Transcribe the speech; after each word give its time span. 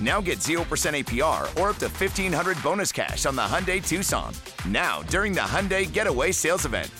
Now 0.00 0.20
get 0.20 0.40
0% 0.40 0.60
APR 0.64 1.44
or 1.60 1.70
up 1.70 1.76
to 1.76 1.86
1500 1.86 2.62
bonus 2.62 2.92
cash 2.92 3.24
on 3.24 3.36
the 3.36 3.42
Hyundai 3.42 3.86
Tucson. 3.86 4.34
Now, 4.68 5.02
during 5.04 5.32
the 5.32 5.40
Hyundai 5.40 5.90
Getaway 5.90 6.32
Sales 6.32 6.66
Event. 6.66 6.90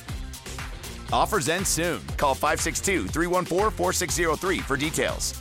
Offers 1.12 1.48
end 1.48 1.66
soon. 1.66 2.00
Call 2.16 2.34
562 2.34 3.08
314 3.08 3.70
4603 3.70 4.58
for 4.58 4.76
details. 4.76 5.34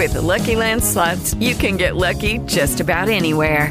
With 0.00 0.14
the 0.14 0.22
Lucky 0.22 0.56
Land 0.56 0.82
slots, 0.82 1.34
you 1.34 1.54
can 1.54 1.76
get 1.76 1.94
lucky 1.94 2.38
just 2.46 2.80
about 2.80 3.08
anywhere. 3.10 3.70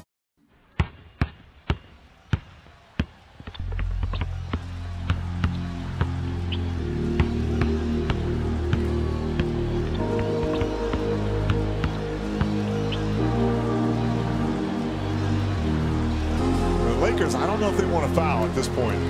This 18.61 18.75
point. 18.75 19.01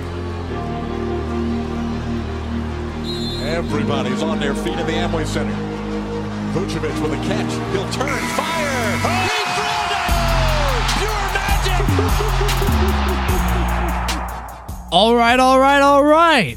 Everybody's 3.42 4.22
on 4.22 4.40
their 4.40 4.54
feet 4.54 4.78
in 4.78 4.86
the 4.86 4.92
Amway 4.92 5.26
Center. 5.26 5.52
Vucevic 6.54 7.02
with 7.02 7.12
a 7.12 7.16
catch. 7.26 7.52
He'll 7.72 7.90
turn, 7.90 8.18
fire. 8.32 8.96
Oh! 9.04 9.28
He 9.28 9.44
threw 9.52 9.76
it! 9.84 10.08
Oh! 10.08 10.88
Pure 11.00 11.24
magic! 11.36 11.84
All 14.92 15.14
right, 15.16 15.40
all 15.40 15.58
right, 15.58 15.80
all 15.80 16.04
right. 16.04 16.56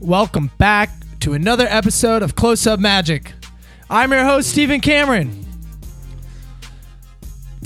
Welcome 0.00 0.50
back 0.58 0.90
to 1.20 1.32
another 1.32 1.66
episode 1.68 2.22
of 2.22 2.34
Close 2.34 2.66
Up 2.66 2.80
Magic. 2.80 3.32
I'm 3.88 4.12
your 4.12 4.24
host, 4.24 4.50
Stephen 4.50 4.80
Cameron. 4.80 5.45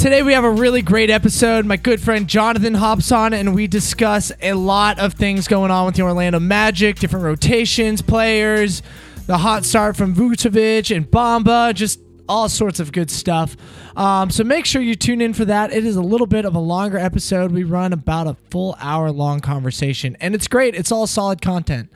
Today 0.00 0.22
we 0.22 0.32
have 0.32 0.44
a 0.44 0.50
really 0.50 0.80
great 0.80 1.10
episode. 1.10 1.66
My 1.66 1.76
good 1.76 2.00
friend 2.00 2.26
Jonathan 2.26 2.72
hops 2.72 3.12
on 3.12 3.34
and 3.34 3.54
we 3.54 3.66
discuss 3.66 4.32
a 4.40 4.54
lot 4.54 4.98
of 4.98 5.12
things 5.12 5.46
going 5.46 5.70
on 5.70 5.84
with 5.84 5.94
the 5.94 6.00
Orlando 6.00 6.40
Magic, 6.40 6.98
different 6.98 7.26
rotations, 7.26 8.00
players, 8.00 8.82
the 9.26 9.36
hot 9.36 9.66
start 9.66 9.98
from 9.98 10.14
Vucevic 10.14 10.96
and 10.96 11.04
Bamba, 11.04 11.74
just 11.74 12.00
all 12.30 12.48
sorts 12.48 12.80
of 12.80 12.92
good 12.92 13.10
stuff. 13.10 13.58
Um, 13.94 14.30
so 14.30 14.42
make 14.42 14.64
sure 14.64 14.80
you 14.80 14.94
tune 14.94 15.20
in 15.20 15.34
for 15.34 15.44
that. 15.44 15.70
It 15.70 15.84
is 15.84 15.96
a 15.96 16.02
little 16.02 16.26
bit 16.26 16.46
of 16.46 16.54
a 16.54 16.60
longer 16.60 16.96
episode. 16.96 17.52
We 17.52 17.64
run 17.64 17.92
about 17.92 18.26
a 18.26 18.38
full 18.50 18.76
hour 18.80 19.12
long 19.12 19.40
conversation, 19.40 20.16
and 20.18 20.34
it's 20.34 20.48
great. 20.48 20.74
It's 20.74 20.90
all 20.90 21.06
solid 21.06 21.42
content. 21.42 21.92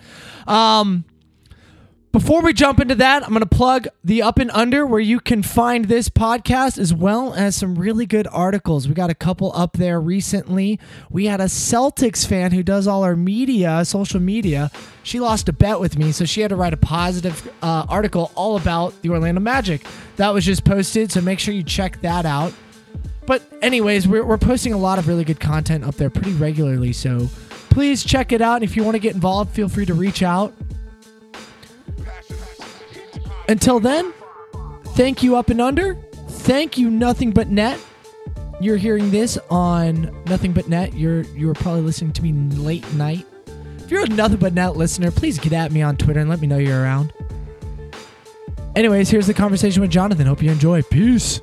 Um, 0.47 1.07
before 2.15 2.43
we 2.43 2.53
jump 2.53 2.79
into 2.79 2.95
that, 2.95 3.25
I'm 3.25 3.31
going 3.31 3.41
to 3.41 3.47
plug 3.47 3.89
the 4.05 4.23
Up 4.23 4.39
and 4.39 4.49
Under 4.53 4.87
where 4.87 5.01
you 5.01 5.19
can 5.19 5.43
find 5.43 5.87
this 5.87 6.09
podcast 6.09 6.79
as 6.79 6.95
well 6.95 7.35
as 7.35 7.57
some 7.57 7.75
really 7.75 8.07
good 8.07 8.29
articles. 8.31 8.87
We 8.87 8.95
got 8.95 9.11
a 9.11 9.17
couple 9.17 9.51
up 9.53 9.73
there 9.79 10.01
recently. 10.01 10.79
We 11.11 11.27
had 11.27 11.41
a 11.41 11.47
Celtics 11.47 12.25
fan 12.25 12.53
who 12.53 12.63
does 12.63 12.87
all 12.87 13.03
our 13.03 13.17
media, 13.17 13.85
social 13.85 14.21
media. 14.21 14.71
She 15.03 15.19
lost 15.19 15.49
a 15.49 15.53
bet 15.53 15.81
with 15.81 15.99
me, 15.99 16.13
so 16.13 16.25
she 16.25 16.41
had 16.41 16.51
to 16.51 16.57
write 16.57 16.73
a 16.73 16.77
positive 16.77 17.53
uh, 17.63 17.85
article 17.89 18.31
all 18.37 18.57
about 18.57 18.95
the 19.03 19.09
Orlando 19.09 19.41
Magic. 19.41 19.85
That 20.15 20.33
was 20.33 20.45
just 20.45 20.63
posted, 20.65 21.11
so 21.11 21.21
make 21.21 21.41
sure 21.41 21.53
you 21.53 21.65
check 21.65 22.01
that 22.03 22.25
out. 22.25 22.53
But, 23.27 23.43
anyways, 23.61 24.07
we're, 24.07 24.25
we're 24.25 24.39
posting 24.39 24.73
a 24.73 24.79
lot 24.79 25.01
of 25.01 25.09
really 25.09 25.25
good 25.25 25.41
content 25.41 25.83
up 25.83 25.97
there 25.97 26.11
pretty 26.11 26.35
regularly, 26.35 26.93
so 26.93 27.29
please 27.71 28.05
check 28.05 28.31
it 28.31 28.41
out. 28.41 28.55
And 28.55 28.65
if 28.65 28.77
you 28.77 28.85
want 28.85 28.95
to 28.95 29.01
get 29.01 29.17
involved, 29.17 29.51
feel 29.51 29.69
free 29.69 29.87
to 29.87 29.95
reach 29.95 30.23
out. 30.23 30.55
Until 33.49 33.81
then, 33.81 34.13
thank 34.89 35.23
you 35.23 35.37
up 35.37 35.51
and 35.51 35.61
under. 35.61 35.95
Thank 36.29 36.79
you 36.79 36.91
nothing 36.91 37.31
but 37.31 37.49
net. 37.49 37.79
You're 38.61 38.77
hearing 38.77 39.11
this 39.11 39.39
on 39.51 40.15
nothing 40.27 40.53
but 40.53 40.69
net. 40.69 40.95
You're 40.95 41.23
you 41.23 41.47
were 41.47 41.55
probably 41.55 41.83
listening 41.83 42.13
to 42.13 42.23
me 42.23 42.33
late 42.57 42.91
night. 42.95 43.27
If 43.79 43.91
you're 43.91 44.05
a 44.05 44.09
nothing 44.09 44.39
but 44.39 44.55
net 44.55 44.77
listener, 44.77 45.11
please 45.11 45.39
get 45.39 45.53
at 45.53 45.73
me 45.73 45.83
on 45.83 45.97
Twitter 45.97 46.21
and 46.21 46.31
let 46.31 46.41
me 46.41 46.47
know 46.47 46.59
you're 46.59 46.81
around. 46.81 47.13
Anyways, 48.75 49.11
here's 49.11 49.27
the 49.27 49.35
conversation 49.35 49.83
with 49.83 49.91
Jonathan. 49.91 50.27
Hope 50.27 50.43
you 50.43 50.51
enjoy. 50.51 50.83
Peace. 50.83 51.41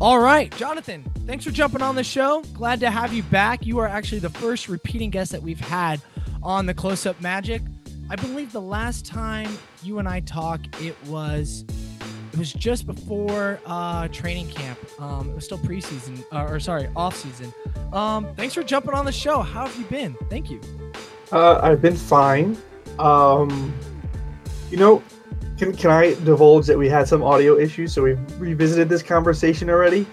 All 0.00 0.20
right, 0.20 0.54
Jonathan, 0.56 1.02
thanks 1.26 1.44
for 1.44 1.50
jumping 1.50 1.82
on 1.82 1.96
the 1.96 2.04
show. 2.04 2.42
Glad 2.54 2.78
to 2.80 2.90
have 2.90 3.12
you 3.12 3.24
back. 3.24 3.66
You 3.66 3.80
are 3.80 3.88
actually 3.88 4.20
the 4.20 4.30
first 4.30 4.68
repeating 4.68 5.10
guest 5.10 5.32
that 5.32 5.42
we've 5.42 5.58
had 5.58 6.00
on 6.40 6.66
the 6.66 6.74
Close 6.74 7.04
Up 7.04 7.20
Magic. 7.20 7.62
I 8.08 8.14
believe 8.14 8.52
the 8.52 8.60
last 8.60 9.04
time 9.04 9.58
you 9.82 9.98
and 9.98 10.08
I 10.08 10.20
talked, 10.20 10.80
it 10.80 10.94
was 11.06 11.64
it 12.32 12.38
was 12.38 12.52
just 12.52 12.86
before 12.86 13.58
uh, 13.66 14.06
training 14.08 14.48
camp. 14.50 14.78
Um, 15.00 15.30
it 15.30 15.34
was 15.34 15.44
still 15.46 15.58
preseason, 15.58 16.24
uh, 16.32 16.46
or 16.48 16.60
sorry, 16.60 16.88
off 16.94 17.16
season. 17.16 17.52
Um, 17.92 18.32
thanks 18.36 18.54
for 18.54 18.62
jumping 18.62 18.94
on 18.94 19.04
the 19.04 19.10
show. 19.10 19.42
How 19.42 19.66
have 19.66 19.76
you 19.76 19.84
been? 19.86 20.14
Thank 20.30 20.48
you. 20.48 20.60
Uh, 21.32 21.58
I've 21.60 21.82
been 21.82 21.96
fine. 21.96 22.56
Um, 23.00 23.74
you 24.70 24.76
know, 24.76 25.02
can 25.58 25.74
can 25.74 25.90
I 25.90 26.14
divulge 26.24 26.66
that 26.66 26.78
we 26.78 26.88
had 26.88 27.08
some 27.08 27.22
audio 27.22 27.58
issues, 27.58 27.92
so 27.92 28.02
we've 28.02 28.40
revisited 28.40 28.88
this 28.88 29.02
conversation 29.02 29.68
already, 29.68 30.06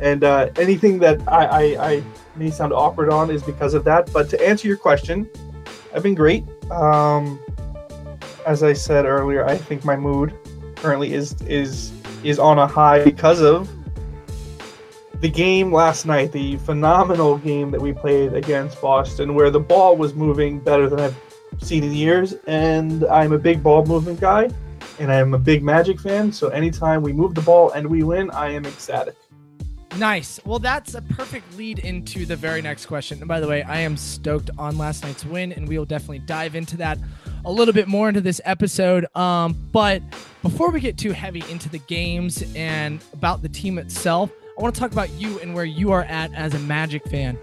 and 0.00 0.24
uh, 0.24 0.50
anything 0.56 0.98
that 0.98 1.20
I, 1.28 1.46
I, 1.46 1.90
I 1.90 2.02
may 2.36 2.50
sound 2.50 2.72
awkward 2.72 3.10
on 3.10 3.30
is 3.30 3.42
because 3.42 3.74
of 3.74 3.84
that. 3.84 4.12
But 4.12 4.28
to 4.30 4.46
answer 4.46 4.66
your 4.66 4.76
question, 4.76 5.28
I've 5.94 6.02
been 6.02 6.14
great. 6.14 6.44
Um, 6.70 7.40
as 8.44 8.62
I 8.62 8.72
said 8.72 9.04
earlier, 9.06 9.46
I 9.46 9.56
think 9.56 9.84
my 9.84 9.96
mood 9.96 10.34
currently 10.76 11.14
is 11.14 11.34
is 11.42 11.92
is 12.24 12.38
on 12.38 12.58
a 12.58 12.66
high 12.66 13.04
because 13.04 13.40
of 13.40 13.68
the 15.20 15.28
game 15.28 15.72
last 15.72 16.06
night, 16.06 16.30
the 16.32 16.56
phenomenal 16.58 17.38
game 17.38 17.70
that 17.70 17.80
we 17.80 17.92
played 17.92 18.34
against 18.34 18.80
Boston, 18.80 19.34
where 19.34 19.50
the 19.50 19.60
ball 19.60 19.96
was 19.96 20.14
moving 20.14 20.60
better 20.60 20.88
than 20.88 21.00
I've 21.00 21.16
seen 21.60 21.82
in 21.82 21.92
years, 21.92 22.34
and 22.46 23.04
I'm 23.06 23.32
a 23.32 23.38
big 23.38 23.62
ball 23.62 23.84
movement 23.84 24.20
guy, 24.20 24.48
and 24.98 25.12
I'm 25.12 25.34
a 25.34 25.38
big 25.38 25.62
Magic 25.62 26.00
fan. 26.00 26.32
So 26.32 26.48
anytime 26.48 27.02
we 27.02 27.12
move 27.12 27.34
the 27.34 27.42
ball 27.42 27.70
and 27.72 27.86
we 27.86 28.02
win, 28.02 28.30
I 28.30 28.50
am 28.50 28.64
ecstatic. 28.66 29.16
Nice. 29.96 30.38
Well, 30.44 30.58
that's 30.58 30.94
a 30.94 31.02
perfect 31.02 31.56
lead 31.56 31.80
into 31.80 32.24
the 32.26 32.36
very 32.36 32.62
next 32.62 32.86
question. 32.86 33.18
And 33.18 33.26
by 33.26 33.40
the 33.40 33.48
way, 33.48 33.62
I 33.62 33.80
am 33.80 33.96
stoked 33.96 34.50
on 34.58 34.78
last 34.78 35.02
night's 35.02 35.24
win, 35.24 35.52
and 35.52 35.66
we 35.66 35.78
will 35.78 35.86
definitely 35.86 36.20
dive 36.20 36.54
into 36.54 36.76
that 36.76 36.98
a 37.44 37.50
little 37.50 37.74
bit 37.74 37.88
more 37.88 38.08
into 38.08 38.20
this 38.20 38.40
episode. 38.44 39.06
Um, 39.16 39.56
but 39.72 40.02
before 40.42 40.70
we 40.70 40.80
get 40.80 40.98
too 40.98 41.12
heavy 41.12 41.42
into 41.50 41.68
the 41.68 41.78
games 41.78 42.44
and 42.54 43.02
about 43.12 43.42
the 43.42 43.48
team 43.48 43.78
itself, 43.78 44.30
I 44.56 44.62
want 44.62 44.74
to 44.74 44.80
talk 44.80 44.92
about 44.92 45.10
you 45.12 45.40
and 45.40 45.54
where 45.54 45.64
you 45.64 45.90
are 45.90 46.04
at 46.04 46.32
as 46.34 46.54
a 46.54 46.58
Magic 46.60 47.08
fan. 47.08 47.38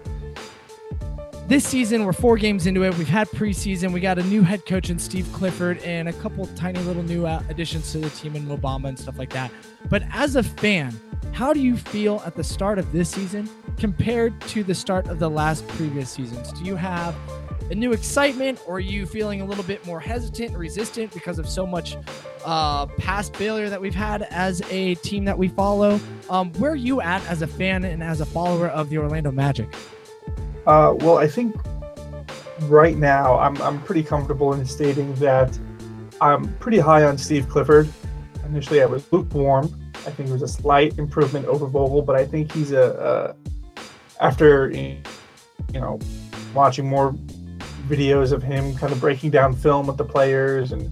This 1.48 1.64
season 1.64 2.04
we're 2.04 2.12
four 2.12 2.36
games 2.38 2.66
into 2.66 2.82
it. 2.82 2.98
We've 2.98 3.06
had 3.06 3.28
preseason. 3.28 3.92
We 3.92 4.00
got 4.00 4.18
a 4.18 4.24
new 4.24 4.42
head 4.42 4.66
coach 4.66 4.90
in 4.90 4.98
Steve 4.98 5.32
Clifford 5.32 5.78
and 5.84 6.08
a 6.08 6.12
couple 6.14 6.44
tiny 6.56 6.80
little 6.80 7.04
new 7.04 7.24
uh, 7.24 7.40
additions 7.48 7.92
to 7.92 7.98
the 7.98 8.10
team 8.10 8.34
in 8.34 8.48
Bamba 8.48 8.88
and 8.88 8.98
stuff 8.98 9.16
like 9.16 9.30
that. 9.30 9.52
But 9.88 10.02
as 10.10 10.34
a 10.34 10.42
fan, 10.42 10.92
how 11.30 11.52
do 11.52 11.60
you 11.60 11.76
feel 11.76 12.20
at 12.26 12.34
the 12.34 12.42
start 12.42 12.80
of 12.80 12.90
this 12.90 13.10
season 13.10 13.48
compared 13.76 14.40
to 14.40 14.64
the 14.64 14.74
start 14.74 15.06
of 15.06 15.20
the 15.20 15.30
last 15.30 15.68
previous 15.68 16.10
seasons? 16.10 16.50
Do 16.50 16.64
you 16.64 16.74
have 16.74 17.14
a 17.70 17.76
new 17.76 17.92
excitement, 17.92 18.60
or 18.66 18.76
are 18.76 18.80
you 18.80 19.06
feeling 19.06 19.40
a 19.40 19.44
little 19.44 19.64
bit 19.64 19.86
more 19.86 20.00
hesitant 20.00 20.50
and 20.50 20.58
resistant 20.58 21.14
because 21.14 21.38
of 21.38 21.48
so 21.48 21.64
much 21.64 21.96
uh, 22.44 22.86
past 22.98 23.36
failure 23.36 23.68
that 23.68 23.80
we've 23.80 23.94
had 23.94 24.22
as 24.30 24.62
a 24.68 24.96
team 24.96 25.24
that 25.26 25.38
we 25.38 25.46
follow? 25.46 26.00
Um, 26.28 26.52
where 26.54 26.72
are 26.72 26.74
you 26.74 27.00
at 27.02 27.24
as 27.28 27.42
a 27.42 27.46
fan 27.46 27.84
and 27.84 28.02
as 28.02 28.20
a 28.20 28.26
follower 28.26 28.66
of 28.66 28.90
the 28.90 28.98
Orlando 28.98 29.30
Magic? 29.30 29.68
Uh, 30.66 30.94
well, 30.98 31.18
I 31.18 31.28
think 31.28 31.54
right 32.62 32.96
now 32.96 33.38
I'm, 33.38 33.60
I'm 33.62 33.80
pretty 33.82 34.02
comfortable 34.02 34.52
in 34.52 34.64
stating 34.66 35.14
that 35.16 35.56
I'm 36.20 36.52
pretty 36.56 36.78
high 36.78 37.04
on 37.04 37.18
Steve 37.18 37.48
Clifford. 37.48 37.88
Initially, 38.44 38.82
I 38.82 38.86
was 38.86 39.10
lukewarm. 39.12 39.92
I 39.94 40.10
think 40.10 40.28
it 40.28 40.32
was 40.32 40.42
a 40.42 40.48
slight 40.48 40.98
improvement 40.98 41.46
over 41.46 41.66
Vogel, 41.66 42.02
but 42.02 42.16
I 42.16 42.24
think 42.24 42.52
he's 42.52 42.72
a, 42.72 43.34
a 43.38 44.22
after 44.22 44.70
you 44.70 45.02
know 45.74 45.98
watching 46.54 46.88
more 46.88 47.12
videos 47.88 48.32
of 48.32 48.42
him 48.42 48.74
kind 48.76 48.92
of 48.92 49.00
breaking 49.00 49.30
down 49.30 49.54
film 49.54 49.86
with 49.86 49.96
the 49.96 50.04
players 50.04 50.72
and 50.72 50.90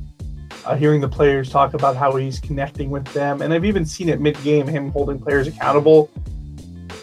uh, 0.64 0.76
hearing 0.76 1.00
the 1.00 1.08
players 1.08 1.50
talk 1.50 1.74
about 1.74 1.96
how 1.96 2.14
he's 2.16 2.38
connecting 2.40 2.90
with 2.90 3.04
them. 3.12 3.42
And 3.42 3.52
I've 3.52 3.64
even 3.64 3.84
seen 3.84 4.08
it 4.08 4.20
mid 4.20 4.40
game, 4.42 4.66
him 4.66 4.90
holding 4.90 5.18
players 5.18 5.46
accountable. 5.46 6.10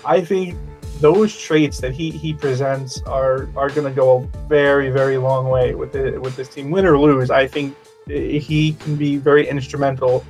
I 0.05 0.21
think 0.21 0.57
those 1.01 1.37
traits 1.37 1.79
that 1.79 1.93
he, 1.93 2.11
he 2.11 2.33
presents 2.33 3.01
are 3.03 3.49
are 3.55 3.69
going 3.69 3.87
to 3.87 3.95
go 3.95 4.07
a 4.17 4.47
very, 4.47 4.89
very 4.89 5.17
long 5.17 5.49
way 5.49 5.75
with 5.75 5.91
the, 5.91 6.17
with 6.19 6.35
this 6.35 6.47
team. 6.47 6.71
Win 6.71 6.85
or 6.85 6.97
lose, 6.97 7.29
I 7.29 7.47
think 7.47 7.75
he 8.07 8.73
can 8.73 8.95
be 8.95 9.17
very 9.17 9.47
instrumental 9.47 10.23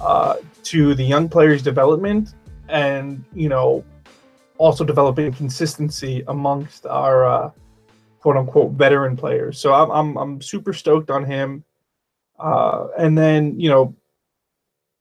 uh, 0.00 0.36
to 0.64 0.94
the 0.94 1.04
young 1.04 1.28
players' 1.28 1.62
development 1.62 2.34
and, 2.68 3.24
you 3.34 3.48
know, 3.48 3.84
also 4.58 4.84
developing 4.84 5.32
consistency 5.32 6.22
amongst 6.28 6.86
our. 6.86 7.26
Uh, 7.26 7.50
quote 8.20 8.36
unquote 8.36 8.72
veteran 8.72 9.16
players. 9.16 9.58
So 9.58 9.72
I'm 9.72 9.90
I'm 9.90 10.16
I'm 10.18 10.42
super 10.42 10.72
stoked 10.72 11.10
on 11.10 11.24
him. 11.24 11.64
Uh, 12.38 12.88
and 12.98 13.16
then 13.16 13.58
you 13.58 13.68
know, 13.68 13.94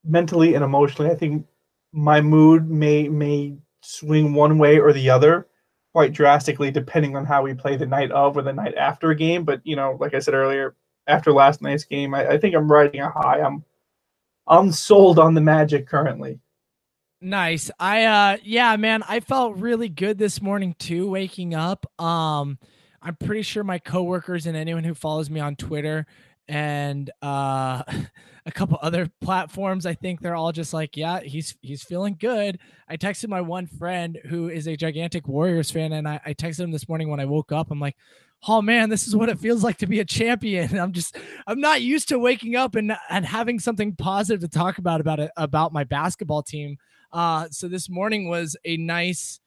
mentally 0.03 0.55
and 0.55 0.63
emotionally, 0.63 1.11
I 1.11 1.15
think 1.15 1.45
my 1.91 2.21
mood 2.21 2.69
may 2.69 3.09
may 3.09 3.55
swing 3.87 4.33
one 4.33 4.57
way 4.57 4.79
or 4.79 4.91
the 4.91 5.09
other 5.09 5.47
quite 5.93 6.11
drastically 6.13 6.69
depending 6.69 7.15
on 7.15 7.25
how 7.25 7.41
we 7.41 7.53
play 7.53 7.75
the 7.75 7.85
night 7.85 8.11
of 8.11 8.37
or 8.37 8.41
the 8.41 8.53
night 8.53 8.75
after 8.75 9.11
a 9.11 9.15
game. 9.15 9.43
But 9.43 9.61
you 9.63 9.75
know, 9.75 9.97
like 9.99 10.13
I 10.13 10.19
said 10.19 10.33
earlier, 10.33 10.75
after 11.07 11.31
last 11.31 11.61
night's 11.61 11.85
game, 11.85 12.13
I, 12.13 12.27
I 12.31 12.37
think 12.37 12.53
I'm 12.53 12.71
riding 12.71 13.01
a 13.01 13.09
high. 13.09 13.41
I'm 13.41 13.63
I'm 14.45 14.71
sold 14.71 15.19
on 15.19 15.33
the 15.33 15.41
Magic 15.41 15.87
currently. 15.87 16.39
Nice. 17.21 17.71
I 17.79 18.03
uh 18.03 18.37
yeah, 18.43 18.75
man, 18.75 19.03
I 19.07 19.21
felt 19.21 19.57
really 19.57 19.89
good 19.89 20.17
this 20.17 20.41
morning 20.41 20.75
too 20.77 21.09
waking 21.09 21.55
up. 21.55 21.85
Um 21.99 22.59
I'm 23.01 23.15
pretty 23.15 23.41
sure 23.41 23.63
my 23.63 23.79
coworkers 23.79 24.45
and 24.45 24.57
anyone 24.57 24.83
who 24.83 24.93
follows 24.93 25.29
me 25.29 25.39
on 25.39 25.55
Twitter 25.55 26.05
and 26.47 27.09
uh, 27.21 27.83
a 28.45 28.51
couple 28.51 28.77
other 28.81 29.09
platforms, 29.21 29.85
I 29.85 29.93
think 29.93 30.21
they're 30.21 30.35
all 30.35 30.51
just 30.51 30.73
like, 30.73 30.95
yeah, 30.95 31.19
he's 31.21 31.55
he's 31.61 31.83
feeling 31.83 32.15
good. 32.19 32.59
I 32.87 32.97
texted 32.97 33.29
my 33.29 33.41
one 33.41 33.67
friend 33.67 34.17
who 34.25 34.49
is 34.49 34.67
a 34.67 34.77
gigantic 34.77 35.27
Warriors 35.27 35.71
fan, 35.71 35.93
and 35.93 36.07
I, 36.07 36.19
I 36.25 36.33
texted 36.33 36.61
him 36.61 36.71
this 36.71 36.87
morning 36.87 37.09
when 37.09 37.19
I 37.19 37.25
woke 37.25 37.51
up. 37.51 37.71
I'm 37.71 37.79
like, 37.79 37.97
oh 38.47 38.61
man, 38.61 38.89
this 38.89 39.07
is 39.07 39.15
what 39.15 39.29
it 39.29 39.39
feels 39.39 39.63
like 39.63 39.77
to 39.77 39.87
be 39.87 39.99
a 39.99 40.05
champion. 40.05 40.79
I'm 40.79 40.93
just 40.93 41.17
I'm 41.45 41.59
not 41.59 41.81
used 41.81 42.09
to 42.09 42.19
waking 42.19 42.55
up 42.55 42.75
and 42.75 42.95
and 43.09 43.25
having 43.25 43.59
something 43.59 43.95
positive 43.95 44.41
to 44.41 44.47
talk 44.47 44.77
about 44.77 45.01
about 45.01 45.19
it 45.19 45.31
about 45.37 45.73
my 45.73 45.83
basketball 45.83 46.43
team. 46.43 46.77
Uh, 47.11 47.47
so 47.51 47.67
this 47.67 47.89
morning 47.89 48.29
was 48.29 48.55
a 48.65 48.77
nice 48.77 49.39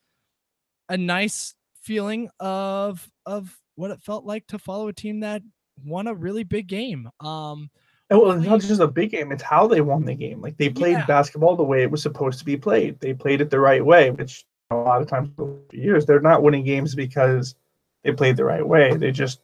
a 0.88 0.96
nice 0.96 1.55
feeling 1.82 2.29
of 2.38 3.11
of 3.26 3.58
what 3.76 3.91
it 3.91 4.00
felt 4.00 4.25
like 4.25 4.46
to 4.49 4.58
follow 4.58 4.88
a 4.88 4.93
team 4.93 5.20
that 5.20 5.43
won 5.85 6.06
a 6.06 6.15
really 6.15 6.44
big 6.44 6.67
game. 6.67 7.11
Um, 7.21 7.71
well, 8.11 8.32
it's 8.32 8.47
not 8.47 8.61
just 8.61 8.81
a 8.81 8.88
big 8.88 9.11
game; 9.11 9.31
it's 9.31 9.43
how 9.43 9.67
they 9.67 9.81
won 9.81 10.05
the 10.05 10.15
game. 10.15 10.41
Like 10.41 10.56
they 10.56 10.69
played 10.69 10.93
yeah. 10.93 11.06
basketball 11.06 11.56
the 11.56 11.62
way 11.62 11.82
it 11.82 11.91
was 11.91 12.03
supposed 12.03 12.38
to 12.41 12.44
be 12.44 12.56
played. 12.56 12.99
They 13.00 13.15
played 13.15 13.41
it 13.41 13.50
the 13.50 13.61
right 13.61 13.85
way, 13.85 14.11
which 14.11 14.44
a 14.71 14.77
lot 14.77 15.00
of 15.00 15.09
times 15.09 15.31
for 15.37 15.56
years 15.73 16.06
they're 16.06 16.21
not 16.21 16.43
winning 16.43 16.65
games 16.65 16.94
because 16.94 17.55
they 18.03 18.12
played 18.12 18.37
the 18.37 18.44
right 18.44 18.67
way. 18.67 18.97
They 18.97 19.12
just 19.12 19.41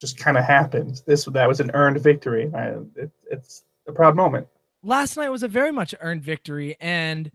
just 0.00 0.18
kind 0.18 0.38
of 0.38 0.44
happened. 0.44 1.02
This 1.06 1.24
that 1.24 1.48
was 1.48 1.60
an 1.60 1.70
earned 1.74 2.00
victory. 2.00 2.50
I, 2.54 2.74
it, 2.96 3.10
it's 3.30 3.64
a 3.88 3.92
proud 3.92 4.16
moment. 4.16 4.46
Last 4.82 5.16
night 5.16 5.28
was 5.28 5.42
a 5.42 5.48
very 5.48 5.72
much 5.72 5.94
earned 6.00 6.22
victory, 6.22 6.76
and 6.80 7.30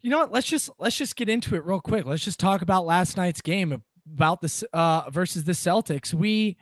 you 0.00 0.10
know 0.10 0.18
what? 0.18 0.32
Let's 0.32 0.46
just 0.46 0.70
let's 0.78 0.96
just 0.96 1.16
get 1.16 1.28
into 1.28 1.56
it 1.56 1.64
real 1.64 1.80
quick. 1.80 2.06
Let's 2.06 2.24
just 2.24 2.40
talk 2.40 2.62
about 2.62 2.86
last 2.86 3.16
night's 3.16 3.40
game 3.40 3.82
about 4.14 4.40
this 4.40 4.62
uh 4.72 5.10
versus 5.10 5.44
the 5.44 5.52
Celtics. 5.52 6.14
We 6.14 6.56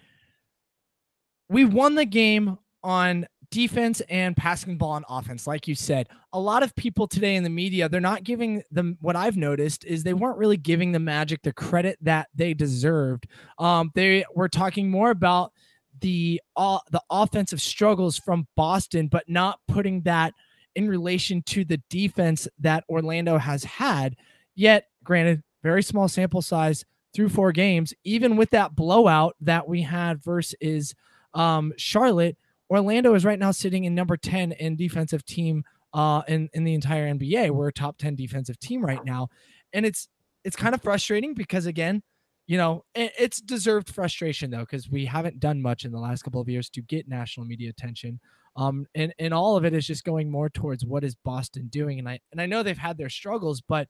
we 1.52 1.64
won 1.64 1.94
the 1.94 2.04
game 2.04 2.58
on 2.82 3.26
defense 3.50 4.00
and 4.08 4.36
passing 4.36 4.78
ball 4.78 4.92
on 4.92 5.04
offense 5.10 5.46
like 5.46 5.68
you 5.68 5.74
said 5.74 6.08
a 6.32 6.40
lot 6.40 6.62
of 6.62 6.74
people 6.74 7.06
today 7.06 7.36
in 7.36 7.44
the 7.44 7.50
media 7.50 7.86
they're 7.86 8.00
not 8.00 8.24
giving 8.24 8.62
them 8.70 8.96
what 9.02 9.14
i've 9.14 9.36
noticed 9.36 9.84
is 9.84 10.02
they 10.02 10.14
weren't 10.14 10.38
really 10.38 10.56
giving 10.56 10.90
the 10.90 10.98
magic 10.98 11.42
the 11.42 11.52
credit 11.52 11.98
that 12.00 12.28
they 12.34 12.54
deserved 12.54 13.26
um 13.58 13.90
they 13.94 14.24
were 14.34 14.48
talking 14.48 14.90
more 14.90 15.10
about 15.10 15.52
the 16.00 16.40
uh, 16.56 16.78
the 16.90 17.02
offensive 17.10 17.60
struggles 17.60 18.18
from 18.18 18.48
boston 18.56 19.06
but 19.06 19.28
not 19.28 19.60
putting 19.68 20.00
that 20.00 20.32
in 20.74 20.88
relation 20.88 21.42
to 21.42 21.64
the 21.64 21.80
defense 21.90 22.48
that 22.58 22.84
Orlando 22.88 23.38
has 23.38 23.64
had. 23.64 24.16
Yet, 24.54 24.88
granted, 25.04 25.42
very 25.62 25.82
small 25.82 26.08
sample 26.08 26.42
size 26.42 26.84
through 27.14 27.28
four 27.28 27.52
games, 27.52 27.92
even 28.04 28.36
with 28.36 28.50
that 28.50 28.74
blowout 28.74 29.36
that 29.40 29.68
we 29.68 29.82
had 29.82 30.22
versus 30.22 30.94
um, 31.34 31.72
Charlotte, 31.76 32.36
Orlando 32.70 33.14
is 33.14 33.24
right 33.24 33.38
now 33.38 33.50
sitting 33.50 33.84
in 33.84 33.94
number 33.94 34.16
10 34.16 34.52
in 34.52 34.76
defensive 34.76 35.24
team 35.24 35.64
uh, 35.92 36.22
in, 36.28 36.48
in 36.54 36.64
the 36.64 36.74
entire 36.74 37.12
NBA. 37.12 37.50
We're 37.50 37.68
a 37.68 37.72
top 37.72 37.98
10 37.98 38.16
defensive 38.16 38.58
team 38.58 38.84
right 38.84 39.04
now. 39.04 39.28
And 39.72 39.84
it's 39.86 40.08
it's 40.44 40.56
kind 40.56 40.74
of 40.74 40.82
frustrating 40.82 41.34
because 41.34 41.66
again, 41.66 42.02
you 42.46 42.56
know, 42.56 42.84
it, 42.94 43.12
it's 43.18 43.40
deserved 43.40 43.88
frustration 43.88 44.50
though, 44.50 44.60
because 44.60 44.90
we 44.90 45.06
haven't 45.06 45.40
done 45.40 45.62
much 45.62 45.84
in 45.84 45.92
the 45.92 45.98
last 45.98 46.22
couple 46.22 46.40
of 46.40 46.48
years 46.48 46.68
to 46.70 46.82
get 46.82 47.08
national 47.08 47.46
media 47.46 47.70
attention. 47.70 48.20
Um, 48.56 48.86
and 48.94 49.14
and 49.18 49.32
all 49.32 49.56
of 49.56 49.64
it 49.64 49.72
is 49.72 49.86
just 49.86 50.04
going 50.04 50.30
more 50.30 50.50
towards 50.50 50.84
what 50.84 51.04
is 51.04 51.14
Boston 51.14 51.68
doing. 51.68 51.98
And 51.98 52.08
I 52.08 52.20
and 52.32 52.40
I 52.40 52.46
know 52.46 52.62
they've 52.62 52.76
had 52.76 52.98
their 52.98 53.08
struggles, 53.08 53.60
but 53.60 53.88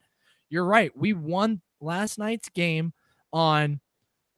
you're 0.50 0.64
right. 0.64 0.92
We 0.96 1.12
won 1.14 1.62
last 1.80 2.18
night's 2.18 2.48
game 2.48 2.92
on 3.32 3.80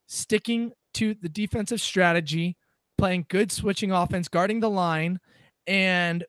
sticking 0.07 0.73
to 0.95 1.15
the 1.21 1.29
defensive 1.29 1.81
strategy, 1.81 2.57
playing 2.99 3.27
good 3.29 3.51
switching 3.53 3.93
offense, 3.93 4.29
guarding 4.29 4.61
the 4.61 4.71
line, 4.71 5.21
and 5.67 6.25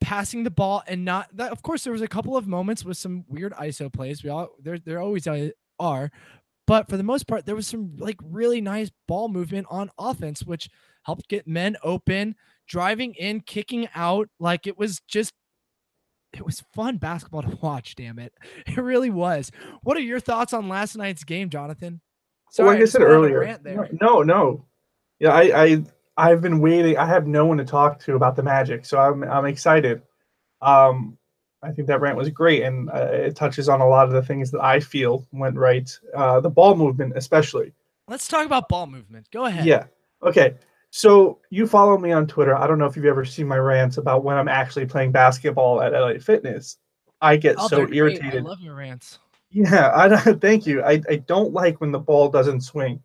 passing 0.00 0.44
the 0.44 0.50
ball 0.50 0.82
and 0.86 1.04
not 1.04 1.28
that 1.36 1.52
of 1.52 1.62
course 1.62 1.84
there 1.84 1.92
was 1.92 2.00
a 2.00 2.08
couple 2.08 2.34
of 2.34 2.46
moments 2.46 2.84
with 2.84 2.96
some 2.96 3.24
weird 3.28 3.52
ISO 3.54 3.92
plays. 3.92 4.24
We 4.24 4.30
all 4.30 4.50
there 4.62 4.78
there 4.78 5.00
always 5.00 5.28
are, 5.78 6.10
but 6.66 6.88
for 6.88 6.96
the 6.96 7.02
most 7.02 7.26
part 7.26 7.44
there 7.44 7.56
was 7.56 7.66
some 7.66 7.96
like 7.98 8.16
really 8.24 8.60
nice 8.60 8.90
ball 9.06 9.28
movement 9.28 9.66
on 9.70 9.90
offense 9.98 10.42
which 10.42 10.70
helped 11.02 11.28
get 11.28 11.46
men 11.46 11.76
open, 11.82 12.34
driving 12.66 13.14
in, 13.14 13.40
kicking 13.40 13.88
out. 13.94 14.28
Like 14.38 14.66
it 14.66 14.78
was 14.78 15.00
just, 15.08 15.32
it 16.32 16.44
was 16.44 16.62
fun 16.74 16.98
basketball 16.98 17.42
to 17.42 17.58
watch. 17.60 17.94
Damn 17.94 18.18
it, 18.18 18.32
it 18.66 18.76
really 18.76 19.10
was. 19.10 19.50
What 19.82 19.96
are 19.96 20.00
your 20.00 20.20
thoughts 20.20 20.52
on 20.52 20.68
last 20.68 20.96
night's 20.96 21.24
game, 21.24 21.50
Jonathan? 21.50 22.00
Sorry, 22.52 22.70
like 22.70 22.78
I, 22.78 22.82
I 22.82 22.86
said 22.86 23.02
earlier, 23.02 23.58
no, 24.00 24.22
no, 24.22 24.64
yeah, 25.20 25.32
I, 25.32 25.64
I, 25.64 25.84
I've 26.16 26.40
been 26.40 26.60
waiting. 26.60 26.98
I 26.98 27.06
have 27.06 27.26
no 27.26 27.46
one 27.46 27.58
to 27.58 27.64
talk 27.64 28.00
to 28.00 28.16
about 28.16 28.34
the 28.34 28.42
Magic, 28.42 28.84
so 28.84 28.98
I'm, 28.98 29.22
I'm 29.22 29.44
excited. 29.44 30.02
Um, 30.60 31.16
I 31.62 31.70
think 31.70 31.88
that 31.88 32.00
rant 32.00 32.16
was 32.16 32.30
great, 32.30 32.62
and 32.62 32.90
uh, 32.90 33.08
it 33.12 33.36
touches 33.36 33.68
on 33.68 33.80
a 33.80 33.86
lot 33.86 34.06
of 34.06 34.12
the 34.12 34.22
things 34.22 34.50
that 34.50 34.62
I 34.62 34.80
feel 34.80 35.26
went 35.32 35.56
right. 35.56 35.90
Uh, 36.14 36.40
the 36.40 36.50
ball 36.50 36.74
movement, 36.74 37.12
especially. 37.16 37.72
Let's 38.08 38.26
talk 38.26 38.46
about 38.46 38.68
ball 38.68 38.86
movement. 38.86 39.30
Go 39.30 39.44
ahead. 39.44 39.66
Yeah. 39.66 39.84
Okay. 40.22 40.54
So 40.90 41.38
you 41.50 41.66
follow 41.66 41.96
me 41.98 42.12
on 42.12 42.26
Twitter. 42.26 42.56
I 42.56 42.66
don't 42.66 42.78
know 42.78 42.86
if 42.86 42.96
you've 42.96 43.04
ever 43.04 43.24
seen 43.24 43.46
my 43.46 43.58
rants 43.58 43.98
about 43.98 44.24
when 44.24 44.36
I'm 44.36 44.48
actually 44.48 44.86
playing 44.86 45.12
basketball 45.12 45.80
at 45.80 45.92
LA 45.92 46.14
Fitness. 46.18 46.78
I 47.20 47.36
get 47.36 47.56
oh, 47.58 47.68
so 47.68 47.88
irritated. 47.92 48.42
I 48.42 48.48
love 48.48 48.60
your 48.60 48.74
rants. 48.74 49.18
Yeah, 49.50 49.92
I 49.94 50.32
thank 50.34 50.66
you. 50.66 50.82
I, 50.82 51.00
I 51.08 51.16
don't 51.16 51.52
like 51.52 51.80
when 51.80 51.92
the 51.92 51.98
ball 51.98 52.28
doesn't 52.28 52.62
swing. 52.62 53.00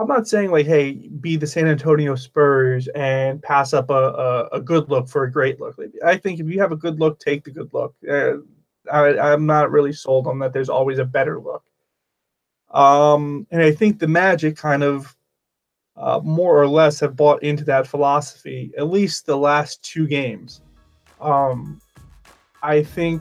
I'm 0.00 0.08
not 0.08 0.26
saying 0.26 0.50
like, 0.50 0.64
hey, 0.64 0.92
be 1.20 1.36
the 1.36 1.46
San 1.46 1.66
Antonio 1.66 2.14
Spurs 2.14 2.88
and 2.94 3.42
pass 3.42 3.74
up 3.74 3.90
a, 3.90 3.92
a, 3.92 4.48
a 4.52 4.60
good 4.60 4.88
look 4.88 5.10
for 5.10 5.24
a 5.24 5.30
great 5.30 5.60
look. 5.60 5.78
I 6.02 6.16
think 6.16 6.40
if 6.40 6.48
you 6.48 6.58
have 6.58 6.72
a 6.72 6.76
good 6.76 6.98
look, 6.98 7.20
take 7.20 7.44
the 7.44 7.50
good 7.50 7.68
look. 7.74 7.94
Uh, 8.10 8.38
I, 8.90 9.18
I'm 9.18 9.44
not 9.44 9.70
really 9.70 9.92
sold 9.92 10.26
on 10.26 10.38
that. 10.38 10.54
There's 10.54 10.70
always 10.70 10.98
a 10.98 11.04
better 11.04 11.38
look. 11.38 11.62
Um, 12.70 13.46
and 13.50 13.62
I 13.62 13.72
think 13.72 13.98
the 13.98 14.08
Magic 14.08 14.56
kind 14.56 14.82
of 14.82 15.14
uh, 15.98 16.20
more 16.24 16.58
or 16.58 16.66
less 16.66 16.98
have 17.00 17.14
bought 17.14 17.42
into 17.42 17.64
that 17.64 17.86
philosophy, 17.86 18.72
at 18.78 18.88
least 18.88 19.26
the 19.26 19.36
last 19.36 19.82
two 19.82 20.06
games. 20.06 20.62
Um, 21.20 21.78
I 22.62 22.82
think 22.82 23.20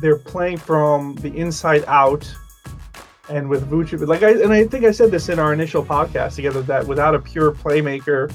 they're 0.00 0.18
playing 0.18 0.56
from 0.56 1.14
the 1.16 1.36
inside 1.36 1.84
out 1.86 2.28
and 3.28 3.48
with 3.48 3.70
Vucevic, 3.70 4.06
like 4.06 4.22
I 4.22 4.32
and 4.32 4.52
I 4.52 4.66
think 4.66 4.84
I 4.84 4.90
said 4.90 5.10
this 5.10 5.28
in 5.28 5.38
our 5.38 5.52
initial 5.52 5.84
podcast 5.84 6.36
together 6.36 6.62
that 6.62 6.86
without 6.86 7.14
a 7.14 7.18
pure 7.18 7.52
playmaker 7.52 8.32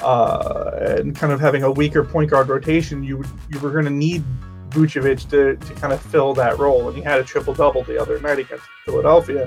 uh, 0.00 0.70
and 0.98 1.14
kind 1.14 1.32
of 1.32 1.40
having 1.40 1.62
a 1.62 1.70
weaker 1.70 2.02
point 2.02 2.30
guard 2.30 2.48
rotation, 2.48 3.02
you 3.02 3.22
you 3.50 3.58
were 3.60 3.70
going 3.70 3.84
to 3.84 3.90
need 3.90 4.24
Vucevic 4.70 5.28
to, 5.30 5.56
to 5.56 5.74
kind 5.74 5.92
of 5.92 6.00
fill 6.00 6.34
that 6.34 6.58
role, 6.58 6.88
and 6.88 6.96
he 6.96 7.02
had 7.02 7.20
a 7.20 7.24
triple 7.24 7.54
double 7.54 7.84
the 7.84 8.00
other 8.00 8.18
night 8.20 8.38
against 8.38 8.64
Philadelphia. 8.84 9.46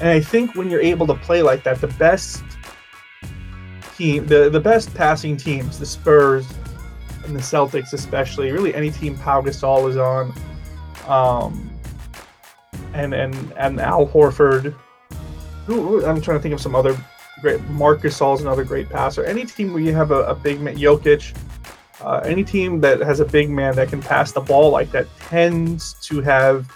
And 0.00 0.08
I 0.08 0.20
think 0.20 0.54
when 0.54 0.70
you're 0.70 0.80
able 0.80 1.06
to 1.06 1.14
play 1.14 1.42
like 1.42 1.62
that, 1.64 1.80
the 1.80 1.88
best 1.88 2.42
team, 3.96 4.26
the, 4.26 4.48
the 4.48 4.58
best 4.58 4.92
passing 4.94 5.36
teams, 5.36 5.78
the 5.78 5.86
Spurs 5.86 6.46
and 7.24 7.36
the 7.36 7.40
Celtics 7.40 7.92
especially, 7.92 8.50
really 8.50 8.74
any 8.74 8.90
team 8.90 9.16
Pau 9.18 9.42
Gasol 9.42 9.88
is 9.88 9.96
on, 9.96 10.32
um, 11.06 11.71
and 12.94 13.14
and 13.14 13.52
and 13.56 13.80
Al 13.80 14.06
Horford. 14.06 14.74
I'm 15.68 16.20
trying 16.20 16.38
to 16.38 16.40
think 16.40 16.54
of 16.54 16.60
some 16.60 16.74
other 16.74 16.96
great. 17.40 17.62
Marcus 17.70 18.18
Gasol's 18.18 18.40
another 18.40 18.64
great 18.64 18.88
passer. 18.88 19.24
Any 19.24 19.44
team 19.44 19.72
where 19.72 19.82
you 19.82 19.94
have 19.94 20.10
a, 20.10 20.24
a 20.24 20.34
big 20.34 20.60
man, 20.60 20.76
Jokic, 20.76 21.36
uh, 22.00 22.20
any 22.24 22.44
team 22.44 22.80
that 22.80 23.00
has 23.00 23.20
a 23.20 23.24
big 23.24 23.50
man 23.50 23.76
that 23.76 23.88
can 23.88 24.00
pass 24.00 24.32
the 24.32 24.40
ball 24.40 24.70
like 24.70 24.90
that 24.92 25.06
tends 25.18 25.94
to 26.06 26.20
have 26.20 26.70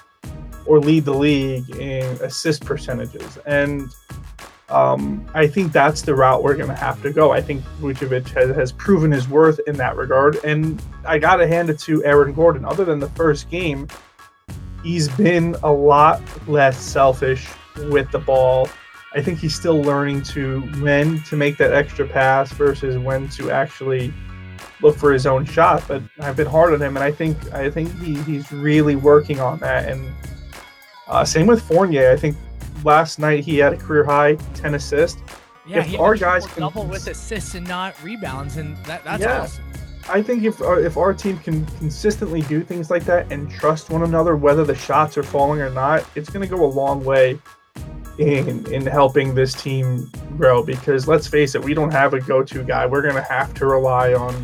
or 0.66 0.80
lead 0.80 1.04
the 1.04 1.14
league 1.14 1.68
in 1.76 2.04
assist 2.22 2.64
percentages. 2.64 3.38
And 3.46 3.88
um, 4.68 5.24
I 5.32 5.46
think 5.46 5.72
that's 5.72 6.02
the 6.02 6.14
route 6.14 6.42
we're 6.42 6.56
going 6.56 6.68
to 6.68 6.74
have 6.74 7.00
to 7.02 7.12
go. 7.12 7.32
I 7.32 7.40
think 7.40 7.62
Vucevic 7.80 8.28
has, 8.30 8.54
has 8.56 8.72
proven 8.72 9.12
his 9.12 9.28
worth 9.28 9.60
in 9.66 9.76
that 9.76 9.96
regard. 9.96 10.36
And 10.44 10.82
I 11.04 11.18
got 11.18 11.36
to 11.36 11.46
hand 11.46 11.70
it 11.70 11.78
to 11.80 12.04
Aaron 12.04 12.32
Gordon. 12.32 12.64
Other 12.64 12.84
than 12.84 12.98
the 12.98 13.08
first 13.10 13.48
game, 13.48 13.86
he's 14.86 15.08
been 15.08 15.56
a 15.64 15.72
lot 15.72 16.22
less 16.46 16.78
selfish 16.80 17.48
with 17.90 18.08
the 18.12 18.20
ball. 18.20 18.68
I 19.14 19.20
think 19.20 19.40
he's 19.40 19.54
still 19.54 19.82
learning 19.82 20.22
to 20.34 20.60
when 20.80 21.20
to 21.24 21.36
make 21.36 21.56
that 21.58 21.72
extra 21.72 22.06
pass 22.06 22.52
versus 22.52 22.96
when 22.96 23.28
to 23.30 23.50
actually 23.50 24.14
look 24.80 24.96
for 24.96 25.12
his 25.12 25.26
own 25.26 25.44
shot. 25.44 25.82
But 25.88 26.02
I've 26.20 26.36
been 26.36 26.46
hard 26.46 26.72
on 26.72 26.80
him, 26.80 26.96
and 26.96 27.02
I 27.02 27.10
think 27.10 27.36
I 27.52 27.68
think 27.68 27.92
he, 28.00 28.14
he's 28.22 28.52
really 28.52 28.94
working 28.94 29.40
on 29.40 29.58
that. 29.58 29.88
And 29.88 30.08
uh, 31.08 31.24
same 31.24 31.46
with 31.46 31.62
Fournier. 31.62 32.12
I 32.12 32.16
think 32.16 32.36
last 32.84 33.18
night 33.18 33.42
he 33.42 33.58
had 33.58 33.72
a 33.72 33.76
career 33.76 34.04
high 34.04 34.34
ten 34.54 34.74
assists. 34.74 35.20
Yeah, 35.66 35.78
if 35.80 35.86
he 35.86 35.96
our 35.96 36.14
guys 36.14 36.46
can 36.46 36.60
double 36.60 36.84
with 36.84 37.08
assists 37.08 37.56
and 37.56 37.66
not 37.66 38.00
rebounds, 38.04 38.56
and 38.56 38.76
that, 38.84 39.02
that's 39.02 39.22
Yeah. 39.22 39.40
awesome. 39.40 39.64
I 40.08 40.22
think 40.22 40.44
if 40.44 40.62
our, 40.62 40.80
if 40.80 40.96
our 40.96 41.12
team 41.12 41.38
can 41.38 41.66
consistently 41.78 42.42
do 42.42 42.62
things 42.62 42.90
like 42.90 43.04
that 43.06 43.30
and 43.32 43.50
trust 43.50 43.90
one 43.90 44.04
another, 44.04 44.36
whether 44.36 44.64
the 44.64 44.74
shots 44.74 45.18
are 45.18 45.22
falling 45.24 45.60
or 45.60 45.70
not, 45.70 46.06
it's 46.14 46.30
going 46.30 46.48
to 46.48 46.54
go 46.54 46.64
a 46.64 46.66
long 46.66 47.04
way 47.04 47.38
in 48.18 48.72
in 48.72 48.86
helping 48.86 49.34
this 49.34 49.52
team 49.52 50.10
grow. 50.36 50.62
Because 50.62 51.08
let's 51.08 51.26
face 51.26 51.54
it, 51.54 51.62
we 51.62 51.74
don't 51.74 51.90
have 51.90 52.14
a 52.14 52.20
go-to 52.20 52.62
guy. 52.62 52.86
We're 52.86 53.02
going 53.02 53.16
to 53.16 53.22
have 53.22 53.52
to 53.54 53.66
rely 53.66 54.14
on 54.14 54.34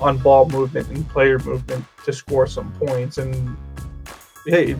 on 0.00 0.18
ball 0.18 0.48
movement 0.48 0.88
and 0.88 1.08
player 1.08 1.38
movement 1.38 1.84
to 2.04 2.12
score 2.12 2.46
some 2.46 2.70
points. 2.72 3.16
And 3.18 3.56
hey, 4.46 4.76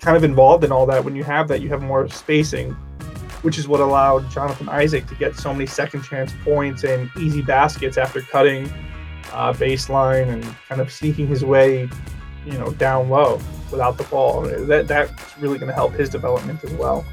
kind 0.00 0.18
of 0.18 0.22
involved 0.22 0.64
in 0.64 0.70
all 0.70 0.84
that. 0.86 1.02
When 1.02 1.16
you 1.16 1.24
have 1.24 1.48
that, 1.48 1.62
you 1.62 1.70
have 1.70 1.82
more 1.82 2.08
spacing, 2.08 2.72
which 3.40 3.58
is 3.58 3.66
what 3.66 3.80
allowed 3.80 4.30
Jonathan 4.30 4.68
Isaac 4.68 5.06
to 5.06 5.14
get 5.14 5.34
so 5.34 5.52
many 5.52 5.66
second 5.66 6.02
chance 6.02 6.32
points 6.44 6.84
and 6.84 7.10
easy 7.18 7.40
baskets 7.40 7.96
after 7.96 8.20
cutting 8.20 8.70
uh, 9.32 9.52
baseline 9.52 10.28
and 10.28 10.44
kind 10.68 10.80
of 10.80 10.92
sneaking 10.92 11.26
his 11.26 11.44
way, 11.44 11.88
you 12.44 12.52
know, 12.52 12.70
down 12.72 13.08
low 13.08 13.40
without 13.70 13.98
the 13.98 14.04
ball. 14.04 14.42
That 14.42 14.88
that's 14.88 15.38
really 15.38 15.58
going 15.58 15.68
to 15.68 15.74
help 15.74 15.92
his 15.92 16.08
development 16.08 16.62
as 16.64 16.72
well. 16.72 17.04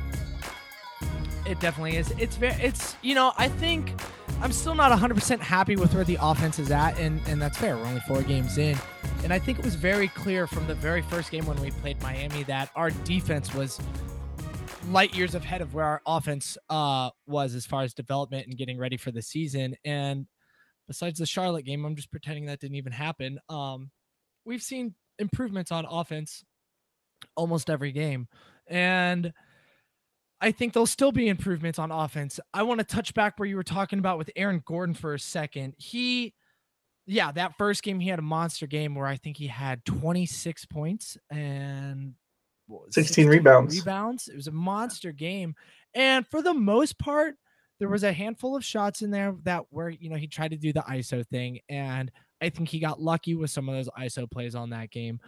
It 1.46 1.60
definitely 1.60 1.98
is. 1.98 2.14
It's 2.18 2.38
very. 2.38 2.54
It's 2.62 2.96
you 3.02 3.16
know. 3.16 3.34
I 3.38 3.50
think 3.50 3.94
I'm 4.42 4.52
still 4.52 4.76
not 4.76 4.98
100% 4.98 5.40
happy 5.40 5.76
with 5.76 5.94
where 5.94 6.04
the 6.04 6.18
offense 6.22 6.60
is 6.60 6.72
at, 6.72 6.98
and 6.98 7.20
and 7.28 7.42
that's 7.42 7.58
fair. 7.58 7.76
We're 7.76 7.86
only 7.86 8.02
four 8.02 8.22
games 8.22 8.58
in, 8.58 8.78
and 9.24 9.34
I 9.34 9.40
think 9.40 9.60
it 9.60 9.66
was 9.66 9.76
very 9.76 10.08
clear 10.10 10.48
from 10.48 10.68
the 10.68 10.76
very 10.76 11.02
first 11.02 11.32
game 11.32 11.46
when 11.46 11.60
we 11.62 11.72
played 11.72 12.02
Miami 12.02 12.44
that 12.44 12.70
our 12.76 12.92
defense 12.92 13.54
was 13.54 13.80
light 14.90 15.16
years 15.16 15.34
ahead 15.34 15.62
of 15.62 15.74
where 15.74 15.86
our 15.86 16.02
offense 16.06 16.58
uh 16.70 17.10
was 17.26 17.56
as 17.56 17.66
far 17.66 17.84
as 17.84 17.94
development 17.94 18.46
and 18.48 18.58
getting 18.58 18.78
ready 18.78 18.98
for 18.98 19.12
the 19.12 19.22
season. 19.22 19.76
And 19.86 20.28
besides 20.88 21.20
the 21.20 21.26
Charlotte 21.26 21.66
game, 21.66 21.86
I'm 21.86 21.96
just 21.96 22.12
pretending 22.12 22.46
that 22.46 22.60
didn't 22.60 22.78
even 22.78 22.92
happen. 22.92 23.40
Um, 23.50 23.92
we've 24.46 24.64
seen 24.64 24.96
improvements 25.20 25.72
on 25.72 25.86
offense 25.86 26.44
almost 27.36 27.70
every 27.70 27.92
game, 27.92 28.28
and. 28.68 29.34
I 30.42 30.52
think 30.52 30.74
there'll 30.74 30.86
still 30.86 31.14
be 31.14 31.30
improvements 31.30 31.80
on 31.80 31.90
offense. 31.90 32.38
I 32.54 32.64
want 32.64 32.80
to 32.80 32.84
touch 32.86 33.14
back 33.14 33.40
where 33.40 33.48
you 33.48 33.56
were 33.56 33.64
talking 33.64 33.98
about 33.98 34.18
with 34.18 34.30
Aaron 34.36 34.62
Gordon 34.66 34.94
for 34.94 35.14
a 35.14 35.20
second. 35.20 35.74
He, 35.78 36.34
yeah, 37.08 37.32
that 37.32 37.58
first 37.58 37.82
game 37.82 37.98
he 38.02 38.10
had 38.10 38.20
a 38.20 38.24
monster 38.24 38.68
game 38.68 38.94
where 38.94 39.08
I 39.08 39.16
think 39.16 39.38
he 39.38 39.48
had 39.48 39.86
26 39.86 40.66
points 40.66 41.18
and 41.30 42.16
what 42.68 42.88
was 42.88 42.98
it, 42.98 43.06
16 43.06 43.28
rebounds. 43.28 43.78
Rebounds. 43.80 44.28
It 44.28 44.36
was 44.36 44.48
a 44.48 44.52
monster 44.52 45.14
game, 45.14 45.56
and 45.94 46.28
for 46.28 46.42
the 46.42 46.54
most 46.54 47.00
part, 47.00 47.36
there 47.84 47.90
was 47.90 48.04
a 48.04 48.14
handful 48.14 48.56
of 48.56 48.64
shots 48.64 49.02
in 49.02 49.12
there 49.12 49.36
that 49.44 49.66
were 49.70 49.90
you 49.90 50.10
know 50.10 50.16
he 50.16 50.26
tried 50.26 50.52
to 50.52 50.58
do 50.58 50.72
the 50.72 50.80
ISO 50.84 51.28
thing, 51.28 51.60
and 51.68 52.10
I 52.42 52.48
think 52.48 52.70
he 52.70 52.80
got 52.80 53.02
lucky 53.02 53.36
with 53.36 53.50
some 53.52 53.68
of 53.68 53.76
those 53.76 53.90
ISO 54.00 54.32
plays 54.32 54.56
on 54.56 54.70
that 54.70 54.90
game. 54.90 55.20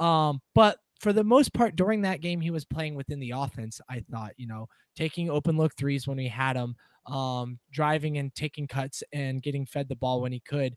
Um, 0.00 0.40
but 0.52 0.78
for 0.98 1.12
the 1.12 1.22
most 1.22 1.54
part 1.54 1.76
during 1.76 2.02
that 2.02 2.20
game, 2.20 2.40
he 2.40 2.50
was 2.50 2.64
playing 2.64 2.96
within 2.96 3.20
the 3.20 3.30
offense. 3.30 3.80
I 3.88 4.02
thought, 4.10 4.32
you 4.38 4.48
know, 4.48 4.66
taking 4.96 5.30
open 5.30 5.56
look 5.56 5.76
threes 5.76 6.08
when 6.08 6.16
we 6.16 6.26
had 6.26 6.56
him, 6.56 6.74
um, 7.06 7.60
driving 7.70 8.18
and 8.18 8.34
taking 8.34 8.66
cuts 8.66 9.04
and 9.12 9.40
getting 9.40 9.64
fed 9.64 9.88
the 9.88 9.94
ball 9.94 10.20
when 10.20 10.32
he 10.32 10.40
could. 10.40 10.74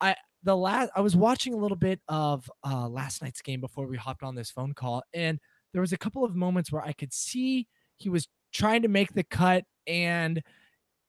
I 0.00 0.16
the 0.42 0.56
last 0.56 0.90
I 0.96 1.00
was 1.00 1.14
watching 1.14 1.54
a 1.54 1.58
little 1.58 1.76
bit 1.76 2.00
of 2.08 2.50
uh, 2.68 2.88
last 2.88 3.22
night's 3.22 3.40
game 3.40 3.60
before 3.60 3.86
we 3.86 3.96
hopped 3.96 4.24
on 4.24 4.34
this 4.34 4.50
phone 4.50 4.74
call, 4.74 5.04
and 5.14 5.38
there 5.72 5.80
was 5.80 5.92
a 5.92 5.96
couple 5.96 6.24
of 6.24 6.34
moments 6.34 6.72
where 6.72 6.82
I 6.82 6.92
could 6.92 7.12
see 7.12 7.68
he 7.98 8.08
was 8.08 8.26
trying 8.52 8.82
to 8.82 8.88
make 8.88 9.12
the 9.12 9.22
cut 9.22 9.62
and 9.86 10.42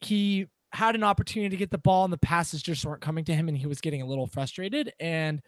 he 0.02 0.48
had 0.74 0.96
an 0.96 1.04
opportunity 1.04 1.50
to 1.50 1.58
get 1.58 1.72
the 1.72 1.78
ball 1.78 2.04
and 2.04 2.14
the 2.14 2.18
passes 2.18 2.62
just 2.62 2.86
weren't 2.86 3.02
coming 3.02 3.24
to 3.26 3.34
him 3.34 3.48
and 3.48 3.58
he 3.58 3.68
was 3.68 3.82
getting 3.82 4.02
a 4.02 4.06
little 4.06 4.28
frustrated 4.28 4.92
and 5.00 5.42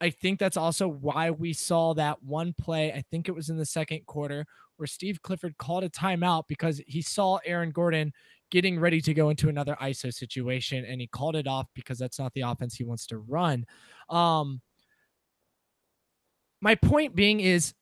I 0.00 0.10
think 0.10 0.38
that's 0.38 0.56
also 0.56 0.88
why 0.88 1.30
we 1.30 1.52
saw 1.52 1.92
that 1.94 2.22
one 2.22 2.54
play. 2.58 2.90
I 2.90 3.04
think 3.10 3.28
it 3.28 3.34
was 3.34 3.50
in 3.50 3.58
the 3.58 3.66
second 3.66 4.06
quarter 4.06 4.46
where 4.76 4.86
Steve 4.86 5.20
Clifford 5.20 5.58
called 5.58 5.84
a 5.84 5.90
timeout 5.90 6.44
because 6.48 6.80
he 6.86 7.02
saw 7.02 7.38
Aaron 7.44 7.70
Gordon 7.70 8.12
getting 8.50 8.80
ready 8.80 9.00
to 9.02 9.12
go 9.12 9.28
into 9.28 9.50
another 9.50 9.76
ISO 9.80 10.12
situation 10.12 10.84
and 10.86 11.00
he 11.00 11.06
called 11.06 11.36
it 11.36 11.46
off 11.46 11.66
because 11.74 11.98
that's 11.98 12.18
not 12.18 12.32
the 12.32 12.40
offense 12.40 12.74
he 12.74 12.84
wants 12.84 13.06
to 13.08 13.18
run. 13.18 13.66
Um, 14.08 14.62
my 16.62 16.74
point 16.74 17.14
being 17.14 17.40
is 17.40 17.74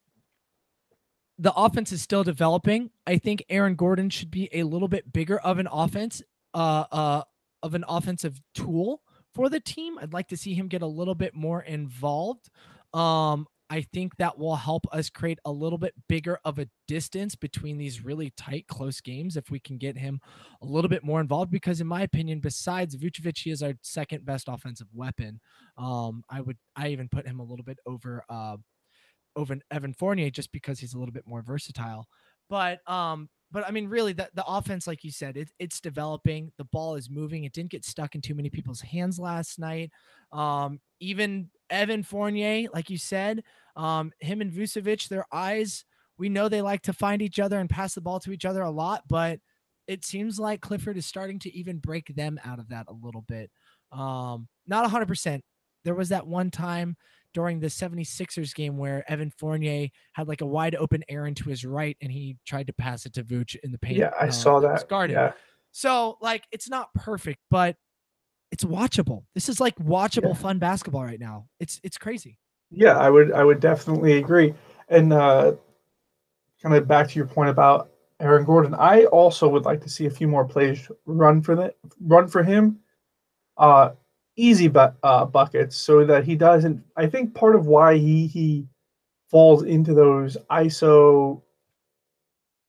the 1.38 1.52
offense 1.54 1.92
is 1.92 2.02
still 2.02 2.25
developing. 2.25 2.90
I 3.07 3.18
think 3.18 3.45
Aaron 3.49 3.76
Gordon 3.76 4.11
should 4.11 4.30
be 4.30 4.49
a 4.52 4.64
little 4.64 4.88
bit 4.88 5.12
bigger 5.12 5.38
of 5.38 5.59
an 5.59 5.68
offense, 5.71 6.21
uh, 6.52 6.85
uh, 6.90 7.23
of 7.62 7.75
an 7.75 7.85
offensive 7.88 8.40
tool 8.54 9.02
for 9.35 9.49
the 9.49 9.61
team. 9.61 9.99
I'd 9.99 10.12
like 10.12 10.28
to 10.28 10.37
see 10.37 10.54
him 10.54 10.68
get 10.68 10.83
a 10.83 10.87
little 10.87 11.14
bit 11.14 11.35
more 11.35 11.62
involved. 11.62 12.50
Um, 12.92 13.47
I 13.71 13.83
think 13.83 14.16
that 14.16 14.38
will 14.38 14.57
help 14.57 14.87
us 14.92 15.11
create 15.11 15.38
a 15.45 15.52
little 15.52 15.78
bit 15.78 15.92
bigger 16.09 16.38
of 16.45 16.59
a 16.59 16.68
distance 16.87 17.37
between 17.37 17.76
these 17.76 18.02
really 18.02 18.33
tight, 18.37 18.66
close 18.66 19.00
games 19.00 19.37
if 19.37 19.50
we 19.50 19.61
can 19.61 19.76
get 19.76 19.99
him 19.99 20.21
a 20.62 20.66
little 20.66 20.88
bit 20.88 21.04
more 21.04 21.21
involved. 21.21 21.50
Because, 21.50 21.80
in 21.80 21.87
my 21.87 22.02
opinion, 22.02 22.40
besides 22.40 22.97
Vucevic, 22.97 23.38
he 23.38 23.50
is 23.50 23.62
our 23.62 23.75
second 23.83 24.25
best 24.25 24.49
offensive 24.49 24.88
weapon. 24.95 25.38
Um, 25.76 26.25
I 26.30 26.40
would, 26.40 26.57
I 26.76 26.88
even 26.88 27.09
put 27.09 27.26
him 27.26 27.40
a 27.40 27.45
little 27.45 27.64
bit 27.64 27.78
over, 27.87 28.25
uh, 28.30 28.57
over 29.38 29.57
Evan 29.71 29.95
Fournier 29.95 30.30
just 30.30 30.52
because 30.52 30.78
he's 30.78 30.95
a 30.95 30.99
little 30.99 31.12
bit 31.12 31.26
more 31.26 31.40
versatile. 31.40 32.07
But 32.50 32.80
um, 32.90 33.28
but 33.50 33.66
I 33.66 33.71
mean, 33.71 33.88
really, 33.88 34.12
the, 34.12 34.28
the 34.35 34.45
offense, 34.45 34.87
like 34.87 35.04
you 35.04 35.11
said, 35.11 35.37
it, 35.37 35.50
it's 35.59 35.80
developing. 35.80 36.52
The 36.59 36.64
ball 36.64 36.97
is 36.97 37.09
moving. 37.09 37.45
It 37.45 37.52
didn't 37.52 37.71
get 37.71 37.85
stuck 37.85 38.14
in 38.14 38.21
too 38.21 38.35
many 38.35 38.50
people's 38.50 38.80
hands 38.80 39.18
last 39.18 39.59
night. 39.59 39.90
Um, 40.33 40.80
even 41.00 41.50
Evan 41.71 42.02
Fournier, 42.02 42.68
like 42.75 42.90
you 42.90 42.99
said, 42.99 43.42
um, 43.76 44.12
him 44.18 44.40
and 44.40 44.52
Vucevic, 44.52 45.09
their 45.09 45.25
eyes, 45.33 45.85
we 46.18 46.28
know 46.28 46.49
they 46.49 46.62
like 46.62 46.83
to 46.83 46.92
find 46.92 47.23
each 47.23 47.38
other 47.38 47.59
and 47.59 47.71
pass 47.71 47.95
the 47.95 48.00
ball 48.00 48.21
to 48.21 48.33
each 48.33 48.45
other 48.45 48.62
a 48.62 48.71
lot, 48.71 49.04
but 49.09 49.38
it 49.87 50.04
seems 50.04 50.38
like 50.38 50.61
Clifford 50.61 50.99
is 50.99 51.07
starting 51.07 51.38
to 51.38 51.57
even 51.57 51.78
break 51.78 52.14
them 52.14 52.38
out 52.45 52.59
of 52.59 52.68
that 52.68 52.87
a 52.88 52.92
little 52.92 53.23
bit. 53.23 53.50
Um, 53.92 54.49
not 54.66 54.90
100%. 54.90 55.40
there 55.85 55.95
was 55.95 56.11
that 56.11 56.26
one 56.26 56.50
time 56.50 56.97
during 57.38 57.61
the 57.61 57.68
76ers 57.68 58.52
game 58.52 58.76
where 58.76 59.09
Evan 59.09 59.30
Fournier 59.30 59.90
had 60.14 60.26
like 60.26 60.40
a 60.40 60.47
wide 60.47 60.75
open 60.75 61.04
Aaron 61.09 61.37
to 61.37 61.49
his 61.49 61.64
right 61.64 61.97
and 62.00 62.11
he 62.11 62.37
tried 62.45 62.66
to 62.66 62.73
pass 62.73 63.07
it 63.07 63.12
to 63.12 63.23
Vooch 63.23 63.54
in 63.62 63.71
the 63.71 63.78
paint. 63.78 63.99
Yeah, 63.99 64.11
I 64.21 64.26
uh, 64.26 64.30
saw 64.33 64.59
that. 64.59 64.88
Guarded. 64.88 65.12
Yeah. 65.12 65.35
So 65.71 66.18
like 66.21 66.42
it's 66.50 66.68
not 66.68 66.92
perfect, 66.95 67.38
but 67.49 67.76
it's 68.50 68.64
watchable. 68.64 69.23
This 69.37 69.49
is 69.49 69.61
like 69.61 69.76
watchable 69.76 70.37
fun 70.37 70.59
basketball 70.59 71.04
right 71.04 71.21
now. 71.21 71.47
It's 71.61 71.78
it's 71.85 71.97
crazy. 71.97 72.40
Yeah, 72.73 72.99
I 72.99 73.09
would 73.09 73.30
I 73.30 73.45
would 73.45 73.61
definitely 73.61 74.14
agree. 74.14 74.52
And 74.88 75.12
uh 75.12 75.52
kind 76.61 76.75
of 76.75 76.88
back 76.88 77.07
to 77.07 77.14
your 77.14 77.28
point 77.28 77.50
about 77.50 77.92
Aaron 78.18 78.47
Gordon, 78.47 78.75
I 78.75 79.04
also 79.04 79.47
would 79.49 79.64
like 79.64 79.80
to 79.83 79.88
see 79.88 80.07
a 80.07 80.11
few 80.11 80.26
more 80.26 80.45
plays 80.45 80.90
run 81.07 81.40
for 81.40 81.54
that 81.54 81.76
run 82.00 82.26
for 82.26 82.42
him. 82.42 82.80
Uh 83.57 83.90
easy 84.38 84.68
bu- 84.68 84.92
uh, 85.02 85.25
buckets 85.25 85.76
so 85.76 86.04
that 86.04 86.25
he 86.25 86.37
doesn't 86.37 86.83
I 86.97 87.07
think 87.07 87.35
part 87.35 87.57
of 87.57 87.66
why 87.66 87.97
he 87.97 88.26
he 88.26 88.66
falls 89.30 89.62
into 89.64 89.95
those 89.95 90.37
ISO 90.50 91.42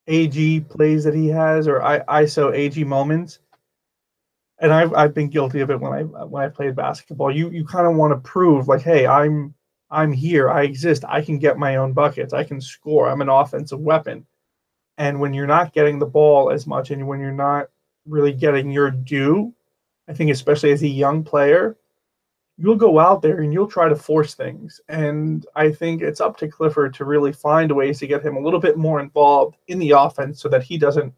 AG 0.07 0.61
plays 0.61 1.03
that 1.03 1.13
he 1.13 1.27
has 1.27 1.67
or 1.67 1.81
I, 1.81 1.99
ISO 2.23 2.53
AG 2.53 2.83
moments. 2.83 3.39
And 4.61 4.73
I've 4.73 4.93
I've 4.93 5.13
been 5.13 5.29
guilty 5.29 5.61
of 5.61 5.69
it 5.69 5.79
when 5.79 5.93
I 5.93 6.01
when 6.03 6.43
I 6.43 6.49
played 6.49 6.75
basketball. 6.75 7.33
You 7.33 7.49
you 7.49 7.63
kind 7.63 7.87
of 7.87 7.95
want 7.95 8.11
to 8.11 8.29
prove 8.29 8.67
like, 8.67 8.81
hey, 8.81 9.07
I'm 9.07 9.53
I'm 9.91 10.11
here, 10.11 10.49
I 10.49 10.63
exist, 10.63 11.03
I 11.07 11.21
can 11.21 11.39
get 11.39 11.57
my 11.57 11.77
own 11.77 11.93
buckets, 11.93 12.33
I 12.33 12.43
can 12.43 12.59
score, 12.61 13.09
I'm 13.09 13.21
an 13.21 13.29
offensive 13.29 13.79
weapon. 13.79 14.25
And 14.97 15.19
when 15.19 15.33
you're 15.33 15.47
not 15.47 15.73
getting 15.73 15.97
the 15.97 16.05
ball 16.05 16.51
as 16.51 16.67
much, 16.67 16.91
and 16.91 17.07
when 17.07 17.21
you're 17.21 17.31
not 17.31 17.69
really 18.05 18.33
getting 18.33 18.69
your 18.69 18.91
due, 18.91 19.53
I 20.09 20.13
think 20.13 20.31
especially 20.31 20.71
as 20.71 20.81
a 20.81 20.87
young 20.87 21.23
player, 21.23 21.77
you'll 22.57 22.75
go 22.75 22.99
out 22.99 23.21
there 23.21 23.41
and 23.41 23.53
you'll 23.53 23.67
try 23.67 23.87
to 23.87 23.95
force 23.95 24.33
things. 24.33 24.81
And 24.89 25.45
I 25.55 25.71
think 25.71 26.01
it's 26.01 26.19
up 26.19 26.35
to 26.37 26.47
Clifford 26.47 26.93
to 26.95 27.05
really 27.05 27.31
find 27.31 27.71
ways 27.71 27.99
to 27.99 28.07
get 28.07 28.25
him 28.25 28.35
a 28.35 28.39
little 28.41 28.59
bit 28.59 28.75
more 28.77 28.99
involved 28.99 29.55
in 29.67 29.79
the 29.79 29.91
offense 29.91 30.41
so 30.41 30.49
that 30.49 30.63
he 30.63 30.77
doesn't 30.77 31.13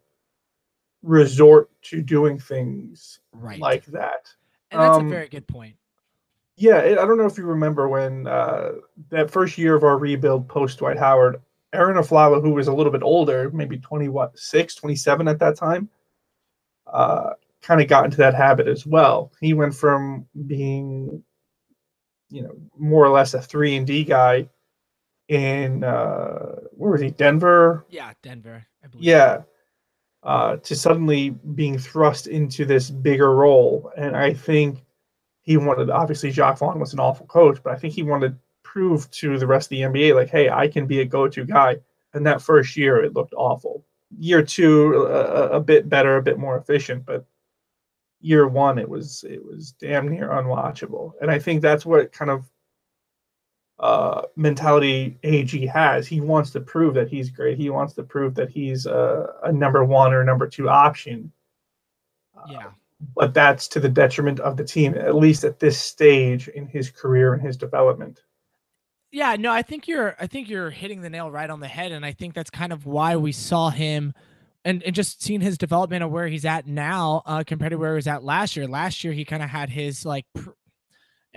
resort 1.04 1.70
to 1.84 2.02
doing 2.02 2.38
things 2.38 3.20
Right. 3.32 3.60
like 3.60 3.86
that. 3.88 4.30
And 4.70 4.82
that's 4.82 4.98
Um, 4.98 5.08
a 5.08 5.10
very 5.10 5.28
good 5.30 5.48
point. 5.48 5.76
Yeah, 6.58 6.80
it, 6.80 7.00
I 7.00 7.06
don't 7.06 7.18
know 7.18 7.26
if 7.26 7.38
you 7.38 7.46
remember 7.46 7.88
when 7.90 8.28
uh, 8.28 8.74
that 9.10 9.32
first 9.32 9.58
year 9.58 9.74
of 9.74 9.84
our 9.84 9.98
rebuild 9.98 10.48
post 10.48 10.78
Dwight 10.80 10.98
Howard, 11.00 11.42
Arron 11.74 11.98
Afflalo, 11.98 12.42
who 12.42 12.52
was 12.52 12.68
a 12.68 12.74
little 12.74 12.92
bit 12.92 13.02
older, 13.02 13.50
maybe 13.52 13.78
20, 13.80 14.10
what, 14.10 14.38
6, 14.38 14.76
27 14.76 15.28
at 15.28 15.40
that 15.40 15.56
time, 15.56 15.90
uh, 16.86 17.32
kind 17.62 17.82
of 17.82 17.88
got 17.88 18.06
into 18.06 18.18
that 18.18 18.34
habit 18.34 18.68
as 18.68 18.86
well. 18.86 19.32
He 19.40 19.54
went 19.54 19.76
from 19.76 20.26
being, 20.48 21.24
you 22.30 22.44
know, 22.44 22.56
more 22.78 23.06
or 23.06 23.10
less 23.10 23.34
a 23.34 23.42
3 23.42 23.76
and 23.78 23.88
D 23.88 24.04
guy 24.04 24.50
in, 25.28 25.84
uh, 25.84 26.56
where 26.72 26.92
was 26.92 27.02
he, 27.02 27.12
Denver? 27.12 27.86
Yeah, 27.90 28.12
Denver. 28.24 28.66
I 28.84 28.88
believe. 28.88 29.06
Yeah. 29.06 29.42
Uh, 30.24 30.58
to 30.58 30.76
suddenly 30.76 31.32
being 31.32 31.78
thrust 31.78 32.28
into 32.28 32.66
this 32.66 32.90
bigger 32.90 33.34
role. 33.34 33.92
And 33.98 34.16
I 34.16 34.34
think 34.34 34.84
he 35.42 35.58
wanted, 35.58 35.90
obviously, 35.90 36.32
Jacques 36.32 36.60
Vaughn 36.60 36.80
was 36.80 36.94
an 36.94 37.00
awful 37.00 37.26
coach, 37.26 37.60
but 37.64 37.74
I 37.74 37.76
think 37.76 37.94
he 37.94 38.04
wanted 38.04 38.34
to 38.34 38.38
prove 38.64 39.10
to 39.12 39.40
the 39.40 39.48
rest 39.48 39.66
of 39.66 39.70
the 39.72 39.82
NBA, 39.82 40.14
like, 40.16 40.30
hey, 40.30 40.50
I 40.50 40.68
can 40.68 40.86
be 40.86 41.02
a 41.02 41.06
go 41.06 41.28
to 41.28 41.46
guy. 41.46 41.78
And 42.14 42.26
that 42.26 42.42
first 42.42 42.78
year, 42.78 43.04
it 43.04 43.14
looked 43.14 43.34
awful. 43.36 43.84
Year 44.20 44.44
two, 44.44 44.94
a 44.96 45.60
bit 45.60 45.90
better, 45.90 46.18
a 46.18 46.22
bit 46.22 46.38
more 46.38 46.58
efficient, 46.58 47.06
but 47.06 47.26
year 48.22 48.48
one, 48.48 48.78
it 48.78 48.88
was 48.88 49.26
it 49.28 49.44
was 49.44 49.74
damn 49.74 50.08
near 50.08 50.30
unwatchable. 50.30 51.14
And 51.22 51.30
I 51.30 51.40
think 51.40 51.62
that's 51.62 51.86
what 51.86 52.12
kind 52.12 52.32
of 52.32 52.50
uh, 53.80 54.22
mentality 54.36 55.18
AG 55.24 55.66
has. 55.66 56.08
He 56.08 56.22
wants 56.22 56.52
to 56.52 56.62
prove 56.62 56.94
that 56.94 57.10
he's 57.10 57.30
great. 57.30 57.58
He 57.58 57.70
wants 57.70 57.94
to 57.96 58.04
prove 58.04 58.36
that 58.36 58.50
he's 58.50 58.86
a, 58.86 59.28
a 59.44 59.52
number 59.52 59.84
one 59.84 60.14
or 60.14 60.24
number 60.24 60.48
two 60.48 60.70
option. 60.70 61.32
Yeah. 62.48 62.68
But 63.16 63.34
that's 63.34 63.68
to 63.70 63.80
the 63.80 63.90
detriment 63.90 64.40
of 64.40 64.58
the 64.58 64.64
team, 64.64 64.94
at 64.96 65.16
least 65.16 65.44
at 65.44 65.60
this 65.60 65.80
stage 65.80 66.48
in 66.50 66.68
his 66.68 66.92
career 66.92 67.34
and 67.34 67.42
his 67.42 67.58
development. 67.58 68.22
Yeah, 69.12 69.36
no, 69.38 69.52
I 69.52 69.64
think 69.64 69.88
you're 69.88 70.16
I 70.20 70.28
think 70.28 70.48
you're 70.48 70.70
hitting 70.70 71.02
the 71.02 71.10
nail 71.10 71.32
right 71.32 71.50
on 71.50 71.60
the 71.60 71.68
head 71.68 71.92
and 71.92 72.06
I 72.06 72.14
think 72.14 72.34
that's 72.34 72.52
kind 72.52 72.72
of 72.72 72.86
why 72.86 73.18
we 73.18 73.32
saw 73.32 73.70
him 73.70 74.14
and, 74.64 74.84
and 74.84 74.96
just 74.96 75.24
seeing 75.24 75.42
his 75.42 75.58
development 75.58 76.04
of 76.04 76.12
where 76.12 76.28
he's 76.28 76.46
at 76.46 76.68
now 76.68 77.24
uh, 77.26 77.44
compared 77.46 77.72
to 77.72 77.78
where 77.78 77.94
he 77.94 77.96
was 77.96 78.08
at 78.08 78.24
last 78.24 78.56
year. 78.56 78.68
Last 78.68 79.04
year 79.04 79.14
he 79.14 79.26
kind 79.26 79.44
of 79.44 79.50
had 79.50 79.70
his 79.70 80.06
like 80.06 80.26
pr- 80.36 80.52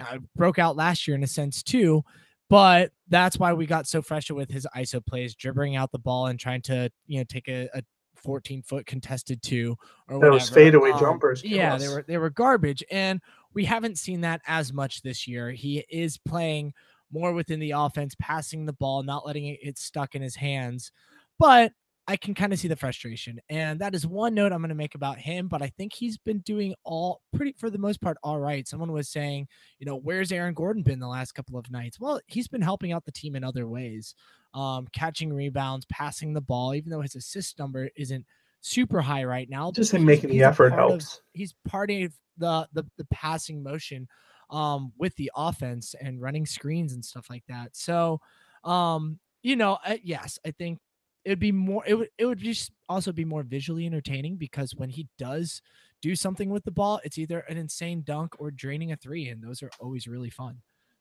uh, 0.01 0.19
broke 0.37 0.59
out 0.59 0.77
last 0.77 1.07
year 1.07 1.17
in 1.17 1.23
a 1.23 1.29
sense 1.29 1.63
too, 1.63 2.05
but 2.51 2.93
that's 3.09 3.39
why 3.39 3.53
we 3.53 3.67
got 3.67 3.87
so 3.87 4.03
frustrated 4.03 4.37
with 4.37 4.51
his 4.51 4.67
ISO 4.77 5.05
plays, 5.05 5.35
dribbling 5.35 5.77
out 5.77 5.93
the 5.93 5.99
ball 5.99 6.27
and 6.27 6.39
trying 6.39 6.63
to 6.63 6.91
you 7.07 7.19
know 7.19 7.25
take 7.25 7.49
a, 7.49 7.69
a 7.75 7.83
14 8.17 8.63
foot 8.63 8.87
contested 8.87 9.43
two 9.43 9.77
or 10.09 10.19
Those 10.19 10.51
whatever. 10.51 10.55
fadeaway 10.55 10.91
Um, 10.93 10.99
jumpers 10.99 11.45
Yeah, 11.45 11.77
they 11.79 11.89
were 11.89 12.05
they 12.07 12.19
were 12.19 12.31
garbage, 12.31 12.83
and 12.91 13.21
we 13.53 13.65
haven't 13.65 13.99
seen 13.99 14.23
that 14.23 14.41
as 14.47 14.73
much 14.73 15.03
this 15.03 15.27
year. 15.29 15.51
He 15.53 15.85
is 15.89 16.19
playing 16.19 16.73
more 17.13 17.33
within 17.33 17.61
the 17.61 17.73
offense, 17.73 18.15
passing 18.19 18.67
the 18.67 18.73
ball, 18.73 19.03
not 19.03 19.27
letting 19.27 19.47
it 19.47 19.61
get 19.63 19.79
stuck 19.79 20.15
in 20.15 20.23
his 20.23 20.35
hands. 20.37 20.91
But 21.39 21.73
I 22.07 22.17
can 22.17 22.35
kind 22.35 22.53
of 22.53 22.59
see 22.59 22.69
the 22.69 22.77
frustration. 22.77 23.41
And 23.49 23.81
that 23.81 23.95
is 23.95 24.07
one 24.07 24.35
note 24.35 24.53
I'm 24.53 24.59
going 24.61 24.69
to 24.69 24.75
make 24.75 24.95
about 24.95 25.19
him. 25.19 25.49
But 25.49 25.63
I 25.63 25.69
think 25.79 25.95
he's 25.95 26.19
been 26.19 26.41
doing 26.41 26.75
all 26.85 27.23
pretty, 27.35 27.55
for 27.59 27.71
the 27.71 27.79
most 27.79 28.01
part, 28.01 28.19
all 28.23 28.39
right. 28.39 28.69
Someone 28.69 28.93
was 28.93 29.09
saying, 29.09 29.49
you 29.79 29.87
know, 29.87 29.97
where's 29.97 30.31
Aaron 30.31 30.53
Gordon 30.55 30.83
been 30.83 30.99
the 31.01 31.09
last 31.09 31.33
couple 31.33 31.59
of 31.59 31.71
nights? 31.71 31.99
Well, 31.99 32.21
he's 32.27 32.49
been 32.49 32.61
helping 32.61 32.93
out 32.93 33.05
the 33.07 33.13
team 33.13 33.37
in 33.37 33.43
other 33.45 33.67
ways, 33.67 34.15
um, 34.53 34.87
catching 34.93 35.33
rebounds, 35.33 35.87
passing 35.91 36.35
the 36.35 36.43
ball, 36.43 36.75
even 36.75 36.91
though 36.91 37.01
his 37.01 37.15
assist 37.15 37.59
number 37.59 37.89
isn't 37.97 38.27
super 38.61 39.01
high 39.01 39.25
right 39.25 39.49
now. 39.49 39.71
Just 39.73 39.95
him 39.95 40.05
making 40.05 40.31
the 40.31 40.43
effort 40.43 40.71
part 40.71 40.83
of- 40.83 40.89
helps. 40.91 41.23
he's 41.33 41.55
part 41.67 41.91
of 41.91 42.13
the, 42.37 42.69
the 42.73 42.85
the 42.99 43.05
passing 43.13 43.63
motion 43.63 44.09
um 44.51 44.93
with 44.99 45.15
the 45.17 45.31
offense 45.37 45.95
and 46.01 46.21
running 46.21 46.45
screens 46.45 46.93
and 46.93 47.05
stuff 47.05 47.31
like 47.31 47.45
that. 47.49 47.71
So 47.75 48.21
um 48.65 49.19
you 49.43 49.57
know, 49.57 49.77
uh, 49.87 49.97
yes, 50.03 50.39
I 50.47 50.51
think 50.53 50.79
it'd 51.25 51.39
be 51.39 51.53
more 51.53 51.83
it 51.87 51.95
would 51.95 52.09
it 52.19 52.27
would 52.27 52.39
just 52.39 52.73
also 52.89 53.13
be 53.13 53.25
more 53.25 53.43
visually 53.43 53.87
entertaining 53.87 54.37
because 54.37 54.75
when 54.75 54.91
he 54.91 55.09
does 55.19 55.63
do 56.01 56.15
something 56.15 56.51
with 56.51 56.65
the 56.65 56.71
ball, 56.71 57.01
it's 57.05 57.19
either 57.19 57.41
an 57.41 57.57
insane 57.57 58.03
dunk 58.03 58.35
or 58.39 58.51
draining 58.51 58.93
a 58.93 58.97
three 58.97 59.29
and 59.29 59.43
those 59.43 59.63
are 59.63 59.71
always 59.81 60.07
really 60.07 60.31
fun. 60.31 60.59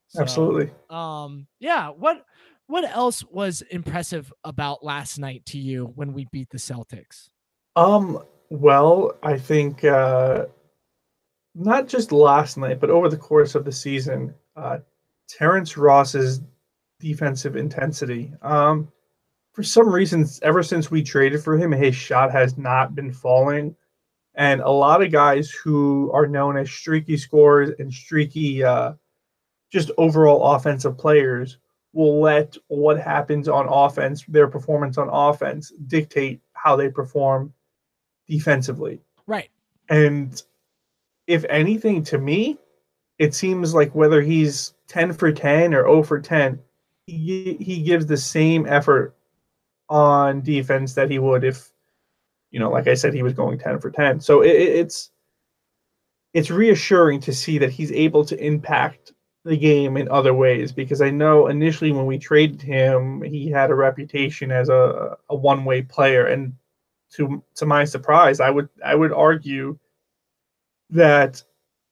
So, 0.07 0.21
Absolutely. 0.21 0.71
Um 0.89 1.47
yeah, 1.59 1.89
what 1.89 2.25
what 2.67 2.85
else 2.85 3.23
was 3.25 3.61
impressive 3.71 4.31
about 4.43 4.83
last 4.83 5.19
night 5.19 5.45
to 5.47 5.57
you 5.57 5.91
when 5.95 6.13
we 6.13 6.27
beat 6.31 6.49
the 6.49 6.57
Celtics? 6.57 7.29
Um, 7.75 8.23
well, 8.49 9.17
I 9.21 9.37
think 9.37 9.83
uh, 9.83 10.45
not 11.55 11.87
just 11.87 12.11
last 12.11 12.57
night, 12.57 12.79
but 12.79 12.89
over 12.89 13.09
the 13.09 13.17
course 13.17 13.55
of 13.55 13.65
the 13.65 13.71
season, 13.71 14.33
uh, 14.55 14.79
Terrence 15.27 15.77
Ross's 15.77 16.41
defensive 16.99 17.55
intensity. 17.55 18.31
Um, 18.41 18.91
for 19.53 19.63
some 19.63 19.89
reason, 19.89 20.27
ever 20.41 20.63
since 20.63 20.89
we 20.89 21.03
traded 21.03 21.43
for 21.43 21.57
him, 21.57 21.71
his 21.71 21.95
shot 21.95 22.31
has 22.31 22.57
not 22.57 22.95
been 22.95 23.13
falling. 23.13 23.75
And 24.35 24.61
a 24.61 24.69
lot 24.69 25.03
of 25.03 25.11
guys 25.11 25.51
who 25.51 26.11
are 26.11 26.25
known 26.25 26.57
as 26.57 26.71
streaky 26.71 27.17
scorers 27.17 27.69
and 27.77 27.93
streaky, 27.93 28.63
uh, 28.63 28.93
just 29.71 29.91
overall 29.97 30.55
offensive 30.55 30.97
players, 30.97 31.59
will 31.93 32.19
let 32.19 32.57
what 32.67 32.99
happens 32.99 33.47
on 33.47 33.67
offense, 33.69 34.25
their 34.27 34.47
performance 34.47 34.97
on 34.97 35.07
offense, 35.09 35.71
dictate 35.85 36.41
how 36.53 36.75
they 36.75 36.89
perform 36.89 37.53
defensively. 38.27 38.99
Right. 39.27 39.51
And 39.89 40.41
if 41.27 41.45
anything, 41.47 42.03
to 42.05 42.17
me, 42.17 42.57
it 43.19 43.35
seems 43.35 43.75
like 43.75 43.93
whether 43.93 44.23
he's 44.23 44.73
10 44.87 45.13
for 45.13 45.31
10 45.31 45.75
or 45.75 45.83
0 45.83 46.01
for 46.01 46.19
10, 46.19 46.59
he, 47.05 47.53
he 47.59 47.83
gives 47.83 48.07
the 48.07 48.17
same 48.17 48.65
effort 48.65 49.15
on 49.89 50.41
defense 50.41 50.93
that 50.95 51.09
he 51.11 51.19
would 51.19 51.43
if, 51.43 51.71
you 52.51 52.59
know, 52.59 52.71
like 52.71 52.87
I 52.87 52.95
said, 52.95 53.13
he 53.13 53.23
was 53.23 53.33
going 53.33 53.59
10 53.59 53.79
for 53.79 53.91
10. 53.91 54.19
So 54.21 54.41
it, 54.41 54.51
it- 54.51 54.77
it's 54.77 55.11
it's 56.33 56.49
reassuring 56.49 57.19
to 57.21 57.33
see 57.33 57.57
that 57.59 57.71
he's 57.71 57.91
able 57.91 58.25
to 58.25 58.43
impact 58.43 59.11
the 59.45 59.57
game 59.57 59.97
in 59.97 60.09
other 60.09 60.33
ways 60.33 60.71
because 60.71 61.01
I 61.01 61.09
know 61.11 61.47
initially 61.47 61.91
when 61.91 62.05
we 62.05 62.17
traded 62.17 62.61
him, 62.61 63.21
he 63.21 63.49
had 63.49 63.69
a 63.71 63.75
reputation 63.75 64.51
as 64.51 64.69
a, 64.69 65.17
a 65.29 65.35
one-way 65.35 65.81
player 65.83 66.27
and 66.27 66.53
to 67.13 67.43
to 67.55 67.65
my 67.67 67.83
surprise, 67.83 68.39
I 68.39 68.49
would 68.49 68.69
I 68.83 68.95
would 68.95 69.13
argue 69.13 69.77
that 70.89 71.43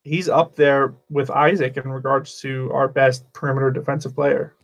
he's 0.03 0.29
up 0.29 0.55
there 0.55 0.95
with 1.09 1.29
Isaac 1.29 1.77
in 1.77 1.89
regards 1.89 2.39
to 2.41 2.71
our 2.73 2.87
best 2.87 3.31
perimeter 3.33 3.71
defensive 3.71 4.15
player. 4.15 4.55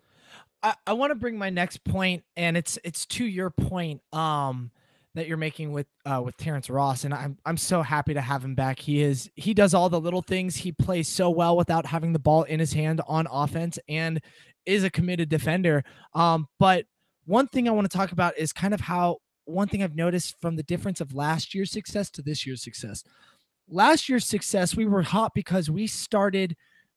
I, 0.63 0.73
I 0.85 0.93
want 0.93 1.11
to 1.11 1.15
bring 1.15 1.37
my 1.37 1.49
next 1.49 1.83
point, 1.83 2.23
and 2.35 2.57
it's 2.57 2.77
it's 2.83 3.05
to 3.07 3.25
your 3.25 3.49
point. 3.49 4.01
Um, 4.13 4.71
that 5.17 5.27
you're 5.27 5.37
making 5.37 5.71
with 5.71 5.87
uh, 6.05 6.21
with 6.23 6.37
Terrence 6.37 6.69
Ross, 6.69 7.03
and 7.03 7.13
I'm 7.13 7.37
I'm 7.43 7.57
so 7.57 7.81
happy 7.81 8.13
to 8.13 8.21
have 8.21 8.45
him 8.45 8.53
back. 8.53 8.79
He 8.79 9.01
is 9.01 9.29
he 9.35 9.53
does 9.53 9.73
all 9.73 9.89
the 9.89 9.99
little 9.99 10.21
things. 10.21 10.55
He 10.55 10.71
plays 10.71 11.07
so 11.07 11.31
well 11.31 11.57
without 11.57 11.87
having 11.87 12.13
the 12.13 12.19
ball 12.19 12.43
in 12.43 12.59
his 12.59 12.73
hand 12.73 13.01
on 13.07 13.27
offense, 13.31 13.79
and 13.89 14.21
is 14.67 14.83
a 14.83 14.89
committed 14.91 15.27
defender. 15.27 15.83
Um, 16.13 16.47
but 16.59 16.85
one 17.25 17.47
thing 17.47 17.67
I 17.67 17.71
want 17.71 17.89
to 17.89 17.97
talk 17.97 18.11
about 18.11 18.37
is 18.37 18.53
kind 18.53 18.73
of 18.75 18.81
how 18.81 19.17
one 19.45 19.67
thing 19.67 19.81
I've 19.81 19.95
noticed 19.95 20.39
from 20.39 20.55
the 20.55 20.63
difference 20.63 21.01
of 21.01 21.15
last 21.15 21.55
year's 21.55 21.71
success 21.71 22.11
to 22.11 22.21
this 22.21 22.45
year's 22.45 22.61
success. 22.61 23.03
Last 23.69 24.07
year's 24.07 24.25
success, 24.25 24.75
we 24.75 24.85
were 24.85 25.01
hot 25.01 25.31
because 25.33 25.69
we 25.69 25.87
started 25.87 26.55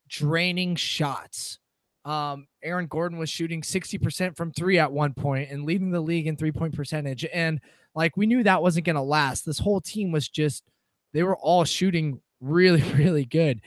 draining 0.08 0.76
shots. 0.76 1.59
Um, 2.04 2.46
Aaron 2.62 2.86
Gordon 2.86 3.18
was 3.18 3.28
shooting 3.28 3.62
60% 3.62 4.36
from 4.36 4.52
three 4.52 4.78
at 4.78 4.92
one 4.92 5.12
point 5.14 5.50
and 5.50 5.64
leading 5.64 5.90
the 5.90 6.00
league 6.00 6.26
in 6.26 6.36
three 6.36 6.52
point 6.52 6.74
percentage. 6.74 7.26
And 7.32 7.60
like 7.94 8.16
we 8.16 8.26
knew 8.26 8.42
that 8.42 8.62
wasn't 8.62 8.86
going 8.86 8.96
to 8.96 9.02
last. 9.02 9.44
This 9.44 9.58
whole 9.58 9.80
team 9.80 10.12
was 10.12 10.28
just, 10.28 10.64
they 11.12 11.22
were 11.22 11.36
all 11.36 11.64
shooting 11.64 12.20
really, 12.40 12.82
really 12.94 13.24
good. 13.24 13.60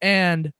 And 0.00 0.52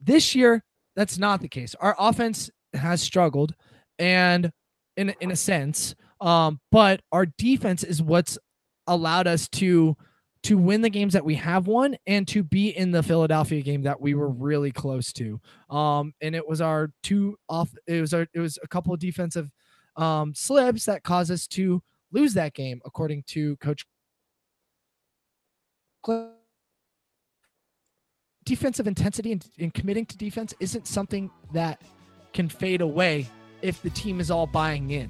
this 0.00 0.34
year, 0.34 0.64
that's 0.96 1.18
not 1.18 1.40
the 1.40 1.48
case. 1.48 1.74
Our 1.80 1.96
offense 1.98 2.50
has 2.72 3.02
struggled 3.02 3.54
and 3.98 4.50
in 4.96 5.14
in 5.20 5.30
a 5.30 5.36
sense, 5.36 5.94
um, 6.20 6.60
but 6.70 7.00
our 7.12 7.26
defense 7.26 7.82
is 7.82 8.02
what's 8.02 8.38
allowed 8.86 9.26
us 9.26 9.48
to 9.48 9.96
to 10.44 10.58
win 10.58 10.82
the 10.82 10.90
games 10.90 11.14
that 11.14 11.24
we 11.24 11.34
have 11.34 11.66
won 11.66 11.96
and 12.06 12.28
to 12.28 12.42
be 12.42 12.68
in 12.68 12.90
the 12.90 13.02
Philadelphia 13.02 13.62
game 13.62 13.82
that 13.82 13.98
we 13.98 14.14
were 14.14 14.28
really 14.28 14.70
close 14.70 15.10
to. 15.14 15.40
Um, 15.70 16.12
and 16.20 16.34
it 16.34 16.46
was 16.46 16.60
our 16.60 16.90
two 17.02 17.36
off. 17.48 17.70
It 17.86 18.00
was 18.00 18.12
our 18.12 18.26
it 18.32 18.40
was 18.40 18.58
a 18.62 18.68
couple 18.68 18.92
of 18.92 19.00
defensive 19.00 19.50
um, 19.96 20.34
slips 20.34 20.84
that 20.84 21.02
caused 21.02 21.30
us 21.30 21.46
to 21.48 21.82
lose 22.12 22.34
that 22.34 22.52
game, 22.52 22.80
according 22.84 23.24
to 23.28 23.56
Coach. 23.56 23.86
Defensive 28.44 28.86
intensity 28.86 29.32
and, 29.32 29.46
and 29.58 29.72
committing 29.72 30.04
to 30.04 30.18
defense 30.18 30.52
isn't 30.60 30.86
something 30.86 31.30
that 31.54 31.80
can 32.34 32.50
fade 32.50 32.82
away 32.82 33.26
if 33.62 33.80
the 33.80 33.88
team 33.90 34.20
is 34.20 34.30
all 34.30 34.46
buying 34.46 34.90
in. 34.90 35.08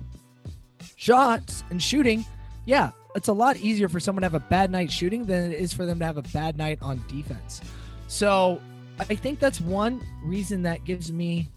Shots 0.95 1.65
and 1.71 1.83
shooting, 1.83 2.25
yeah, 2.67 2.93
it's 3.15 3.29
a 3.29 3.33
lot 3.33 3.57
easier 3.57 3.89
for 3.89 4.01
someone 4.01 4.23
to 4.23 4.27
have 4.27 4.35
a 4.35 4.41
bad 4.49 4.71
night 4.71 4.91
shooting 4.91 5.25
than 5.25 5.53
it 5.53 5.59
is 5.59 5.73
for 5.73 5.87
them 5.87 5.99
to 6.01 6.05
have 6.05 6.17
a 6.17 6.23
bad 6.23 6.57
night 6.57 6.79
on 6.83 7.05
defense. 7.09 7.61
So 8.09 8.61
I 8.99 9.15
think 9.15 9.39
that's 9.39 9.61
one 9.61 10.05
reason 10.23 10.63
that 10.63 10.85
gives 10.85 11.13
me 11.13 11.49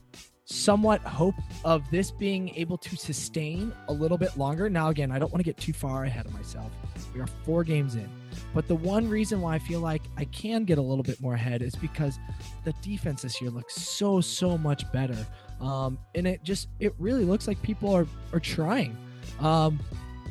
somewhat 0.49 1.01
hope 1.01 1.35
of 1.65 1.83
this 1.91 2.09
being 2.09 2.55
able 2.55 2.77
to 2.77 2.95
sustain 2.95 3.73
a 3.89 3.93
little 3.93 4.17
bit 4.17 4.37
longer. 4.37 4.69
Now, 4.69 4.87
again, 4.87 5.11
I 5.11 5.19
don't 5.19 5.31
want 5.31 5.39
to 5.39 5.43
get 5.43 5.57
too 5.57 5.73
far 5.73 6.05
ahead 6.05 6.25
of 6.25 6.33
myself. 6.33 6.71
We 7.13 7.19
are 7.19 7.27
four 7.43 7.65
games 7.65 7.95
in. 7.95 8.09
But 8.53 8.67
the 8.67 8.75
one 8.75 9.09
reason 9.09 9.41
why 9.41 9.55
I 9.55 9.59
feel 9.59 9.81
like 9.81 10.03
I 10.15 10.23
can 10.25 10.63
get 10.63 10.77
a 10.77 10.81
little 10.81 11.03
bit 11.03 11.19
more 11.19 11.33
ahead 11.33 11.61
is 11.61 11.75
because 11.75 12.17
the 12.63 12.73
defense 12.81 13.23
this 13.23 13.41
year 13.41 13.51
looks 13.51 13.75
so, 13.75 14.21
so 14.21 14.57
much 14.57 14.89
better. 14.93 15.17
Um, 15.59 15.97
and 16.15 16.25
it 16.25 16.43
just, 16.43 16.69
it 16.79 16.93
really 16.97 17.25
looks 17.25 17.47
like 17.47 17.61
people 17.61 17.93
are, 17.93 18.07
are 18.31 18.39
trying. 18.39 18.95
Um, 19.41 19.79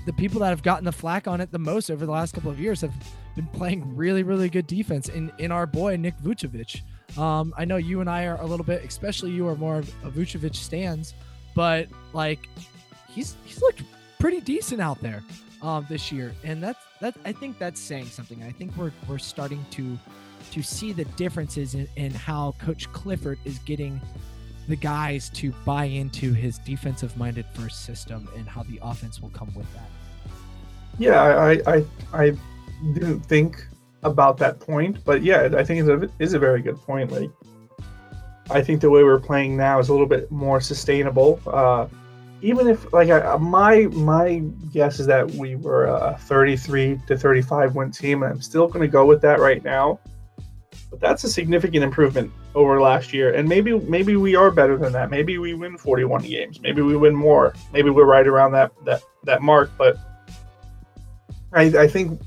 the 0.06 0.12
people 0.12 0.40
that 0.40 0.48
have 0.48 0.62
gotten 0.62 0.84
the 0.84 0.92
flack 0.92 1.26
on 1.26 1.40
it 1.40 1.50
the 1.50 1.58
most 1.58 1.90
over 1.90 2.06
the 2.06 2.12
last 2.12 2.32
couple 2.32 2.50
of 2.50 2.58
years 2.58 2.80
have 2.80 2.94
been 3.34 3.46
playing 3.48 3.94
really, 3.94 4.22
really 4.22 4.48
good 4.48 4.66
defense 4.66 5.08
in, 5.08 5.30
in 5.38 5.52
our 5.52 5.66
boy, 5.66 5.96
Nick 5.96 6.16
Vucevic. 6.22 6.80
Um, 7.18 7.52
I 7.58 7.64
know 7.64 7.76
you 7.76 8.00
and 8.00 8.08
I 8.08 8.26
are 8.26 8.40
a 8.40 8.46
little 8.46 8.64
bit, 8.64 8.84
especially 8.84 9.32
you 9.32 9.46
are 9.48 9.56
more 9.56 9.78
of 9.78 9.88
a 10.04 10.10
Vucevic 10.10 10.54
stands, 10.54 11.12
but 11.54 11.88
like 12.12 12.48
he's 13.08 13.36
he's 13.44 13.60
looked 13.60 13.82
pretty 14.18 14.40
decent 14.40 14.80
out 14.80 15.00
there 15.00 15.22
um, 15.60 15.86
this 15.88 16.12
year, 16.12 16.32
and 16.44 16.62
that's 16.62 16.78
that. 17.00 17.16
I 17.24 17.32
think 17.32 17.58
that's 17.58 17.80
saying 17.80 18.06
something. 18.06 18.42
I 18.42 18.52
think 18.52 18.76
we're 18.76 18.92
we're 19.08 19.18
starting 19.18 19.64
to 19.72 19.98
to 20.52 20.62
see 20.62 20.92
the 20.92 21.04
differences 21.16 21.74
in, 21.74 21.88
in 21.96 22.12
how 22.12 22.54
Coach 22.60 22.90
Clifford 22.92 23.38
is 23.44 23.58
getting 23.60 24.00
the 24.68 24.76
guys 24.76 25.30
to 25.30 25.52
buy 25.64 25.84
into 25.84 26.32
his 26.32 26.58
defensive 26.58 27.16
minded 27.16 27.46
first 27.54 27.84
system 27.84 28.28
and 28.36 28.48
how 28.48 28.62
the 28.64 28.78
offense 28.82 29.20
will 29.20 29.30
come 29.30 29.52
with 29.54 29.72
that. 29.74 29.88
Yeah, 30.98 31.20
I 31.20 31.60
I 31.66 31.84
I 32.12 32.36
didn't 32.94 33.20
think 33.20 33.66
about 34.02 34.38
that 34.38 34.60
point, 34.60 35.04
but 35.04 35.22
yeah, 35.22 35.48
I 35.56 35.64
think 35.64 35.86
it 35.86 36.10
is 36.18 36.34
a 36.34 36.38
very 36.38 36.62
good 36.62 36.76
point. 36.76 37.10
Like, 37.12 37.30
I 38.50 38.62
think 38.62 38.80
the 38.80 38.90
way 38.90 39.02
we're 39.02 39.20
playing 39.20 39.56
now 39.56 39.78
is 39.78 39.88
a 39.88 39.92
little 39.92 40.06
bit 40.06 40.30
more 40.30 40.60
sustainable. 40.60 41.40
Uh, 41.46 41.88
even 42.42 42.68
if, 42.68 42.92
like, 42.92 43.10
I, 43.10 43.36
my 43.36 43.86
my 43.92 44.38
guess 44.72 45.00
is 45.00 45.06
that 45.06 45.28
we 45.32 45.56
were 45.56 45.86
a 45.86 46.16
33 46.20 47.00
to 47.06 47.16
35 47.16 47.74
win 47.74 47.90
team, 47.90 48.22
and 48.22 48.32
I'm 48.32 48.42
still 48.42 48.68
going 48.68 48.82
to 48.82 48.88
go 48.88 49.04
with 49.04 49.20
that 49.22 49.40
right 49.40 49.62
now. 49.64 49.98
But 50.98 51.08
that's 51.08 51.24
a 51.24 51.28
significant 51.28 51.84
improvement 51.84 52.32
over 52.54 52.80
last 52.80 53.12
year, 53.12 53.34
and 53.34 53.46
maybe 53.46 53.78
maybe 53.80 54.16
we 54.16 54.34
are 54.34 54.50
better 54.50 54.78
than 54.78 54.94
that. 54.94 55.10
Maybe 55.10 55.36
we 55.36 55.52
win 55.52 55.76
41 55.76 56.22
games. 56.22 56.58
Maybe 56.60 56.80
we 56.80 56.96
win 56.96 57.14
more. 57.14 57.54
Maybe 57.70 57.90
we're 57.90 58.06
right 58.06 58.26
around 58.26 58.52
that 58.52 58.72
that 58.86 59.02
that 59.24 59.42
mark. 59.42 59.70
But 59.76 59.98
I, 61.52 61.64
I 61.64 61.86
think 61.86 62.18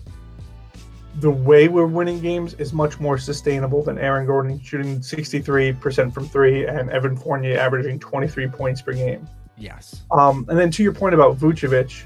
the 1.15 1.31
way 1.31 1.67
we're 1.67 1.87
winning 1.87 2.21
games 2.21 2.53
is 2.55 2.71
much 2.71 2.99
more 2.99 3.17
sustainable 3.17 3.83
than 3.83 3.97
Aaron 3.97 4.27
Gordon 4.27 4.61
shooting 4.61 4.99
63% 4.99 6.13
from 6.13 6.27
three 6.27 6.67
and 6.67 6.91
Evan 6.91 7.17
Fournier 7.17 7.57
averaging 7.57 7.99
23 7.99 8.47
points 8.49 8.83
per 8.83 8.93
game. 8.93 9.27
Yes. 9.57 10.03
Um, 10.11 10.45
and 10.47 10.57
then 10.57 10.69
to 10.71 10.83
your 10.83 10.93
point 10.93 11.15
about 11.15 11.37
Vucevic, 11.37 12.03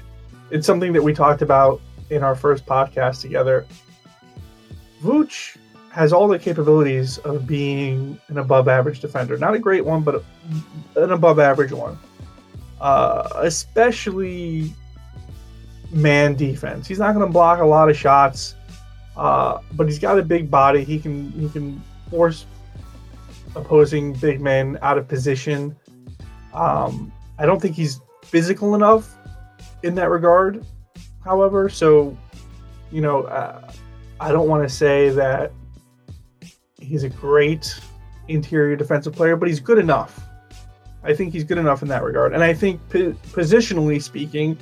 it's 0.50 0.66
something 0.66 0.94
that 0.94 1.02
we 1.02 1.12
talked 1.12 1.42
about 1.42 1.82
in 2.08 2.24
our 2.24 2.34
first 2.34 2.64
podcast 2.64 3.20
together. 3.20 3.66
Vuce 5.02 5.58
has 5.94 6.12
all 6.12 6.26
the 6.26 6.40
capabilities 6.40 7.18
of 7.18 7.46
being 7.46 8.18
an 8.26 8.38
above 8.38 8.66
average 8.66 8.98
defender. 8.98 9.38
Not 9.38 9.54
a 9.54 9.60
great 9.60 9.84
one, 9.84 10.02
but 10.02 10.24
an 10.96 11.12
above 11.12 11.38
average 11.38 11.70
one. 11.70 11.96
Uh, 12.80 13.28
especially 13.36 14.74
man 15.92 16.34
defense. 16.34 16.88
He's 16.88 16.98
not 16.98 17.14
going 17.14 17.24
to 17.24 17.32
block 17.32 17.60
a 17.60 17.64
lot 17.64 17.88
of 17.88 17.96
shots. 17.96 18.56
Uh, 19.16 19.60
but 19.74 19.86
he's 19.86 20.00
got 20.00 20.18
a 20.18 20.22
big 20.22 20.50
body. 20.50 20.82
He 20.82 20.98
can 20.98 21.30
he 21.30 21.48
can 21.48 21.80
force 22.10 22.44
opposing 23.54 24.14
big 24.14 24.40
men 24.40 24.76
out 24.82 24.98
of 24.98 25.06
position. 25.06 25.76
Um, 26.52 27.12
I 27.38 27.46
don't 27.46 27.62
think 27.62 27.76
he's 27.76 28.00
physical 28.24 28.74
enough 28.74 29.14
in 29.84 29.94
that 29.94 30.10
regard. 30.10 30.66
However, 31.24 31.68
so 31.68 32.18
you 32.90 33.00
know, 33.00 33.22
uh, 33.22 33.70
I 34.18 34.32
don't 34.32 34.48
want 34.48 34.68
to 34.68 34.68
say 34.68 35.10
that 35.10 35.52
he's 36.84 37.04
a 37.04 37.08
great 37.08 37.78
interior 38.28 38.76
defensive 38.76 39.12
player, 39.12 39.36
but 39.36 39.48
he's 39.48 39.60
good 39.60 39.78
enough. 39.78 40.20
I 41.02 41.14
think 41.14 41.32
he's 41.32 41.44
good 41.44 41.58
enough 41.58 41.82
in 41.82 41.88
that 41.88 42.02
regard, 42.02 42.32
and 42.32 42.42
I 42.42 42.54
think 42.54 42.80
positionally 42.88 44.02
speaking, 44.02 44.56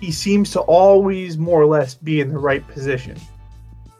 he 0.00 0.10
seems 0.10 0.50
to 0.52 0.60
always 0.60 1.38
more 1.38 1.60
or 1.60 1.66
less 1.66 1.94
be 1.94 2.20
in 2.20 2.30
the 2.30 2.38
right 2.38 2.66
position. 2.68 3.16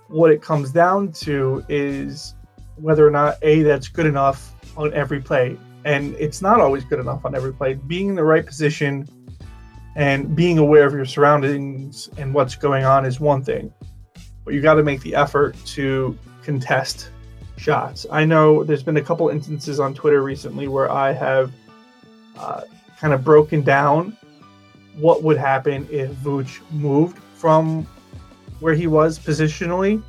What 0.08 0.30
it 0.30 0.42
comes 0.42 0.72
down 0.72 1.12
to 1.12 1.64
is 1.68 2.34
whether 2.76 3.06
or 3.06 3.10
not 3.10 3.38
a 3.42 3.62
that's 3.62 3.88
good 3.88 4.06
enough 4.06 4.52
on 4.76 4.92
every 4.94 5.20
play. 5.20 5.56
And 5.84 6.14
it's 6.16 6.42
not 6.42 6.60
always 6.60 6.84
good 6.84 7.00
enough 7.00 7.24
on 7.24 7.34
every 7.34 7.52
play. 7.52 7.74
Being 7.74 8.08
in 8.08 8.14
the 8.14 8.24
right 8.24 8.44
position 8.44 9.08
and 9.94 10.34
being 10.34 10.58
aware 10.58 10.86
of 10.86 10.92
your 10.92 11.04
surroundings 11.04 12.08
and 12.16 12.32
what's 12.34 12.54
going 12.54 12.84
on 12.84 13.04
is 13.04 13.20
one 13.20 13.44
thing. 13.44 13.72
But 14.44 14.54
you 14.54 14.60
got 14.60 14.74
to 14.74 14.82
make 14.82 15.00
the 15.02 15.14
effort 15.14 15.56
to 15.66 16.18
contest 16.42 17.10
shots 17.62 18.06
i 18.10 18.24
know 18.24 18.64
there's 18.64 18.82
been 18.82 18.96
a 18.96 19.02
couple 19.02 19.28
instances 19.28 19.78
on 19.78 19.94
twitter 19.94 20.22
recently 20.22 20.68
where 20.68 20.90
i 20.90 21.12
have 21.12 21.52
uh, 22.38 22.62
kind 22.98 23.12
of 23.12 23.24
broken 23.24 23.62
down 23.62 24.16
what 24.96 25.22
would 25.22 25.36
happen 25.36 25.88
if 25.90 26.10
Vooch 26.16 26.60
moved 26.70 27.18
from 27.34 27.86
where 28.60 28.74
he 28.74 28.86
was 28.86 29.18
positionally. 29.18 30.02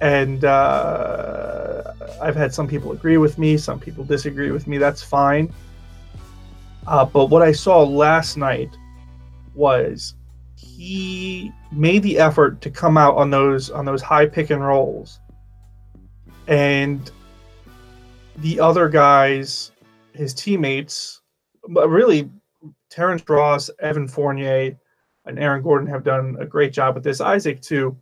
And 0.00 0.44
uh, 0.44 1.92
I've 2.20 2.36
had 2.36 2.52
some 2.52 2.66
people 2.66 2.92
agree 2.92 3.16
with 3.16 3.38
me, 3.38 3.56
some 3.56 3.78
people 3.78 4.04
disagree 4.04 4.50
with 4.50 4.66
me. 4.66 4.78
That's 4.78 5.02
fine. 5.02 5.52
Uh, 6.86 7.04
but 7.04 7.26
what 7.26 7.42
I 7.42 7.52
saw 7.52 7.82
last 7.82 8.36
night 8.36 8.76
was 9.54 10.14
he 10.56 11.52
made 11.72 12.02
the 12.02 12.18
effort 12.18 12.60
to 12.62 12.70
come 12.70 12.96
out 12.96 13.16
on 13.16 13.30
those 13.30 13.70
on 13.70 13.84
those 13.84 14.02
high 14.02 14.26
pick 14.26 14.50
and 14.50 14.64
rolls, 14.64 15.20
and 16.46 17.10
the 18.38 18.60
other 18.60 18.88
guys, 18.88 19.72
his 20.12 20.34
teammates, 20.34 21.22
but 21.68 21.88
really 21.88 22.30
Terrence 22.90 23.22
Ross, 23.28 23.70
Evan 23.80 24.08
Fournier, 24.08 24.76
and 25.24 25.38
Aaron 25.38 25.62
Gordon 25.62 25.88
have 25.88 26.04
done 26.04 26.36
a 26.38 26.46
great 26.46 26.72
job 26.72 26.94
with 26.94 27.04
this. 27.04 27.20
Isaac 27.20 27.60
too, 27.60 27.96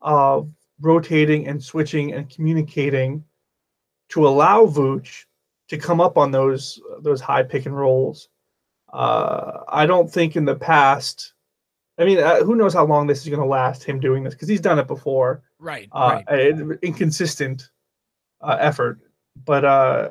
of 0.00 0.50
rotating 0.80 1.46
and 1.48 1.62
switching 1.62 2.12
and 2.12 2.28
communicating 2.28 3.24
to 4.10 4.26
allow 4.26 4.66
Vooch 4.66 5.24
to 5.68 5.78
come 5.78 6.00
up 6.00 6.16
on 6.16 6.30
those 6.30 6.80
those 7.00 7.20
high 7.20 7.42
pick 7.42 7.66
and 7.66 7.76
rolls. 7.76 8.28
Uh, 8.92 9.60
I 9.68 9.86
don't 9.86 10.10
think 10.10 10.36
in 10.36 10.44
the 10.44 10.56
past 10.56 11.32
I 11.98 12.04
mean, 12.04 12.18
uh, 12.18 12.42
who 12.42 12.56
knows 12.56 12.74
how 12.74 12.84
long 12.84 13.06
this 13.06 13.22
is 13.22 13.28
going 13.28 13.40
to 13.40 13.46
last? 13.46 13.84
Him 13.84 14.00
doing 14.00 14.24
this 14.24 14.34
because 14.34 14.48
he's 14.48 14.60
done 14.60 14.78
it 14.78 14.86
before. 14.86 15.42
Right. 15.58 15.88
Uh, 15.92 16.22
right. 16.28 16.78
inconsistent 16.82 17.70
uh, 18.42 18.56
effort, 18.60 18.98
but 19.44 19.64
uh, 19.64 20.10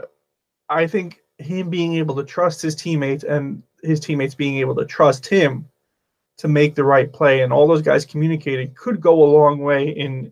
I 0.70 0.88
think 0.88 1.22
him 1.38 1.70
being 1.70 1.96
able 1.96 2.16
to 2.16 2.24
trust 2.24 2.62
his 2.62 2.76
teammates 2.76 3.24
and 3.24 3.64
his 3.84 4.00
teammates 4.00 4.36
being 4.36 4.58
able 4.58 4.76
to 4.76 4.86
trust 4.86 5.26
him 5.28 5.66
to 6.38 6.48
make 6.48 6.76
the 6.76 6.84
right 6.84 7.12
play 7.12 7.42
and 7.42 7.52
all 7.52 7.68
those 7.68 7.82
guys 7.82 8.06
communicating 8.06 8.74
could 8.74 9.02
go 9.02 9.24
a 9.24 9.34
long 9.34 9.60
way 9.60 9.90
in 9.90 10.32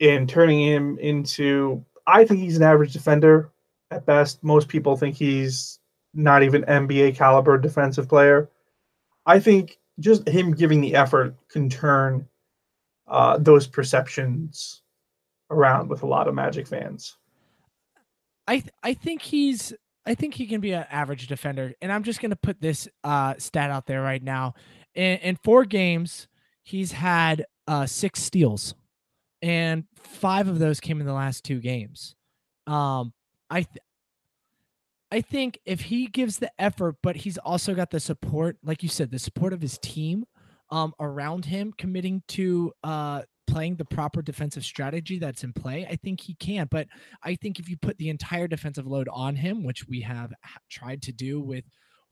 in 0.00 0.26
turning 0.26 0.60
him 0.60 0.98
into 0.98 1.84
I 2.06 2.24
think 2.24 2.40
he's 2.40 2.56
an 2.56 2.62
average 2.62 2.92
defender 2.92 3.50
at 3.90 4.06
best. 4.06 4.42
Most 4.42 4.68
people 4.68 4.96
think 4.96 5.16
he's 5.16 5.78
not 6.14 6.42
even 6.42 6.62
NBA 6.62 7.16
caliber 7.16 7.56
defensive 7.56 8.08
player. 8.08 8.50
I 9.24 9.38
think 9.38 9.78
just 10.00 10.28
him 10.28 10.52
giving 10.52 10.80
the 10.80 10.96
effort 10.96 11.36
can 11.48 11.68
turn 11.68 12.26
uh, 13.06 13.38
those 13.38 13.66
perceptions 13.66 14.81
around 15.52 15.88
with 15.88 16.02
a 16.02 16.06
lot 16.06 16.26
of 16.26 16.34
Magic 16.34 16.66
fans. 16.66 17.16
I 18.48 18.58
th- 18.58 18.72
I 18.82 18.94
think 18.94 19.22
he's 19.22 19.72
I 20.04 20.14
think 20.14 20.34
he 20.34 20.46
can 20.46 20.60
be 20.60 20.72
an 20.72 20.84
average 20.90 21.28
defender, 21.28 21.74
and 21.80 21.92
I'm 21.92 22.02
just 22.02 22.20
gonna 22.20 22.36
put 22.36 22.60
this 22.60 22.88
uh, 23.04 23.34
stat 23.38 23.70
out 23.70 23.86
there 23.86 24.02
right 24.02 24.22
now. 24.22 24.54
In, 24.94 25.18
in 25.18 25.36
four 25.36 25.64
games, 25.64 26.26
he's 26.64 26.92
had 26.92 27.46
uh, 27.68 27.86
six 27.86 28.20
steals, 28.20 28.74
and 29.40 29.84
five 29.94 30.48
of 30.48 30.58
those 30.58 30.80
came 30.80 31.00
in 31.00 31.06
the 31.06 31.12
last 31.12 31.44
two 31.44 31.60
games. 31.60 32.16
Um, 32.66 33.12
I 33.48 33.62
th- 33.62 33.84
I 35.12 35.20
think 35.20 35.60
if 35.66 35.82
he 35.82 36.06
gives 36.06 36.38
the 36.38 36.50
effort, 36.58 36.96
but 37.02 37.16
he's 37.16 37.36
also 37.38 37.74
got 37.74 37.90
the 37.90 38.00
support, 38.00 38.56
like 38.64 38.82
you 38.82 38.88
said, 38.88 39.10
the 39.10 39.18
support 39.18 39.52
of 39.52 39.60
his 39.60 39.78
team 39.78 40.24
um, 40.70 40.94
around 40.98 41.44
him, 41.44 41.74
committing 41.76 42.22
to 42.28 42.72
uh, 42.82 43.22
playing 43.52 43.76
the 43.76 43.84
proper 43.84 44.22
defensive 44.22 44.64
strategy 44.64 45.18
that's 45.18 45.44
in 45.44 45.52
play, 45.52 45.86
I 45.88 45.96
think 45.96 46.20
he 46.20 46.34
can. 46.34 46.68
But 46.70 46.86
I 47.22 47.34
think 47.34 47.58
if 47.58 47.68
you 47.68 47.76
put 47.76 47.98
the 47.98 48.08
entire 48.08 48.48
defensive 48.48 48.86
load 48.86 49.08
on 49.12 49.36
him, 49.36 49.62
which 49.62 49.86
we 49.86 50.00
have 50.00 50.32
tried 50.70 51.02
to 51.02 51.12
do 51.12 51.40
with 51.40 51.64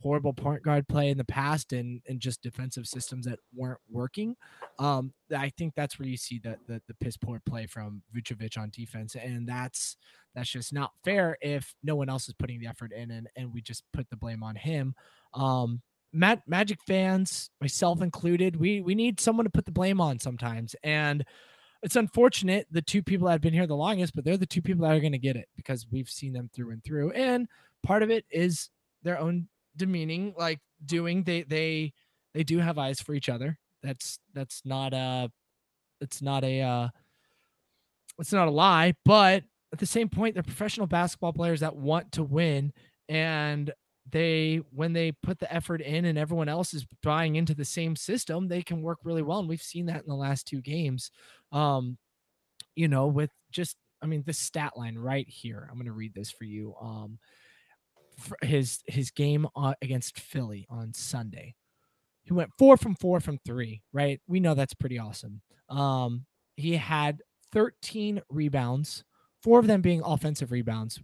horrible 0.02 0.32
point 0.32 0.62
guard 0.62 0.88
play 0.88 1.10
in 1.10 1.18
the 1.18 1.24
past 1.24 1.74
and 1.74 2.00
and 2.08 2.20
just 2.20 2.42
defensive 2.42 2.86
systems 2.86 3.24
that 3.26 3.38
weren't 3.54 3.80
working, 3.90 4.36
um, 4.78 5.14
I 5.34 5.50
think 5.56 5.74
that's 5.74 5.98
where 5.98 6.08
you 6.08 6.18
see 6.18 6.38
the 6.38 6.58
the, 6.68 6.82
the 6.88 6.94
piss 7.00 7.16
poor 7.16 7.40
play 7.44 7.66
from 7.66 8.02
Vucevic 8.14 8.58
on 8.58 8.70
defense, 8.70 9.14
and 9.14 9.48
that's 9.48 9.96
that's 10.34 10.50
just 10.50 10.72
not 10.74 10.92
fair 11.04 11.38
if 11.40 11.74
no 11.82 11.96
one 11.96 12.10
else 12.10 12.28
is 12.28 12.34
putting 12.38 12.60
the 12.60 12.66
effort 12.66 12.92
in 12.92 13.10
and 13.10 13.28
and 13.34 13.52
we 13.52 13.62
just 13.62 13.84
put 13.94 14.08
the 14.10 14.16
blame 14.16 14.42
on 14.42 14.56
him. 14.56 14.94
Um, 15.32 15.80
Magic 16.12 16.78
fans, 16.86 17.50
myself 17.60 18.02
included, 18.02 18.56
we 18.56 18.80
we 18.80 18.94
need 18.94 19.20
someone 19.20 19.44
to 19.44 19.50
put 19.50 19.64
the 19.64 19.72
blame 19.72 20.00
on 20.00 20.18
sometimes, 20.18 20.74
and 20.82 21.24
it's 21.82 21.96
unfortunate 21.96 22.66
the 22.70 22.82
two 22.82 23.02
people 23.02 23.26
that 23.26 23.32
have 23.32 23.40
been 23.40 23.54
here 23.54 23.66
the 23.66 23.76
longest, 23.76 24.14
but 24.14 24.24
they're 24.24 24.36
the 24.36 24.46
two 24.46 24.60
people 24.60 24.84
that 24.84 24.94
are 24.94 25.00
going 25.00 25.12
to 25.12 25.18
get 25.18 25.36
it 25.36 25.48
because 25.56 25.86
we've 25.90 26.10
seen 26.10 26.32
them 26.32 26.50
through 26.54 26.72
and 26.72 26.84
through. 26.84 27.12
And 27.12 27.48
part 27.82 28.02
of 28.02 28.10
it 28.10 28.24
is 28.30 28.70
their 29.02 29.18
own 29.18 29.48
demeaning, 29.76 30.34
like 30.36 30.60
doing 30.84 31.22
they 31.22 31.42
they 31.42 31.92
they 32.34 32.44
do 32.44 32.58
have 32.58 32.78
eyes 32.78 33.00
for 33.00 33.14
each 33.14 33.28
other. 33.28 33.58
That's 33.82 34.18
that's 34.34 34.62
not 34.64 34.92
a 34.92 35.30
it's 36.00 36.20
not 36.20 36.44
a 36.44 36.60
uh 36.60 36.88
it's 38.18 38.32
not 38.32 38.48
a 38.48 38.50
lie, 38.50 38.94
but 39.04 39.44
at 39.72 39.78
the 39.78 39.86
same 39.86 40.08
point, 40.08 40.34
they're 40.34 40.42
professional 40.42 40.86
basketball 40.86 41.32
players 41.32 41.60
that 41.60 41.76
want 41.76 42.12
to 42.12 42.24
win 42.24 42.72
and 43.08 43.72
they 44.12 44.60
when 44.70 44.92
they 44.92 45.12
put 45.12 45.38
the 45.38 45.52
effort 45.52 45.80
in 45.80 46.04
and 46.04 46.18
everyone 46.18 46.48
else 46.48 46.74
is 46.74 46.86
buying 47.02 47.36
into 47.36 47.54
the 47.54 47.64
same 47.64 47.96
system 47.96 48.48
they 48.48 48.62
can 48.62 48.82
work 48.82 48.98
really 49.04 49.22
well 49.22 49.38
and 49.38 49.48
we've 49.48 49.62
seen 49.62 49.86
that 49.86 50.02
in 50.02 50.08
the 50.08 50.14
last 50.14 50.46
two 50.46 50.60
games. 50.60 51.10
Um 51.52 51.98
you 52.76 52.88
know 52.88 53.06
with 53.06 53.30
just 53.50 53.76
i 54.00 54.06
mean 54.06 54.22
the 54.26 54.32
stat 54.32 54.72
line 54.76 54.96
right 54.96 55.28
here 55.28 55.66
i'm 55.68 55.76
going 55.76 55.86
to 55.86 55.92
read 55.92 56.14
this 56.14 56.30
for 56.30 56.44
you 56.44 56.74
um 56.80 57.18
for 58.18 58.36
his 58.42 58.80
his 58.86 59.10
game 59.10 59.46
uh, 59.56 59.74
against 59.82 60.18
philly 60.18 60.66
on 60.70 60.92
sunday. 60.92 61.54
He 62.22 62.32
went 62.32 62.50
four 62.58 62.76
from 62.76 62.94
four 62.94 63.20
from 63.20 63.38
three 63.44 63.82
right? 63.92 64.20
We 64.28 64.40
know 64.40 64.54
that's 64.54 64.74
pretty 64.74 64.98
awesome. 64.98 65.42
Um 65.68 66.26
he 66.56 66.76
had 66.76 67.22
13 67.52 68.22
rebounds 68.28 69.04
four 69.42 69.58
of 69.58 69.66
them 69.66 69.80
being 69.80 70.02
offensive 70.04 70.52
rebounds. 70.52 71.00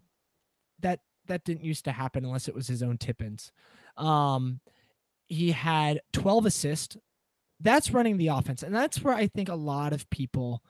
That 0.80 1.00
that 1.26 1.44
didn't 1.44 1.64
used 1.64 1.84
to 1.84 1.92
happen 1.92 2.24
unless 2.24 2.48
it 2.48 2.54
was 2.54 2.66
his 2.66 2.82
own 2.82 2.98
tip-ins. 2.98 3.52
Um, 3.96 4.60
he 5.28 5.50
had 5.52 6.00
12 6.12 6.46
assists. 6.46 6.96
That's 7.60 7.90
running 7.90 8.18
the 8.18 8.28
offense, 8.28 8.62
and 8.62 8.74
that's 8.74 9.02
where 9.02 9.14
I 9.14 9.26
think 9.28 9.48
a 9.48 9.54
lot 9.54 9.92
of 9.92 10.08
people 10.10 10.62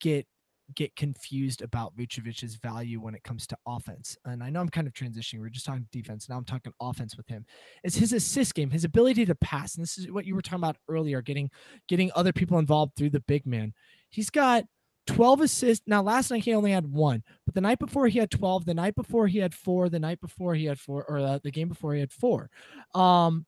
get 0.00 0.26
get 0.74 0.94
confused 0.96 1.62
about 1.62 1.96
Vucevic's 1.96 2.56
value 2.56 3.00
when 3.00 3.14
it 3.14 3.22
comes 3.22 3.46
to 3.46 3.56
offense. 3.66 4.16
And 4.24 4.42
I 4.42 4.50
know 4.50 4.60
I'm 4.60 4.68
kind 4.68 4.86
of 4.86 4.92
transitioning. 4.92 5.40
We're 5.40 5.48
just 5.48 5.64
talking 5.64 5.86
defense. 5.92 6.28
Now 6.28 6.36
I'm 6.36 6.44
talking 6.44 6.72
offense 6.80 7.16
with 7.16 7.28
him. 7.28 7.46
It's 7.84 7.96
his 7.96 8.12
assist 8.12 8.54
game, 8.54 8.70
his 8.70 8.84
ability 8.84 9.26
to 9.26 9.34
pass. 9.36 9.76
And 9.76 9.82
this 9.82 9.98
is 9.98 10.10
what 10.10 10.26
you 10.26 10.34
were 10.34 10.42
talking 10.42 10.58
about 10.58 10.76
earlier, 10.88 11.22
getting 11.22 11.50
getting 11.88 12.10
other 12.14 12.32
people 12.32 12.58
involved 12.58 12.96
through 12.96 13.10
the 13.10 13.20
big 13.20 13.46
man. 13.46 13.74
He's 14.10 14.30
got 14.30 14.64
12 15.06 15.42
assists. 15.42 15.84
Now, 15.86 16.02
last 16.02 16.30
night 16.30 16.44
he 16.44 16.54
only 16.54 16.72
had 16.72 16.90
one, 16.90 17.22
but 17.44 17.54
the 17.54 17.60
night 17.60 17.78
before 17.78 18.08
he 18.08 18.18
had 18.18 18.30
12, 18.30 18.64
the 18.64 18.74
night 18.74 18.94
before 18.94 19.26
he 19.26 19.38
had 19.38 19.54
four, 19.54 19.88
the 19.88 19.98
night 19.98 20.20
before 20.20 20.54
he 20.54 20.64
had 20.66 20.78
four, 20.78 21.04
or 21.08 21.18
uh, 21.18 21.38
the 21.42 21.50
game 21.50 21.68
before 21.68 21.94
he 21.94 22.00
had 22.00 22.12
four. 22.12 22.50
Um, 22.94 23.46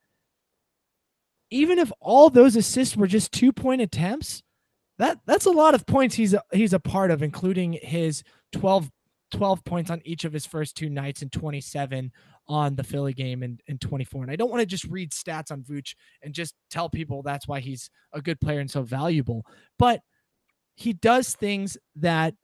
even 1.51 1.79
if 1.79 1.91
all 2.01 2.31
those 2.31 2.57
assists 2.57 2.97
were 2.97 3.07
just 3.07 3.33
two 3.33 3.53
point 3.53 3.81
attempts, 3.81 4.43
that 4.99 5.19
that's 5.27 5.47
a 5.47 5.51
lot 5.51 5.75
of 5.75 5.87
points 5.87 6.15
he's 6.15 6.35
a, 6.35 6.43
he's 6.53 6.73
a 6.73 6.81
part 6.81 7.11
of, 7.11 7.23
including 7.23 7.79
his 7.81 8.23
12, 8.53 8.91
12 9.31 9.65
points 9.65 9.91
on 9.91 10.03
each 10.05 10.25
of 10.25 10.33
his 10.33 10.47
first 10.47 10.77
two 10.77 10.91
nights 10.91 11.23
and 11.23 11.33
27 11.33 12.13
on 12.49 12.75
the 12.75 12.85
Philly 12.85 13.13
game 13.13 13.43
in, 13.43 13.59
in 13.67 13.79
24. 13.79 14.23
And 14.23 14.33
I 14.33 14.37
don't 14.37 14.51
want 14.51 14.61
to 14.61 14.67
just 14.67 14.85
read 14.85 15.13
stats 15.13 15.53
on 15.53 15.63
Vooch 15.63 15.95
and 16.23 16.35
just 16.35 16.55
tell 16.71 16.89
people 16.89 17.23
that's 17.23 17.47
why 17.47 17.61
he's 17.61 17.91
a 18.13 18.23
good 18.23 18.41
player 18.41 18.61
and 18.61 18.71
so 18.71 18.83
valuable. 18.83 19.45
But 19.79 20.01
he 20.79 20.93
does 20.93 21.35
things 21.35 21.77
that 21.97 22.35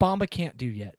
Bamba 0.00 0.30
can't 0.30 0.56
do 0.56 0.66
yet. 0.66 0.94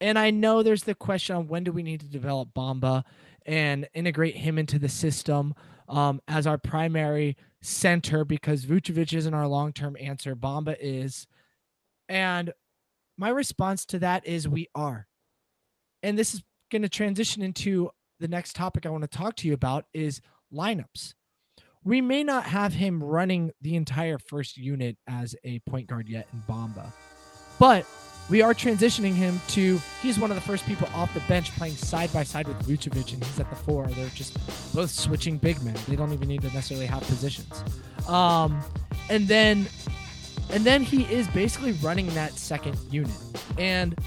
And 0.00 0.16
I 0.16 0.30
know 0.30 0.62
there's 0.62 0.84
the 0.84 0.94
question 0.94 1.34
on 1.34 1.48
when 1.48 1.64
do 1.64 1.72
we 1.72 1.82
need 1.82 1.98
to 1.98 2.06
develop 2.06 2.50
Bamba 2.54 3.02
and 3.44 3.88
integrate 3.92 4.36
him 4.36 4.56
into 4.56 4.78
the 4.78 4.88
system 4.88 5.54
um, 5.88 6.20
as 6.28 6.46
our 6.46 6.58
primary 6.58 7.36
center 7.60 8.24
because 8.24 8.66
Vucevic 8.66 9.12
isn't 9.14 9.34
our 9.34 9.48
long 9.48 9.72
term 9.72 9.96
answer. 9.98 10.36
Bamba 10.36 10.76
is. 10.78 11.26
And 12.08 12.52
my 13.18 13.30
response 13.30 13.84
to 13.86 13.98
that 13.98 14.24
is 14.24 14.46
we 14.46 14.68
are. 14.76 15.08
And 16.04 16.16
this 16.16 16.34
is 16.34 16.42
going 16.70 16.82
to 16.82 16.88
transition 16.88 17.42
into 17.42 17.90
the 18.20 18.28
next 18.28 18.54
topic 18.54 18.86
I 18.86 18.90
want 18.90 19.02
to 19.02 19.18
talk 19.18 19.34
to 19.38 19.48
you 19.48 19.54
about 19.54 19.86
is 19.92 20.20
lineups 20.54 21.14
we 21.84 22.00
may 22.00 22.22
not 22.22 22.44
have 22.44 22.72
him 22.72 23.02
running 23.02 23.52
the 23.60 23.76
entire 23.76 24.18
first 24.18 24.56
unit 24.56 24.96
as 25.08 25.34
a 25.44 25.58
point 25.60 25.88
guard 25.88 26.08
yet 26.08 26.28
in 26.32 26.40
Bamba, 26.42 26.92
but 27.58 27.86
we 28.30 28.40
are 28.40 28.54
transitioning 28.54 29.14
him 29.14 29.40
to 29.48 29.80
he's 30.00 30.18
one 30.18 30.30
of 30.30 30.36
the 30.36 30.42
first 30.42 30.64
people 30.66 30.88
off 30.94 31.12
the 31.12 31.20
bench 31.20 31.50
playing 31.56 31.74
side 31.74 32.12
by 32.12 32.22
side 32.22 32.46
with 32.46 32.56
Vucevic, 32.66 33.12
and 33.12 33.24
he's 33.24 33.40
at 33.40 33.50
the 33.50 33.56
four. 33.56 33.86
They're 33.88 34.08
just 34.10 34.34
both 34.74 34.90
switching 34.90 35.38
big 35.38 35.62
men. 35.62 35.76
They 35.88 35.96
don't 35.96 36.12
even 36.12 36.28
need 36.28 36.42
to 36.42 36.52
necessarily 36.52 36.86
have 36.86 37.02
positions. 37.02 37.64
Um, 38.08 38.62
and 39.10 39.26
then, 39.26 39.66
and 40.50 40.64
then 40.64 40.82
he 40.82 41.02
is 41.12 41.26
basically 41.28 41.72
running 41.72 42.06
that 42.14 42.32
second 42.34 42.78
unit, 42.90 43.10
and 43.58 43.98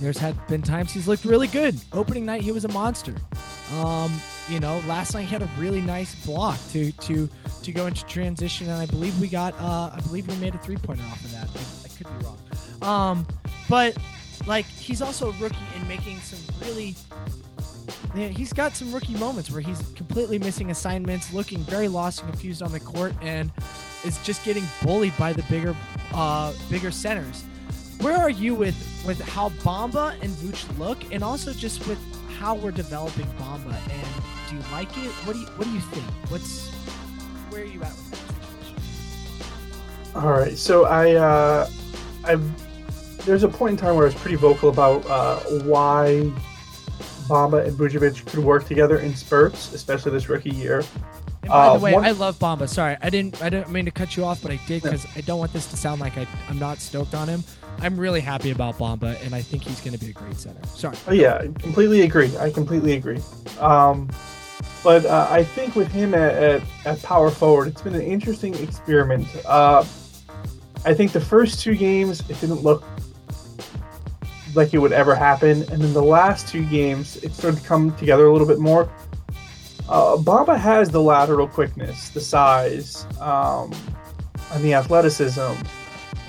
there's 0.00 0.18
had 0.18 0.34
been 0.48 0.62
times 0.62 0.92
he's 0.92 1.06
looked 1.06 1.24
really 1.24 1.46
good. 1.46 1.78
Opening 1.92 2.24
night, 2.26 2.42
he 2.42 2.52
was 2.52 2.64
a 2.64 2.68
monster. 2.68 3.14
Um, 3.78 4.12
you 4.50 4.58
know, 4.60 4.82
last 4.86 5.14
night 5.14 5.22
he 5.22 5.28
had 5.28 5.42
a 5.42 5.50
really 5.58 5.80
nice 5.80 6.14
block 6.26 6.58
to 6.72 6.92
to 6.92 7.28
to 7.62 7.72
go 7.72 7.86
into 7.86 8.04
transition, 8.06 8.68
and 8.68 8.80
I 8.80 8.86
believe 8.86 9.18
we 9.20 9.28
got 9.28 9.54
uh, 9.60 9.90
I 9.94 10.00
believe 10.00 10.26
we 10.26 10.36
made 10.36 10.54
a 10.54 10.58
three 10.58 10.76
pointer 10.76 11.04
off 11.04 11.24
of 11.24 11.32
that. 11.32 11.48
I, 11.84 11.88
could 11.96 12.18
be 12.18 12.24
wrong. 12.24 12.38
Um, 12.82 13.26
but 13.68 13.96
like 14.46 14.64
he's 14.66 15.02
also 15.02 15.30
a 15.30 15.32
rookie 15.38 15.56
in 15.76 15.86
making 15.86 16.18
some 16.20 16.38
really. 16.66 16.96
Yeah, 18.14 18.28
he's 18.28 18.52
got 18.52 18.74
some 18.74 18.92
rookie 18.92 19.14
moments 19.14 19.50
where 19.52 19.60
he's 19.60 19.80
completely 19.94 20.38
missing 20.38 20.70
assignments, 20.70 21.32
looking 21.32 21.60
very 21.60 21.86
lost 21.86 22.22
and 22.22 22.30
confused 22.30 22.62
on 22.62 22.72
the 22.72 22.80
court, 22.80 23.14
and 23.22 23.52
is 24.04 24.18
just 24.24 24.44
getting 24.44 24.64
bullied 24.82 25.16
by 25.16 25.32
the 25.32 25.42
bigger, 25.44 25.76
uh, 26.12 26.52
bigger 26.68 26.90
centers. 26.90 27.44
Where 28.00 28.16
are 28.16 28.30
you 28.30 28.54
with 28.54 28.76
with 29.06 29.20
how 29.20 29.50
Bamba 29.50 30.20
and 30.22 30.30
Vooch 30.36 30.78
look, 30.78 30.98
and 31.12 31.22
also 31.22 31.52
just 31.52 31.86
with 31.86 31.98
how 32.40 32.54
we're 32.54 32.70
developing 32.70 33.26
Bamba 33.38 33.76
And 33.90 34.29
do 34.50 34.56
you 34.56 34.62
like 34.72 34.88
it? 34.98 35.10
What 35.26 35.34
do 35.34 35.38
you 35.40 35.46
What 35.46 35.64
do 35.66 35.72
you 35.72 35.80
think? 35.80 36.04
What's 36.30 36.70
where 37.50 37.62
are 37.62 37.64
you 37.64 37.82
at 37.82 37.90
with 37.92 38.10
that? 38.10 38.20
All 40.22 40.32
right, 40.32 40.58
so 40.58 40.86
I, 40.86 41.12
uh, 41.14 41.68
I, 42.24 42.34
there's 43.24 43.44
a 43.44 43.48
point 43.48 43.72
in 43.72 43.76
time 43.76 43.94
where 43.94 44.04
I 44.04 44.08
was 44.08 44.14
pretty 44.16 44.36
vocal 44.36 44.68
about 44.68 45.06
uh, 45.06 45.36
why 45.62 46.30
Bamba 47.28 47.64
and 47.66 47.78
Vucevic 47.78 48.26
could 48.26 48.40
work 48.40 48.66
together 48.66 48.98
in 48.98 49.14
spurts, 49.14 49.72
especially 49.72 50.10
this 50.10 50.28
rookie 50.28 50.50
year. 50.50 50.78
And 51.42 51.48
by 51.48 51.66
Uh, 51.68 51.74
the 51.74 51.78
way, 51.84 51.92
one- 51.94 52.04
I 52.04 52.10
love 52.10 52.38
Bamba. 52.40 52.68
Sorry, 52.68 52.96
I 53.00 53.08
didn't. 53.08 53.40
I 53.40 53.50
didn't 53.50 53.70
mean 53.70 53.84
to 53.84 53.92
cut 53.92 54.16
you 54.16 54.24
off, 54.24 54.42
but 54.42 54.50
I 54.50 54.58
did 54.66 54.82
because 54.82 55.06
I 55.14 55.20
don't 55.20 55.38
want 55.38 55.52
this 55.52 55.66
to 55.66 55.76
sound 55.76 56.00
like 56.00 56.18
I, 56.18 56.26
I'm 56.48 56.58
not 56.58 56.78
stoked 56.78 57.14
on 57.14 57.28
him. 57.28 57.44
I'm 57.78 57.96
really 57.98 58.20
happy 58.20 58.50
about 58.50 58.78
Bamba, 58.78 59.16
and 59.24 59.32
I 59.34 59.42
think 59.42 59.62
he's 59.62 59.80
going 59.80 59.96
to 59.96 60.04
be 60.04 60.10
a 60.10 60.12
great 60.12 60.36
center. 60.36 60.60
Sorry. 60.66 60.96
Oh, 61.06 61.12
yeah, 61.12 61.36
I 61.36 61.46
completely 61.62 62.00
agree. 62.02 62.36
I 62.36 62.50
completely 62.50 62.92
agree. 62.94 63.20
Um, 63.60 64.10
but 64.82 65.04
uh, 65.04 65.26
I 65.30 65.44
think 65.44 65.76
with 65.76 65.90
him 65.92 66.14
at, 66.14 66.34
at, 66.34 66.62
at 66.84 67.02
power 67.02 67.30
forward, 67.30 67.68
it's 67.68 67.82
been 67.82 67.94
an 67.94 68.02
interesting 68.02 68.54
experiment. 68.54 69.26
Uh, 69.44 69.84
I 70.84 70.94
think 70.94 71.12
the 71.12 71.20
first 71.20 71.60
two 71.60 71.74
games, 71.74 72.20
it 72.30 72.40
didn't 72.40 72.62
look 72.62 72.84
like 74.54 74.72
it 74.72 74.78
would 74.78 74.92
ever 74.92 75.14
happen. 75.14 75.62
And 75.70 75.82
then 75.82 75.92
the 75.92 76.02
last 76.02 76.48
two 76.48 76.64
games, 76.66 77.16
it 77.18 77.32
started 77.32 77.60
to 77.60 77.66
come 77.66 77.94
together 77.96 78.26
a 78.26 78.32
little 78.32 78.46
bit 78.46 78.58
more. 78.58 78.90
Uh, 79.88 80.16
Bamba 80.16 80.56
has 80.58 80.88
the 80.88 81.02
lateral 81.02 81.48
quickness, 81.48 82.10
the 82.10 82.20
size, 82.20 83.06
um, 83.20 83.74
and 84.52 84.64
the 84.64 84.72
athleticism 84.72 85.52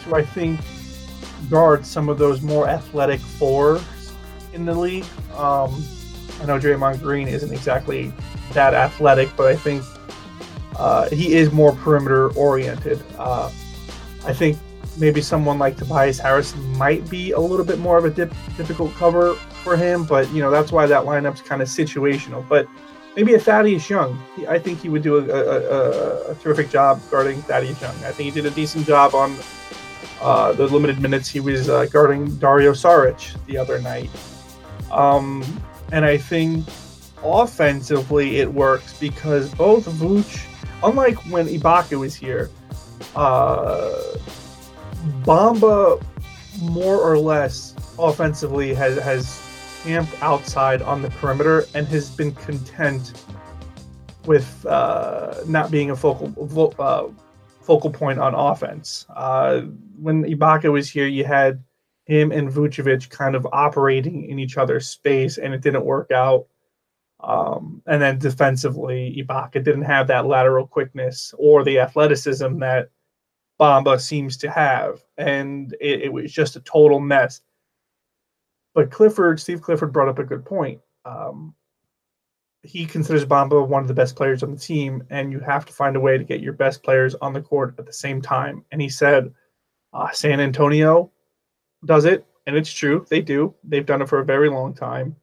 to, 0.03 0.15
I 0.15 0.23
think, 0.23 0.59
guard 1.49 1.85
some 1.85 2.09
of 2.09 2.17
those 2.17 2.41
more 2.41 2.67
athletic 2.67 3.19
fours 3.19 3.83
in 4.53 4.65
the 4.65 4.73
league. 4.73 5.05
Um, 5.35 5.83
I 6.41 6.45
know 6.45 6.59
Draymond 6.59 7.01
Green 7.01 7.27
isn't 7.27 7.51
exactly 7.51 8.11
that 8.53 8.73
athletic, 8.73 9.29
but 9.35 9.47
I 9.47 9.55
think 9.55 9.83
uh, 10.77 11.09
he 11.09 11.33
is 11.33 11.51
more 11.51 11.73
perimeter 11.73 12.29
oriented. 12.33 13.03
Uh, 13.17 13.51
I 14.25 14.33
think 14.33 14.57
maybe 14.97 15.21
someone 15.21 15.57
like 15.57 15.77
Tobias 15.77 16.19
Harris 16.19 16.55
might 16.77 17.09
be 17.09 17.31
a 17.31 17.39
little 17.39 17.65
bit 17.65 17.79
more 17.79 17.97
of 17.97 18.05
a 18.05 18.09
dip, 18.09 18.33
difficult 18.57 18.93
cover 18.95 19.35
for 19.63 19.75
him, 19.75 20.05
but 20.05 20.29
you 20.31 20.41
know 20.41 20.51
that's 20.51 20.71
why 20.71 20.85
that 20.85 21.03
lineup's 21.03 21.41
kind 21.41 21.61
of 21.61 21.67
situational. 21.67 22.47
But 22.47 22.67
maybe 23.15 23.33
a 23.33 23.39
Thaddeus 23.39 23.89
Young, 23.89 24.21
I 24.47 24.59
think 24.59 24.81
he 24.81 24.89
would 24.89 25.03
do 25.03 25.17
a, 25.17 25.23
a, 25.23 26.29
a, 26.29 26.31
a 26.31 26.35
terrific 26.35 26.69
job 26.69 27.01
guarding 27.09 27.41
Thaddeus 27.43 27.81
Young. 27.81 27.95
I 28.03 28.11
think 28.11 28.33
he 28.33 28.41
did 28.41 28.45
a 28.51 28.55
decent 28.55 28.85
job 28.85 29.13
on 29.15 29.35
uh, 30.21 30.53
the 30.53 30.67
limited 30.67 30.99
minutes 30.99 31.29
he 31.29 31.39
was 31.39 31.69
uh, 31.69 31.85
guarding 31.85 32.35
Dario 32.35 32.71
Saric 32.73 33.35
the 33.45 33.57
other 33.57 33.79
night. 33.79 34.09
Um, 34.91 35.43
and 35.91 36.05
I 36.05 36.17
think 36.17 36.65
offensively 37.23 38.37
it 38.37 38.51
works 38.51 38.97
because 38.99 39.53
both 39.55 39.85
Vooch, 39.85 40.45
unlike 40.83 41.17
when 41.31 41.47
Ibaka 41.47 41.99
was 41.99 42.15
here, 42.15 42.49
uh, 43.15 44.17
Bamba 45.23 46.03
more 46.61 46.97
or 46.97 47.17
less 47.17 47.75
offensively 47.97 48.73
has 48.73 48.97
has 48.99 49.81
camped 49.83 50.21
outside 50.21 50.81
on 50.81 51.01
the 51.01 51.09
perimeter 51.09 51.65
and 51.73 51.87
has 51.87 52.09
been 52.09 52.33
content 52.33 53.13
with 54.25 54.65
uh, 54.67 55.35
not 55.47 55.71
being 55.71 55.91
a 55.91 55.95
focal 55.95 56.73
uh, 56.79 57.07
focal 57.61 57.89
point 57.89 58.19
on 58.19 58.35
offense. 58.35 59.05
Uh, 59.15 59.61
when 59.99 60.23
Ibaka 60.23 60.71
was 60.71 60.89
here, 60.89 61.07
you 61.07 61.23
had 61.23 61.63
him 62.05 62.31
and 62.31 62.49
Vucevic 62.49 63.09
kind 63.09 63.35
of 63.35 63.47
operating 63.51 64.29
in 64.29 64.39
each 64.39 64.57
other's 64.57 64.87
space, 64.87 65.37
and 65.37 65.53
it 65.53 65.61
didn't 65.61 65.85
work 65.85 66.11
out. 66.11 66.47
Um, 67.23 67.81
and 67.85 68.01
then 68.01 68.17
defensively, 68.17 69.23
Ibaka 69.23 69.63
didn't 69.63 69.83
have 69.83 70.07
that 70.07 70.25
lateral 70.25 70.65
quickness 70.65 71.33
or 71.37 71.63
the 71.63 71.79
athleticism 71.79 72.57
that 72.59 72.89
Bamba 73.59 74.01
seems 74.01 74.37
to 74.37 74.49
have, 74.49 75.03
and 75.17 75.75
it, 75.79 76.01
it 76.01 76.13
was 76.13 76.31
just 76.31 76.55
a 76.55 76.61
total 76.61 76.99
mess. 76.99 77.41
But 78.73 78.89
Clifford, 78.89 79.39
Steve 79.39 79.61
Clifford, 79.61 79.93
brought 79.93 80.09
up 80.09 80.17
a 80.17 80.23
good 80.23 80.43
point. 80.43 80.81
Um, 81.05 81.53
he 82.63 82.85
considers 82.85 83.25
Bamba 83.25 83.67
one 83.67 83.81
of 83.81 83.87
the 83.87 83.93
best 83.93 84.15
players 84.15 84.41
on 84.41 84.51
the 84.51 84.57
team, 84.57 85.03
and 85.09 85.31
you 85.31 85.39
have 85.39 85.65
to 85.65 85.73
find 85.73 85.95
a 85.95 85.99
way 85.99 86.17
to 86.17 86.23
get 86.23 86.41
your 86.41 86.53
best 86.53 86.81
players 86.81 87.13
on 87.15 87.33
the 87.33 87.41
court 87.41 87.75
at 87.77 87.85
the 87.85 87.93
same 87.93 88.21
time. 88.21 88.65
And 88.71 88.81
he 88.81 88.89
said, 88.89 89.31
uh, 89.93 90.09
San 90.11 90.39
Antonio 90.39 91.11
does 91.85 92.05
it, 92.05 92.25
and 92.47 92.55
it's 92.55 92.71
true. 92.71 93.05
They 93.09 93.21
do. 93.21 93.53
They've 93.63 93.85
done 93.85 94.01
it 94.01 94.09
for 94.09 94.19
a 94.19 94.25
very 94.25 94.49
long 94.49 94.73
time. 94.73 95.15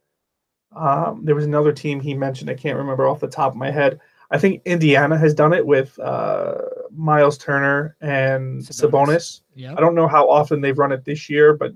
Um, 0.79 1.25
there 1.25 1.35
was 1.35 1.45
another 1.45 1.73
team 1.73 2.01
he 2.01 2.15
mentioned. 2.15 2.49
I 2.49 2.55
can't 2.55 2.79
remember 2.79 3.09
off 3.09 3.21
the 3.21 3.29
top 3.29 3.53
of 3.53 3.57
my 3.57 3.71
head. 3.71 4.01
I 4.31 4.39
think 4.39 4.63
Indiana 4.65 5.17
has 5.17 5.35
done 5.35 5.53
it 5.55 5.67
with 5.67 5.99
uh, 5.99 6.59
Myles 6.95 7.39
Turner 7.39 7.97
and 8.01 8.61
Sabonis. 8.61 8.91
Sabonis. 8.91 9.41
Yeah. 9.55 9.75
I 9.77 9.81
don't 9.81 9.95
know 9.95 10.07
how 10.07 10.29
often 10.29 10.61
they've 10.61 10.79
run 10.79 10.93
it 10.93 11.05
this 11.05 11.31
year, 11.31 11.55
but 11.55 11.73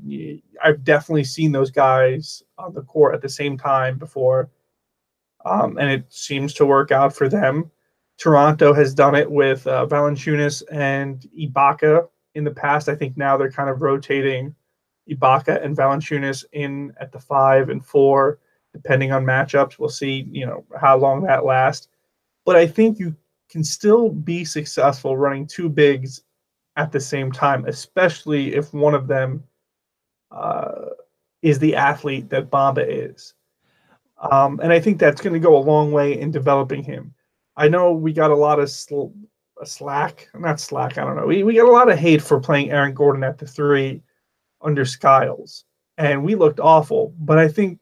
I've 0.62 0.84
definitely 0.84 1.24
seen 1.24 1.50
those 1.50 1.70
guys 1.70 2.42
on 2.58 2.74
the 2.74 2.82
court 2.82 3.14
at 3.14 3.22
the 3.22 3.28
same 3.28 3.56
time 3.56 3.98
before, 3.98 4.50
um, 5.44 5.78
and 5.78 5.90
it 5.90 6.04
seems 6.10 6.52
to 6.54 6.66
work 6.66 6.92
out 6.92 7.14
for 7.16 7.28
them. 7.28 7.70
Toronto 8.18 8.72
has 8.74 8.94
done 8.94 9.14
it 9.14 9.30
with 9.30 9.66
uh, 9.66 9.86
Valanciunas 9.86 10.62
and 10.70 11.26
Ibaka 11.36 12.06
in 12.34 12.44
the 12.44 12.50
past. 12.50 12.88
I 12.88 12.94
think 12.94 13.16
now 13.16 13.36
they're 13.36 13.50
kind 13.50 13.70
of 13.70 13.82
rotating 13.82 14.54
Ibaka 15.10 15.64
and 15.64 15.76
Valanciunas 15.76 16.44
in 16.52 16.92
at 17.00 17.12
the 17.12 17.18
five 17.18 17.70
and 17.70 17.84
four, 17.84 18.38
depending 18.72 19.12
on 19.12 19.24
matchups. 19.24 19.78
We'll 19.78 19.88
see, 19.88 20.26
you 20.30 20.46
know, 20.46 20.64
how 20.80 20.96
long 20.96 21.22
that 21.24 21.44
lasts. 21.44 21.88
But 22.44 22.56
I 22.56 22.66
think 22.66 22.98
you 22.98 23.14
can 23.50 23.62
still 23.62 24.08
be 24.08 24.44
successful 24.44 25.16
running 25.16 25.46
two 25.46 25.68
bigs 25.68 26.22
at 26.76 26.90
the 26.90 27.00
same 27.00 27.30
time, 27.30 27.66
especially 27.66 28.54
if 28.54 28.72
one 28.72 28.94
of 28.94 29.06
them 29.06 29.44
uh, 30.30 30.86
is 31.42 31.58
the 31.58 31.76
athlete 31.76 32.30
that 32.30 32.50
Bamba 32.50 32.84
is. 32.88 33.34
Um, 34.30 34.60
and 34.62 34.72
I 34.72 34.80
think 34.80 34.98
that's 34.98 35.20
going 35.20 35.34
to 35.34 35.40
go 35.40 35.56
a 35.56 35.58
long 35.58 35.92
way 35.92 36.18
in 36.18 36.30
developing 36.30 36.82
him. 36.82 37.12
I 37.56 37.68
know 37.68 37.92
we 37.92 38.12
got 38.12 38.30
a 38.30 38.36
lot 38.36 38.60
of 38.60 38.70
sl- 38.70 39.08
slack, 39.64 40.28
not 40.34 40.60
slack, 40.60 40.96
I 40.96 41.04
don't 41.04 41.16
know. 41.16 41.26
We, 41.26 41.42
we 41.42 41.54
got 41.54 41.68
a 41.68 41.72
lot 41.72 41.90
of 41.90 41.98
hate 41.98 42.22
for 42.22 42.40
playing 42.40 42.70
Aaron 42.70 42.94
Gordon 42.94 43.24
at 43.24 43.36
the 43.36 43.46
three 43.46 44.00
under 44.62 44.84
Skiles, 44.84 45.64
and 45.98 46.24
we 46.24 46.36
looked 46.36 46.60
awful. 46.60 47.14
But 47.18 47.38
I 47.38 47.48
think 47.48 47.81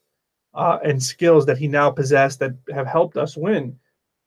uh, 0.53 0.79
and 0.83 1.01
skills 1.01 1.45
that 1.45 1.57
he 1.57 1.67
now 1.67 1.89
possessed 1.89 2.39
that 2.39 2.53
have 2.73 2.87
helped 2.87 3.17
us 3.17 3.37
win 3.37 3.77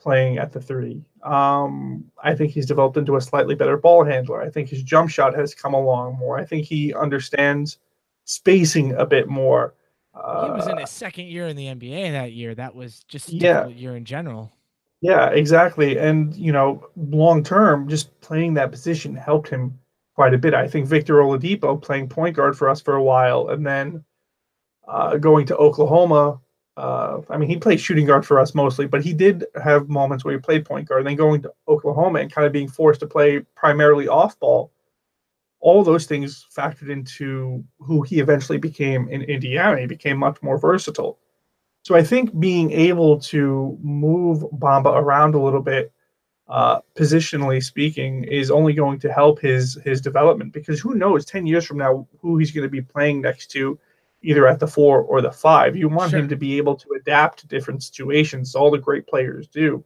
playing 0.00 0.38
at 0.38 0.52
the 0.52 0.60
three. 0.60 1.02
Um, 1.22 2.04
I 2.22 2.34
think 2.34 2.52
he's 2.52 2.66
developed 2.66 2.96
into 2.96 3.16
a 3.16 3.20
slightly 3.20 3.54
better 3.54 3.76
ball 3.76 4.04
handler. 4.04 4.42
I 4.42 4.50
think 4.50 4.68
his 4.68 4.82
jump 4.82 5.10
shot 5.10 5.34
has 5.34 5.54
come 5.54 5.72
along 5.74 6.16
more. 6.18 6.38
I 6.38 6.44
think 6.44 6.66
he 6.66 6.92
understands 6.94 7.78
spacing 8.24 8.92
a 8.94 9.06
bit 9.06 9.28
more. 9.28 9.74
He 10.14 10.20
was 10.20 10.66
in 10.68 10.74
Uh, 10.74 10.80
his 10.82 10.90
second 10.90 11.26
year 11.26 11.48
in 11.48 11.56
the 11.56 11.66
NBA 11.68 12.10
that 12.12 12.32
year. 12.32 12.54
That 12.54 12.74
was 12.74 13.00
just 13.04 13.30
a 13.30 13.36
Yeah. 13.36 13.66
year 13.68 13.96
in 13.96 14.04
general. 14.04 14.52
Yeah, 15.00 15.28
exactly. 15.30 15.98
And 15.98 16.34
you 16.34 16.52
know, 16.52 16.86
long 16.96 17.42
term, 17.42 17.88
just 17.88 18.18
playing 18.20 18.54
that 18.54 18.70
position 18.70 19.14
helped 19.14 19.48
him 19.48 19.78
quite 20.14 20.32
a 20.32 20.38
bit. 20.38 20.54
I 20.54 20.68
think 20.68 20.86
Victor 20.86 21.14
Oladipo 21.16 21.80
playing 21.80 22.08
point 22.08 22.36
guard 22.36 22.56
for 22.56 22.68
us 22.68 22.80
for 22.80 22.94
a 22.94 23.02
while, 23.02 23.48
and 23.48 23.66
then 23.66 24.04
uh, 24.88 25.16
going 25.16 25.46
to 25.46 25.56
Oklahoma. 25.56 26.40
Uh, 26.76 27.20
I 27.30 27.36
mean, 27.36 27.48
he 27.48 27.56
played 27.56 27.80
shooting 27.80 28.06
guard 28.06 28.26
for 28.26 28.40
us 28.40 28.54
mostly, 28.54 28.86
but 28.86 29.04
he 29.04 29.12
did 29.12 29.46
have 29.62 29.88
moments 29.88 30.24
where 30.24 30.34
he 30.34 30.40
played 30.40 30.64
point 30.64 30.88
guard. 30.88 31.06
Then 31.06 31.16
going 31.16 31.42
to 31.42 31.52
Oklahoma 31.68 32.18
and 32.18 32.32
kind 32.32 32.46
of 32.46 32.52
being 32.52 32.68
forced 32.68 33.00
to 33.00 33.06
play 33.06 33.40
primarily 33.54 34.08
off 34.08 34.38
ball. 34.40 34.72
All 35.60 35.84
those 35.84 36.06
things 36.06 36.46
factored 36.54 36.90
into 36.90 37.64
who 37.78 38.02
he 38.02 38.20
eventually 38.20 38.58
became 38.58 39.08
in 39.08 39.22
Indiana. 39.22 39.80
He 39.80 39.86
became 39.86 40.18
much 40.18 40.42
more 40.42 40.58
versatile. 40.58 41.18
So 41.84 41.94
I 41.94 42.02
think 42.02 42.38
being 42.40 42.72
able 42.72 43.20
to 43.20 43.78
move 43.82 44.42
Bamba 44.58 44.96
around 44.96 45.34
a 45.34 45.42
little 45.42 45.62
bit, 45.62 45.92
uh, 46.48 46.80
positionally 46.96 47.62
speaking, 47.62 48.24
is 48.24 48.50
only 48.50 48.72
going 48.72 48.98
to 49.00 49.12
help 49.12 49.38
his 49.40 49.78
his 49.84 50.00
development 50.00 50.52
because 50.52 50.80
who 50.80 50.94
knows, 50.94 51.24
ten 51.24 51.46
years 51.46 51.64
from 51.64 51.78
now, 51.78 52.06
who 52.20 52.36
he's 52.36 52.50
going 52.50 52.64
to 52.66 52.70
be 52.70 52.82
playing 52.82 53.20
next 53.20 53.50
to, 53.52 53.78
either 54.24 54.48
at 54.48 54.58
the 54.58 54.66
four 54.66 55.02
or 55.02 55.20
the 55.20 55.30
five. 55.30 55.76
You 55.76 55.88
want 55.88 56.12
him 56.12 56.28
to 56.28 56.36
be 56.36 56.56
able 56.56 56.74
to 56.76 56.88
adapt 56.98 57.38
to 57.40 57.46
different 57.46 57.82
situations. 57.82 58.54
All 58.54 58.70
the 58.70 58.78
great 58.78 59.06
players 59.06 59.46
do. 59.46 59.84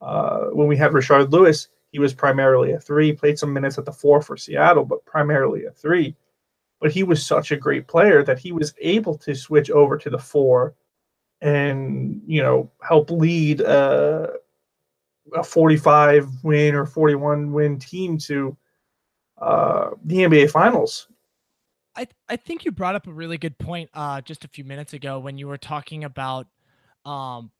Uh, 0.00 0.46
when 0.46 0.66
we 0.66 0.76
had 0.76 0.92
Rashard 0.92 1.30
Lewis, 1.30 1.68
he 1.92 1.98
was 1.98 2.14
primarily 2.14 2.72
a 2.72 2.80
three, 2.80 3.12
played 3.12 3.38
some 3.38 3.52
minutes 3.52 3.78
at 3.78 3.84
the 3.84 3.92
four 3.92 4.20
for 4.20 4.36
Seattle, 4.36 4.84
but 4.84 5.04
primarily 5.04 5.66
a 5.66 5.70
three. 5.70 6.16
But 6.80 6.92
he 6.92 7.02
was 7.02 7.24
such 7.24 7.52
a 7.52 7.56
great 7.56 7.86
player 7.86 8.22
that 8.24 8.38
he 8.38 8.52
was 8.52 8.74
able 8.80 9.16
to 9.18 9.34
switch 9.34 9.70
over 9.70 9.96
to 9.98 10.10
the 10.10 10.18
four 10.18 10.74
and 11.40 12.22
you 12.26 12.42
know 12.42 12.70
help 12.82 13.10
lead 13.10 13.60
uh, 13.60 14.28
a 15.34 15.44
45 15.44 16.28
win 16.42 16.74
or 16.74 16.86
41 16.86 17.52
win 17.52 17.78
team 17.78 18.18
to 18.18 18.56
uh, 19.38 19.90
the 20.04 20.16
NBA 20.16 20.50
Finals. 20.50 21.08
I 21.96 22.06
I 22.28 22.36
think 22.36 22.64
you 22.64 22.72
brought 22.72 22.94
up 22.94 23.06
a 23.06 23.12
really 23.12 23.38
good 23.38 23.58
point 23.58 23.90
uh 23.94 24.20
just 24.20 24.44
a 24.44 24.48
few 24.48 24.64
minutes 24.64 24.92
ago 24.92 25.18
when 25.18 25.38
you 25.38 25.46
were 25.48 25.58
talking 25.58 26.04
about 26.04 26.46
um 27.04 27.50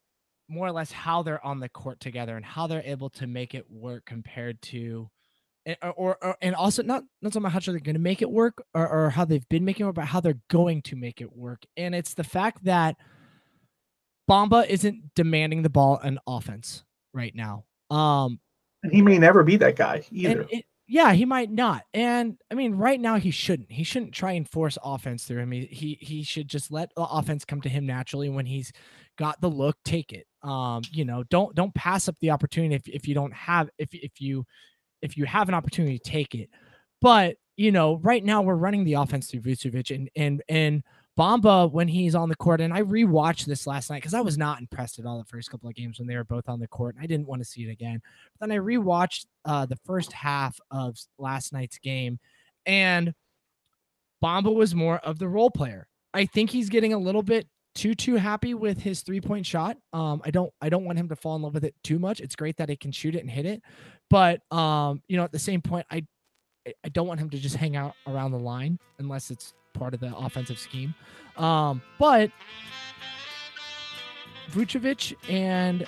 more 0.48 0.66
or 0.66 0.72
less 0.72 0.92
how 0.92 1.22
they're 1.22 1.44
on 1.44 1.60
the 1.60 1.68
court 1.68 2.00
together 2.00 2.36
and 2.36 2.44
how 2.44 2.66
they're 2.66 2.82
able 2.84 3.10
to 3.10 3.26
make 3.26 3.54
it 3.54 3.70
work 3.70 4.04
compared 4.04 4.60
to 4.62 5.08
and- 5.66 5.76
or, 5.96 6.22
or, 6.22 6.36
and 6.42 6.54
also 6.54 6.82
not 6.82 7.04
not 7.22 7.32
so 7.32 7.40
much 7.40 7.52
how 7.52 7.60
they're 7.60 7.78
going 7.78 7.94
to 7.94 8.00
make 8.00 8.20
it 8.20 8.30
work 8.30 8.62
or, 8.74 8.86
or 8.86 9.10
how 9.10 9.24
they've 9.24 9.48
been 9.48 9.64
making 9.64 9.84
it 9.84 9.86
work, 9.86 9.94
but 9.94 10.04
how 10.06 10.20
they're 10.20 10.38
going 10.50 10.82
to 10.82 10.96
make 10.96 11.20
it 11.22 11.34
work. 11.34 11.64
And 11.76 11.94
it's 11.94 12.12
the 12.14 12.24
fact 12.24 12.64
that 12.64 12.96
Bamba 14.30 14.66
isn't 14.68 15.14
demanding 15.14 15.62
the 15.62 15.70
ball 15.70 15.98
and 16.02 16.18
offense 16.26 16.84
right 17.14 17.34
now. 17.34 17.64
Um, 17.90 18.40
And 18.82 18.92
he 18.92 19.00
may 19.02 19.18
never 19.18 19.42
be 19.42 19.56
that 19.56 19.76
guy 19.76 20.02
either. 20.10 20.46
it, 20.50 20.64
yeah, 20.86 21.12
he 21.14 21.24
might 21.24 21.50
not. 21.50 21.84
And 21.94 22.36
I 22.50 22.54
mean, 22.54 22.74
right 22.74 23.00
now 23.00 23.16
he 23.16 23.30
shouldn't. 23.30 23.72
He 23.72 23.84
shouldn't 23.84 24.12
try 24.12 24.32
and 24.32 24.48
force 24.48 24.76
offense 24.84 25.24
through 25.24 25.40
him. 25.40 25.52
He 25.52 25.66
he, 25.66 25.98
he 26.00 26.22
should 26.22 26.48
just 26.48 26.70
let 26.70 26.90
the 26.94 27.02
offense 27.02 27.44
come 27.44 27.62
to 27.62 27.68
him 27.68 27.86
naturally 27.86 28.28
when 28.28 28.44
he's 28.44 28.72
got 29.16 29.40
the 29.40 29.48
look, 29.48 29.76
take 29.84 30.12
it. 30.12 30.26
Um, 30.42 30.82
you 30.90 31.04
know, 31.04 31.22
don't 31.24 31.54
don't 31.54 31.74
pass 31.74 32.08
up 32.08 32.16
the 32.20 32.30
opportunity 32.30 32.74
if, 32.74 32.86
if 32.86 33.08
you 33.08 33.14
don't 33.14 33.32
have 33.32 33.70
if 33.78 33.88
if 33.92 34.20
you 34.20 34.44
if 35.00 35.16
you 35.16 35.24
have 35.24 35.48
an 35.48 35.54
opportunity, 35.54 35.98
take 35.98 36.34
it. 36.34 36.50
But 37.00 37.36
you 37.56 37.72
know, 37.72 37.96
right 37.98 38.24
now 38.24 38.42
we're 38.42 38.54
running 38.54 38.84
the 38.84 38.94
offense 38.94 39.30
through 39.30 39.40
Vucevic 39.40 39.94
and 39.94 40.10
and 40.16 40.42
and 40.48 40.82
Bamba 41.18 41.70
when 41.70 41.86
he's 41.88 42.14
on 42.14 42.28
the 42.28 42.36
court. 42.36 42.60
And 42.60 42.72
I 42.74 42.82
rewatched 42.82 43.44
this 43.44 43.66
last 43.66 43.90
night 43.90 43.98
because 43.98 44.14
I 44.14 44.20
was 44.20 44.36
not 44.36 44.60
impressed 44.60 44.98
at 44.98 45.06
all 45.06 45.18
the 45.18 45.24
first 45.24 45.50
couple 45.50 45.68
of 45.68 45.74
games 45.74 45.98
when 45.98 46.08
they 46.08 46.16
were 46.16 46.24
both 46.24 46.48
on 46.48 46.58
the 46.58 46.66
court. 46.66 46.96
And 46.96 47.04
I 47.04 47.06
didn't 47.06 47.26
want 47.26 47.40
to 47.40 47.44
see 47.44 47.62
it 47.62 47.70
again. 47.70 48.00
But 48.38 48.48
then 48.48 48.56
I 48.58 48.60
rewatched 48.60 49.26
uh, 49.44 49.66
the 49.66 49.78
first 49.84 50.12
half 50.12 50.58
of 50.70 50.96
last 51.18 51.52
night's 51.52 51.78
game, 51.78 52.18
and 52.66 53.14
Bamba 54.22 54.52
was 54.54 54.74
more 54.74 54.98
of 54.98 55.18
the 55.18 55.28
role 55.28 55.50
player. 55.50 55.86
I 56.12 56.26
think 56.26 56.50
he's 56.50 56.68
getting 56.68 56.92
a 56.92 56.98
little 56.98 57.22
bit 57.22 57.46
too 57.74 57.94
too 57.94 58.14
happy 58.16 58.54
with 58.54 58.78
his 58.80 59.02
three 59.02 59.20
point 59.20 59.44
shot. 59.44 59.76
Um, 59.92 60.22
I 60.24 60.30
don't 60.30 60.52
I 60.60 60.68
don't 60.68 60.84
want 60.84 60.98
him 60.98 61.08
to 61.08 61.16
fall 61.16 61.36
in 61.36 61.42
love 61.42 61.54
with 61.54 61.64
it 61.64 61.74
too 61.82 61.98
much. 61.98 62.20
It's 62.20 62.36
great 62.36 62.56
that 62.56 62.68
he 62.68 62.76
can 62.76 62.92
shoot 62.92 63.14
it 63.14 63.20
and 63.20 63.30
hit 63.30 63.46
it, 63.46 63.62
but 64.10 64.40
um, 64.52 65.02
you 65.08 65.16
know, 65.16 65.24
at 65.24 65.32
the 65.32 65.38
same 65.38 65.60
point, 65.60 65.86
I- 65.90 66.06
I 66.66 66.88
don't 66.88 67.06
want 67.06 67.20
him 67.20 67.28
to 67.28 67.36
just 67.38 67.56
hang 67.56 67.76
out 67.76 67.94
around 68.06 68.30
the 68.30 68.38
line 68.38 68.78
unless 68.98 69.30
it's 69.30 69.52
part 69.74 69.92
of 69.94 70.00
the 70.00 70.16
offensive 70.16 70.58
scheme. 70.58 70.94
Um, 71.36 71.82
but 71.98 72.30
Vucevic 74.50 75.14
and 75.28 75.86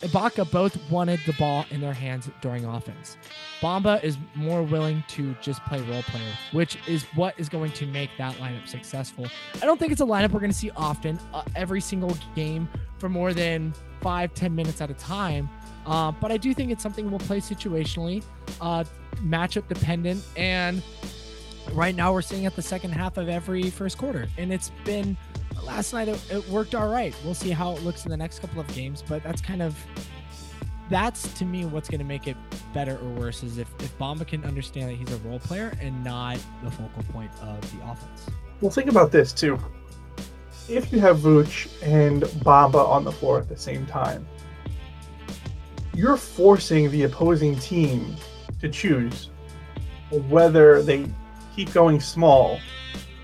Ibaka 0.00 0.50
both 0.50 0.78
wanted 0.90 1.20
the 1.26 1.32
ball 1.34 1.64
in 1.70 1.80
their 1.80 1.94
hands 1.94 2.30
during 2.42 2.64
offense. 2.64 3.16
Bamba 3.60 4.02
is 4.04 4.18
more 4.34 4.62
willing 4.62 5.02
to 5.08 5.34
just 5.40 5.64
play 5.64 5.80
role 5.80 6.02
player, 6.02 6.32
which 6.52 6.76
is 6.86 7.04
what 7.14 7.34
is 7.38 7.48
going 7.48 7.72
to 7.72 7.86
make 7.86 8.10
that 8.18 8.34
lineup 8.34 8.68
successful. 8.68 9.26
I 9.62 9.66
don't 9.66 9.78
think 9.80 9.92
it's 9.92 10.02
a 10.02 10.04
lineup 10.04 10.32
we're 10.32 10.40
going 10.40 10.52
to 10.52 10.56
see 10.56 10.70
often, 10.76 11.18
uh, 11.32 11.42
every 11.54 11.80
single 11.80 12.16
game 12.34 12.68
for 12.98 13.08
more 13.08 13.32
than 13.32 13.72
five, 14.02 14.34
ten 14.34 14.54
minutes 14.54 14.80
at 14.82 14.90
a 14.90 14.94
time. 14.94 15.48
Uh, 15.86 16.12
but 16.12 16.30
I 16.30 16.36
do 16.36 16.52
think 16.52 16.70
it's 16.70 16.82
something 16.82 17.08
we'll 17.10 17.18
play 17.20 17.40
situationally, 17.40 18.22
uh, 18.60 18.84
matchup 19.22 19.66
dependent, 19.68 20.22
and 20.36 20.82
right 21.72 21.94
now 21.94 22.12
we're 22.12 22.22
seeing 22.22 22.46
at 22.46 22.56
the 22.56 22.62
second 22.62 22.92
half 22.92 23.16
of 23.16 23.28
every 23.28 23.70
first 23.70 23.98
quarter, 23.98 24.28
and 24.38 24.52
it's 24.52 24.70
been 24.84 25.16
last 25.62 25.92
night 25.92 26.08
it, 26.08 26.20
it 26.30 26.48
worked 26.48 26.74
all 26.74 26.88
right. 26.88 27.14
We'll 27.24 27.34
see 27.34 27.50
how 27.50 27.72
it 27.72 27.82
looks 27.82 28.04
in 28.04 28.10
the 28.10 28.16
next 28.16 28.40
couple 28.40 28.60
of 28.60 28.66
games, 28.74 29.02
but 29.06 29.22
that's 29.22 29.40
kind 29.40 29.62
of 29.62 29.76
that's 30.88 31.32
to 31.34 31.44
me 31.44 31.64
what's 31.64 31.88
going 31.88 31.98
to 31.98 32.06
make 32.06 32.28
it 32.28 32.36
better 32.72 32.96
or 32.98 33.08
worse 33.10 33.42
is 33.42 33.58
if 33.58 33.68
if 33.80 33.96
Bamba 33.98 34.26
can 34.26 34.44
understand 34.44 34.90
that 34.90 34.94
he's 34.94 35.12
a 35.12 35.18
role 35.18 35.40
player 35.40 35.72
and 35.80 36.04
not 36.04 36.38
the 36.62 36.70
focal 36.70 37.02
point 37.12 37.30
of 37.42 37.60
the 37.72 37.84
offense. 37.84 38.26
Well, 38.60 38.70
think 38.70 38.88
about 38.88 39.12
this 39.12 39.32
too. 39.32 39.58
If 40.68 40.92
you 40.92 41.00
have 41.00 41.18
Vooch 41.18 41.68
and 41.82 42.22
Bamba 42.22 42.86
on 42.88 43.04
the 43.04 43.12
floor 43.12 43.38
at 43.38 43.48
the 43.48 43.56
same 43.56 43.86
time, 43.86 44.26
you're 45.94 46.16
forcing 46.16 46.90
the 46.90 47.04
opposing 47.04 47.56
team 47.58 48.16
to 48.60 48.68
choose 48.68 49.30
whether 50.10 50.82
they 50.82 51.06
keep 51.56 51.72
going 51.72 51.98
small. 51.98 52.60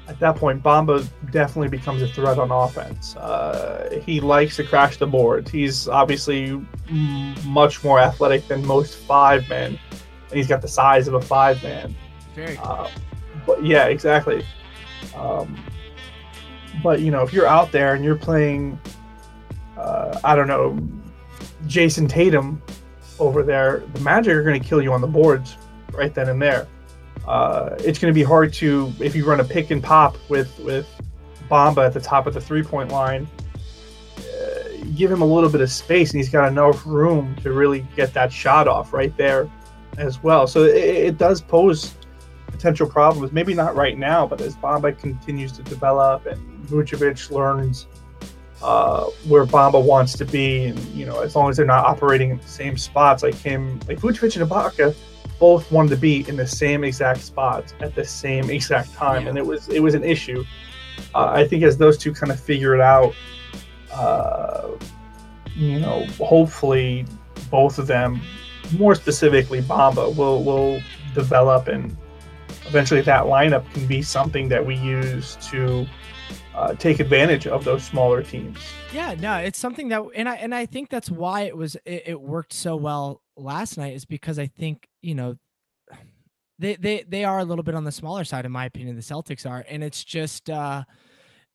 At 0.08 0.18
that 0.18 0.36
point, 0.36 0.62
Bamba 0.62 1.06
definitely 1.30 1.68
becomes 1.68 2.02
a 2.02 2.08
threat 2.08 2.38
on 2.38 2.50
offense. 2.50 3.14
Uh, 3.16 4.00
he 4.04 4.20
likes 4.20 4.56
to 4.56 4.64
crash 4.64 4.96
the 4.96 5.06
boards. 5.06 5.50
He's 5.50 5.86
obviously 5.86 6.48
m- 6.88 7.34
much 7.46 7.84
more 7.84 8.00
athletic 8.00 8.48
than 8.48 8.66
most 8.66 8.96
five 8.96 9.48
men, 9.48 9.78
and 9.90 10.32
he's 10.32 10.48
got 10.48 10.60
the 10.60 10.68
size 10.68 11.06
of 11.06 11.14
a 11.14 11.20
five 11.20 11.62
man. 11.62 11.94
Very 12.34 12.58
Uh, 12.58 12.88
but 13.46 13.64
yeah, 13.64 13.86
exactly. 13.86 14.44
Um, 15.14 15.62
but 16.82 17.00
you 17.00 17.10
know, 17.10 17.22
if 17.22 17.32
you're 17.32 17.46
out 17.46 17.70
there 17.70 17.94
and 17.94 18.04
you're 18.04 18.16
playing, 18.16 18.80
uh, 19.78 20.18
I 20.24 20.34
don't 20.34 20.48
know, 20.48 20.76
Jayson 21.66 22.08
Tatum 22.08 22.60
over 23.18 23.42
there, 23.42 23.84
the 23.94 24.00
Magic 24.00 24.34
are 24.34 24.42
going 24.42 24.60
to 24.60 24.68
kill 24.68 24.82
you 24.82 24.92
on 24.92 25.00
the 25.00 25.06
boards 25.06 25.56
right 25.92 26.12
then 26.12 26.28
and 26.28 26.42
there. 26.42 26.66
Uh, 27.26 27.76
it's 27.78 27.98
going 27.98 28.12
to 28.12 28.14
be 28.14 28.22
hard 28.22 28.52
to 28.54 28.92
if 29.00 29.14
you 29.14 29.24
run 29.24 29.40
a 29.40 29.44
pick 29.44 29.70
and 29.70 29.82
pop 29.82 30.16
with 30.28 30.58
with 30.60 30.88
Bamba 31.50 31.86
at 31.86 31.94
the 31.94 32.00
top 32.00 32.26
of 32.26 32.34
the 32.34 32.40
three 32.40 32.62
point 32.62 32.90
line. 32.90 33.28
Uh, 34.18 34.84
give 34.96 35.10
him 35.10 35.22
a 35.22 35.26
little 35.26 35.50
bit 35.50 35.60
of 35.60 35.70
space, 35.70 36.10
and 36.10 36.18
he's 36.18 36.28
got 36.28 36.48
enough 36.48 36.84
room 36.86 37.36
to 37.42 37.52
really 37.52 37.86
get 37.96 38.12
that 38.14 38.32
shot 38.32 38.66
off 38.66 38.92
right 38.92 39.16
there 39.16 39.48
as 39.98 40.22
well. 40.22 40.46
So 40.46 40.64
it, 40.64 40.76
it 40.76 41.18
does 41.18 41.40
pose 41.40 41.94
potential 42.46 42.88
problems. 42.88 43.32
Maybe 43.32 43.54
not 43.54 43.76
right 43.76 43.98
now, 43.98 44.26
but 44.26 44.40
as 44.40 44.56
Bamba 44.56 44.98
continues 44.98 45.52
to 45.52 45.62
develop 45.62 46.26
and 46.26 46.66
Vucevic 46.66 47.30
learns 47.30 47.86
uh, 48.62 49.04
where 49.26 49.44
Bamba 49.44 49.82
wants 49.82 50.12
to 50.18 50.24
be, 50.24 50.66
and 50.66 50.78
you 50.88 51.04
know, 51.04 51.20
as 51.20 51.34
long 51.34 51.50
as 51.50 51.56
they're 51.56 51.66
not 51.66 51.84
operating 51.84 52.30
in 52.30 52.38
the 52.38 52.46
same 52.46 52.78
spots, 52.78 53.22
like 53.22 53.34
him, 53.34 53.80
like 53.88 53.98
Vucevic 53.98 54.40
and 54.40 54.48
Ibaka, 54.48 54.94
both 55.42 55.72
wanted 55.72 55.90
to 55.90 55.96
be 55.96 56.24
in 56.28 56.36
the 56.36 56.46
same 56.46 56.84
exact 56.84 57.20
spots 57.20 57.74
at 57.80 57.96
the 57.96 58.04
same 58.04 58.48
exact 58.48 58.94
time, 58.94 59.26
and 59.26 59.36
it 59.36 59.44
was 59.44 59.68
it 59.68 59.80
was 59.80 59.92
an 59.92 60.04
issue. 60.04 60.44
Uh, 61.16 61.32
I 61.34 61.48
think 61.48 61.64
as 61.64 61.76
those 61.76 61.98
two 61.98 62.14
kind 62.14 62.30
of 62.30 62.38
figure 62.38 62.76
it 62.76 62.80
out, 62.80 63.12
uh, 63.92 64.68
you 65.56 65.80
know, 65.80 66.06
hopefully 66.20 67.06
both 67.50 67.80
of 67.80 67.88
them, 67.88 68.20
more 68.78 68.94
specifically 68.94 69.60
Bamba, 69.62 70.14
will 70.14 70.44
will 70.44 70.80
develop 71.12 71.66
and 71.66 71.96
eventually 72.66 73.00
that 73.00 73.24
lineup 73.24 73.68
can 73.74 73.84
be 73.88 74.00
something 74.00 74.48
that 74.48 74.64
we 74.64 74.76
use 74.76 75.36
to 75.50 75.84
uh, 76.54 76.72
take 76.74 77.00
advantage 77.00 77.48
of 77.48 77.64
those 77.64 77.82
smaller 77.82 78.22
teams. 78.22 78.58
Yeah, 78.94 79.16
no, 79.18 79.38
it's 79.38 79.58
something 79.58 79.88
that, 79.88 80.04
and 80.14 80.28
I 80.28 80.36
and 80.36 80.54
I 80.54 80.66
think 80.66 80.88
that's 80.88 81.10
why 81.10 81.42
it 81.42 81.56
was 81.56 81.74
it, 81.84 82.04
it 82.06 82.20
worked 82.20 82.52
so 82.52 82.76
well 82.76 83.22
last 83.36 83.76
night 83.76 83.94
is 83.94 84.04
because 84.04 84.38
I 84.38 84.46
think 84.46 84.86
you 85.02 85.14
know 85.14 85.36
they 86.58 86.76
they 86.76 87.04
they 87.08 87.24
are 87.24 87.40
a 87.40 87.44
little 87.44 87.64
bit 87.64 87.74
on 87.74 87.84
the 87.84 87.92
smaller 87.92 88.24
side, 88.24 88.46
in 88.46 88.52
my 88.52 88.64
opinion. 88.66 88.96
The 88.96 89.02
Celtics 89.02 89.48
are, 89.48 89.64
and 89.68 89.82
it's 89.82 90.04
just 90.04 90.48
uh, 90.48 90.84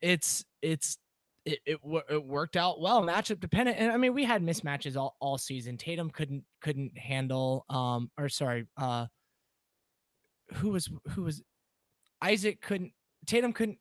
it's 0.02 0.46
it's 0.62 0.98
it, 1.46 1.60
it, 1.66 1.80
it 2.10 2.26
worked 2.26 2.58
out 2.58 2.82
well 2.82 3.02
matchup 3.02 3.40
dependent 3.40 3.78
and 3.80 3.90
i 3.90 3.96
mean 3.96 4.14
we 4.14 4.26
had 4.26 4.44
mismatches 4.44 4.98
all, 4.98 5.16
all 5.22 5.38
season 5.38 5.78
tatum 5.78 6.10
couldn't 6.10 6.44
couldn't 6.62 6.98
handle 6.98 7.64
um 7.70 8.12
or 8.18 8.28
sorry 8.28 8.66
uh 8.76 9.06
who 10.56 10.72
was 10.72 10.90
who 11.12 11.24
was 11.24 11.42
isaac 12.22 12.60
couldn't 12.62 12.92
tatum 13.26 13.54
couldn't 13.54 13.78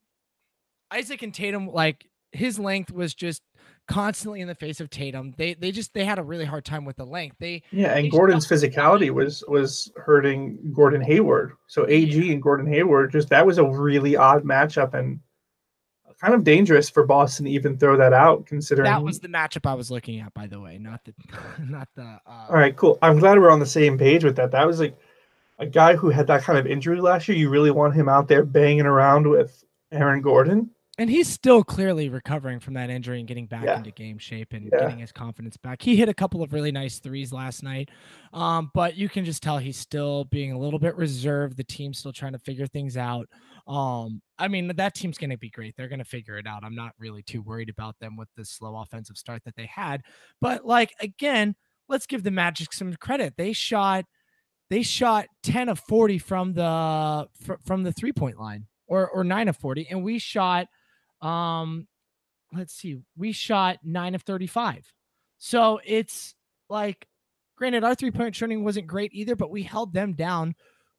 isaac 0.92 1.22
and 1.22 1.34
tatum 1.34 1.66
like 1.66 2.06
his 2.30 2.56
length 2.56 2.92
was 2.92 3.14
just 3.14 3.42
constantly 3.88 4.40
in 4.40 4.48
the 4.48 4.54
face 4.54 4.80
of 4.80 4.90
tatum 4.90 5.32
they 5.36 5.54
they 5.54 5.70
just 5.70 5.94
they 5.94 6.04
had 6.04 6.18
a 6.18 6.22
really 6.22 6.44
hard 6.44 6.64
time 6.64 6.84
with 6.84 6.96
the 6.96 7.04
length 7.04 7.36
they 7.38 7.62
yeah 7.70 7.94
and 7.94 8.06
they 8.06 8.08
gordon's 8.08 8.46
physicality 8.46 9.10
was 9.10 9.44
was 9.46 9.92
hurting 9.96 10.58
gordon 10.72 11.00
hayward 11.00 11.52
so 11.68 11.84
ag 11.86 12.12
Yeah. 12.12 12.32
and 12.32 12.42
gordon 12.42 12.66
hayward 12.66 13.12
just 13.12 13.28
that 13.28 13.46
was 13.46 13.58
a 13.58 13.64
really 13.64 14.16
odd 14.16 14.42
matchup 14.42 14.94
and 14.94 15.20
kind 16.20 16.32
of 16.34 16.42
dangerous 16.44 16.88
for 16.90 17.04
boston 17.04 17.44
to 17.44 17.50
even 17.52 17.76
throw 17.78 17.96
that 17.96 18.12
out 18.12 18.46
considering 18.46 18.86
that 18.90 19.02
was 19.04 19.20
the 19.20 19.28
matchup 19.28 19.70
i 19.70 19.74
was 19.74 19.90
looking 19.90 20.18
at 20.18 20.32
by 20.34 20.46
the 20.46 20.58
way 20.58 20.78
not 20.78 21.04
the 21.04 21.14
not 21.68 21.88
the 21.94 22.02
uh 22.26 22.46
All 22.48 22.56
right, 22.56 22.74
cool. 22.74 22.98
I'm 23.02 23.18
glad 23.18 23.38
we're 23.38 23.50
on 23.50 23.60
the 23.60 23.66
same 23.66 23.98
page 23.98 24.24
with 24.24 24.34
that. 24.36 24.50
That 24.50 24.66
was 24.66 24.80
like 24.80 24.96
a 25.58 25.66
guy 25.66 25.94
who 25.94 26.10
had 26.10 26.26
that 26.28 26.42
kind 26.42 26.58
of 26.58 26.66
injury 26.66 27.00
last 27.00 27.28
year. 27.28 27.36
You 27.36 27.50
really 27.50 27.70
want 27.70 27.94
him 27.94 28.08
out 28.08 28.28
there 28.28 28.44
banging 28.44 28.86
around 28.86 29.28
with 29.28 29.62
Aaron 29.92 30.20
Gordon. 30.22 30.70
And 30.98 31.10
he's 31.10 31.28
still 31.28 31.62
clearly 31.62 32.08
recovering 32.08 32.58
from 32.58 32.74
that 32.74 32.88
injury 32.88 33.18
and 33.18 33.28
getting 33.28 33.46
back 33.46 33.64
Yeah. 33.64 33.76
into 33.76 33.90
game 33.90 34.16
shape 34.18 34.52
and 34.54 34.70
Yeah. 34.72 34.80
getting 34.80 34.98
his 34.98 35.12
confidence 35.12 35.56
back. 35.56 35.82
He 35.82 35.94
hit 35.96 36.08
a 36.08 36.14
couple 36.14 36.42
of 36.42 36.52
really 36.52 36.72
nice 36.72 36.98
threes 36.98 37.32
last 37.32 37.62
night, 37.62 37.90
um, 38.32 38.70
but 38.74 38.96
you 38.96 39.08
can 39.08 39.24
just 39.24 39.42
tell 39.42 39.58
he's 39.58 39.76
still 39.76 40.24
being 40.24 40.52
a 40.52 40.58
little 40.58 40.78
bit 40.78 40.96
reserved. 40.96 41.56
The 41.56 41.64
team's 41.64 41.98
still 41.98 42.12
trying 42.12 42.32
to 42.32 42.38
figure 42.38 42.66
things 42.66 42.96
out. 42.96 43.28
Um, 43.66 44.22
I 44.38 44.48
mean, 44.48 44.68
that 44.68 44.94
team's 44.94 45.18
going 45.18 45.30
to 45.30 45.36
be 45.38 45.50
great. 45.50 45.74
They're 45.76 45.88
going 45.88 45.98
to 45.98 46.04
figure 46.04 46.38
it 46.38 46.46
out. 46.46 46.64
I'm 46.64 46.74
not 46.74 46.92
really 46.98 47.22
too 47.22 47.42
worried 47.42 47.68
about 47.68 47.98
them 48.00 48.16
with 48.16 48.28
the 48.36 48.44
slow 48.44 48.76
offensive 48.76 49.16
start 49.18 49.42
that 49.44 49.56
they 49.56 49.66
had. 49.66 50.02
But 50.40 50.64
like 50.64 50.92
again, 51.00 51.56
let's 51.88 52.06
give 52.06 52.22
the 52.22 52.30
Magic 52.30 52.72
some 52.72 52.94
credit. 52.94 53.34
They 53.36 53.52
shot 53.52 54.04
they 54.68 54.82
shot 54.82 55.26
10 55.44 55.68
of 55.68 55.78
40 55.78 56.18
from 56.18 56.52
the 56.54 57.28
fr- 57.40 57.54
from 57.64 57.84
the 57.84 57.92
three 57.92 58.12
point 58.12 58.38
line 58.40 58.66
or 58.88 59.08
or 59.08 59.22
9 59.22 59.46
of 59.48 59.56
40 59.56 59.86
and 59.90 60.02
we 60.02 60.18
shot 60.18 60.66
um 61.22 61.86
let's 62.52 62.74
see 62.74 62.98
we 63.16 63.32
shot 63.32 63.78
9 63.82 64.14
of 64.14 64.22
35 64.22 64.92
so 65.38 65.80
it's 65.84 66.34
like 66.68 67.06
granted 67.56 67.84
our 67.84 67.94
three 67.94 68.10
point 68.10 68.34
shooting 68.34 68.64
wasn't 68.64 68.86
great 68.86 69.12
either 69.12 69.36
but 69.36 69.50
we 69.50 69.62
held 69.62 69.92
them 69.92 70.12
down 70.12 70.54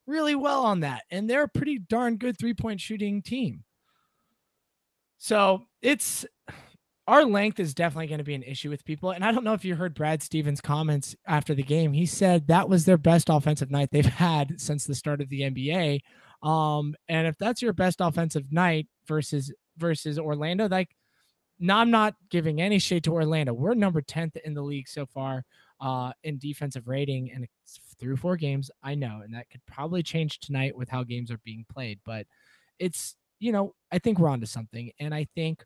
really 0.05 0.35
well 0.35 0.63
on 0.63 0.81
that 0.81 1.03
and 1.11 1.29
they're 1.29 1.43
a 1.43 1.49
pretty 1.49 1.77
darn 1.77 2.17
good 2.17 2.37
three 2.37 2.53
point 2.53 2.79
shooting 2.79 3.21
team 3.21 3.63
so 5.17 5.63
it's 5.81 6.25
our 7.07 7.23
length 7.23 7.59
is 7.59 7.73
definitely 7.73 8.07
going 8.07 8.17
to 8.17 8.23
be 8.23 8.35
an 8.35 8.43
issue 8.43 8.69
with 8.69 8.83
people. 8.83 9.11
And 9.11 9.23
I 9.23 9.31
don't 9.31 9.45
know 9.45 9.53
if 9.53 9.63
you 9.63 9.75
heard 9.75 9.95
Brad 9.95 10.21
Stevens' 10.21 10.59
comments 10.59 11.15
after 11.25 11.55
the 11.55 11.63
game. 11.63 11.93
He 11.93 12.05
said 12.05 12.47
that 12.47 12.67
was 12.67 12.83
their 12.83 12.97
best 12.97 13.29
offensive 13.29 13.71
night 13.71 13.89
they've 13.91 14.05
had 14.05 14.59
since 14.59 14.85
the 14.85 14.93
start 14.93 15.21
of 15.21 15.29
the 15.29 15.41
NBA. 15.41 16.01
Um, 16.43 16.95
and 17.07 17.25
if 17.25 17.37
that's 17.37 17.61
your 17.61 17.73
best 17.73 18.01
offensive 18.01 18.51
night 18.51 18.87
versus 19.07 19.51
versus 19.77 20.19
Orlando, 20.19 20.67
like 20.67 20.89
no, 21.59 21.75
I'm 21.75 21.91
not 21.91 22.15
giving 22.29 22.61
any 22.61 22.79
shade 22.79 23.03
to 23.05 23.13
Orlando. 23.13 23.53
We're 23.53 23.73
number 23.73 24.01
10th 24.01 24.37
in 24.45 24.53
the 24.53 24.61
league 24.61 24.87
so 24.87 25.05
far 25.07 25.43
uh, 25.81 26.11
in 26.23 26.37
defensive 26.37 26.87
rating, 26.87 27.31
and 27.31 27.43
it's 27.43 27.79
through 27.99 28.17
four 28.17 28.37
games. 28.37 28.69
I 28.83 28.95
know, 28.95 29.21
and 29.23 29.33
that 29.33 29.49
could 29.49 29.65
probably 29.65 30.03
change 30.03 30.39
tonight 30.39 30.75
with 30.75 30.89
how 30.89 31.03
games 31.03 31.31
are 31.31 31.39
being 31.39 31.65
played. 31.71 31.99
But 32.05 32.27
it's 32.79 33.15
you 33.39 33.51
know, 33.51 33.73
I 33.91 33.99
think 33.99 34.19
we're 34.19 34.29
onto 34.29 34.45
something, 34.45 34.91
and 34.99 35.13
I 35.13 35.27
think 35.35 35.63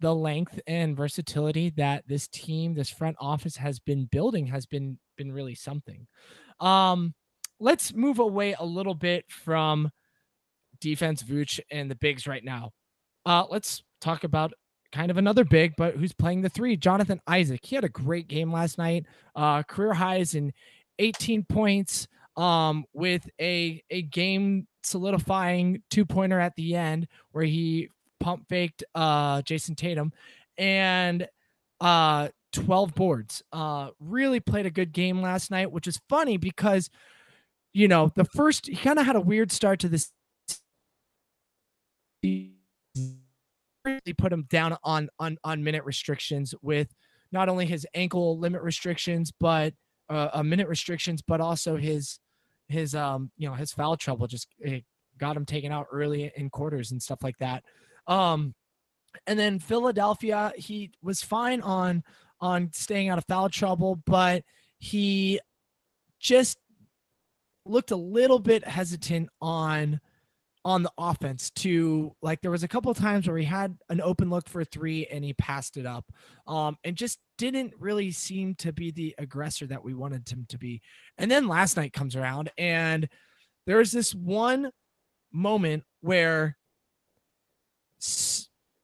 the 0.00 0.14
length 0.14 0.60
and 0.66 0.96
versatility 0.96 1.70
that 1.70 2.04
this 2.06 2.28
team, 2.28 2.74
this 2.74 2.90
front 2.90 3.16
office 3.20 3.56
has 3.56 3.78
been 3.78 4.06
building 4.06 4.46
has 4.46 4.66
been 4.66 4.98
been 5.16 5.32
really 5.32 5.54
something. 5.54 6.06
Um, 6.60 7.14
let's 7.60 7.94
move 7.94 8.18
away 8.18 8.54
a 8.58 8.64
little 8.64 8.94
bit 8.94 9.24
from 9.28 9.90
defense, 10.80 11.22
Vooch, 11.22 11.60
and 11.70 11.90
the 11.90 11.94
bigs 11.94 12.26
right 12.26 12.44
now. 12.44 12.72
Uh, 13.26 13.44
let's 13.50 13.82
talk 14.00 14.24
about 14.24 14.52
kind 14.92 15.10
of 15.10 15.16
another 15.16 15.44
big, 15.44 15.74
but 15.76 15.96
who's 15.96 16.12
playing 16.12 16.42
the 16.42 16.48
three, 16.48 16.76
Jonathan 16.76 17.20
Isaac. 17.26 17.60
He 17.64 17.74
had 17.74 17.84
a 17.84 17.88
great 17.88 18.28
game 18.28 18.52
last 18.52 18.78
night. 18.78 19.06
Uh, 19.34 19.62
career 19.62 19.94
highs 19.94 20.34
in 20.34 20.52
18 20.98 21.44
points 21.44 22.06
um, 22.36 22.84
with 22.92 23.28
a 23.40 23.82
a 23.90 24.02
game 24.02 24.66
solidifying 24.82 25.82
two 25.90 26.04
pointer 26.04 26.38
at 26.38 26.54
the 26.56 26.76
end 26.76 27.08
where 27.32 27.44
he 27.44 27.88
pump 28.20 28.46
faked 28.48 28.84
uh, 28.94 29.42
Jayson 29.42 29.76
Tatum 29.76 30.12
and 30.58 31.28
uh, 31.80 32.28
12 32.52 32.94
boards. 32.94 33.42
Uh, 33.52 33.90
really 34.00 34.40
played 34.40 34.66
a 34.66 34.70
good 34.70 34.92
game 34.92 35.20
last 35.20 35.50
night, 35.50 35.72
which 35.72 35.86
is 35.86 36.00
funny 36.08 36.36
because 36.36 36.90
you 37.72 37.88
know 37.88 38.12
the 38.14 38.24
first 38.24 38.66
he 38.66 38.76
kind 38.76 38.98
of 38.98 39.06
had 39.06 39.16
a 39.16 39.20
weird 39.20 39.50
start 39.50 39.80
to 39.80 39.88
this. 39.88 40.12
He 42.94 44.14
put 44.16 44.32
him 44.32 44.46
down 44.48 44.76
on 44.82 45.08
on 45.18 45.36
on 45.44 45.62
minute 45.62 45.84
restrictions 45.84 46.54
with 46.62 46.88
not 47.32 47.48
only 47.48 47.66
his 47.66 47.86
ankle 47.94 48.38
limit 48.38 48.62
restrictions, 48.62 49.32
but 49.38 49.74
uh, 50.08 50.28
uh, 50.32 50.42
minute 50.42 50.68
restrictions, 50.68 51.22
but 51.26 51.40
also 51.40 51.76
his 51.76 52.18
his 52.68 52.94
um 52.94 53.30
you 53.36 53.48
know 53.48 53.54
his 53.54 53.72
foul 53.72 53.96
trouble 53.96 54.26
just 54.26 54.48
got 55.18 55.36
him 55.36 55.44
taken 55.44 55.70
out 55.70 55.86
early 55.92 56.32
in 56.36 56.50
quarters 56.50 56.92
and 56.92 57.02
stuff 57.02 57.22
like 57.22 57.38
that. 57.38 57.62
Um, 58.06 58.54
and 59.26 59.38
then 59.38 59.58
Philadelphia, 59.58 60.52
he 60.56 60.90
was 61.02 61.22
fine 61.22 61.60
on 61.60 62.02
on 62.40 62.70
staying 62.72 63.08
out 63.08 63.18
of 63.18 63.24
foul 63.26 63.48
trouble, 63.48 63.96
but 64.06 64.44
he 64.78 65.40
just 66.20 66.58
looked 67.64 67.90
a 67.90 67.96
little 67.96 68.38
bit 68.38 68.66
hesitant 68.66 69.28
on 69.40 70.00
on 70.64 70.82
the 70.82 70.92
offense 70.96 71.50
to 71.50 72.14
like 72.22 72.40
there 72.40 72.50
was 72.50 72.62
a 72.62 72.68
couple 72.68 72.90
of 72.90 72.96
times 72.96 73.28
where 73.28 73.36
he 73.36 73.44
had 73.44 73.76
an 73.90 74.00
open 74.00 74.30
look 74.30 74.48
for 74.48 74.64
three 74.64 75.06
and 75.06 75.22
he 75.22 75.34
passed 75.34 75.76
it 75.76 75.84
up 75.84 76.06
um 76.46 76.76
and 76.84 76.96
just 76.96 77.18
didn't 77.36 77.74
really 77.78 78.10
seem 78.10 78.54
to 78.54 78.72
be 78.72 78.90
the 78.90 79.14
aggressor 79.18 79.66
that 79.66 79.82
we 79.82 79.92
wanted 79.92 80.28
him 80.28 80.46
to 80.48 80.58
be. 80.58 80.80
And 81.18 81.30
then 81.30 81.48
last 81.48 81.76
night 81.76 81.92
comes 81.92 82.16
around 82.16 82.50
and 82.56 83.08
there's 83.66 83.92
this 83.92 84.14
one 84.14 84.70
moment 85.32 85.84
where 86.00 86.56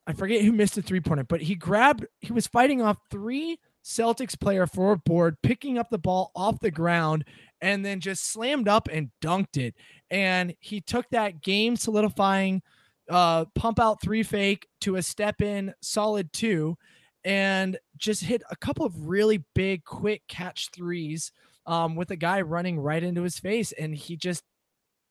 i 0.07 0.13
forget 0.13 0.43
who 0.43 0.53
missed 0.53 0.79
a 0.79 0.83
three 0.83 1.01
pointer, 1.01 1.25
but 1.25 1.41
he 1.41 1.55
grabbed, 1.55 2.07
he 2.21 2.33
was 2.33 2.47
fighting 2.47 2.83
off 2.83 2.97
three 3.11 3.59
Celtics 3.85 4.39
player 4.39 4.67
for 4.67 4.93
a 4.93 4.97
board, 4.97 5.37
picking 5.43 5.79
up 5.79 5.91
the 5.91 5.99
ball 5.99 6.33
off 6.35 6.61
the 6.61 6.71
ground, 6.71 7.25
and 7.61 7.85
then 7.85 8.01
just 8.01 8.33
slammed 8.33 8.69
up 8.69 8.89
and 8.91 9.11
dunked 9.23 9.57
it. 9.57 9.75
And 10.11 10.55
he 10.61 10.81
took 10.81 11.09
that 11.11 11.43
game 11.43 11.77
solidifying 11.77 12.63
uh, 13.09 13.45
pump 13.55 13.81
out 13.81 14.01
three 14.01 14.23
fake 14.23 14.69
to 14.83 14.97
a 14.97 15.03
step 15.03 15.41
in 15.41 15.75
solid 15.83 16.33
two 16.33 16.77
and 17.25 17.79
just 17.97 18.23
hit 18.23 18.43
a 18.51 18.57
couple 18.57 18.87
of 18.87 19.09
really 19.09 19.45
big, 19.55 19.85
quick 19.85 20.23
catch 20.29 20.71
threes 20.71 21.33
um, 21.67 21.97
with 21.97 22.11
a 22.11 22.17
guy 22.17 22.41
running 22.41 22.79
right 22.79 23.03
into 23.03 23.23
his 23.23 23.39
face. 23.39 23.73
And 23.73 23.95
he 23.95 24.17
just, 24.17 24.43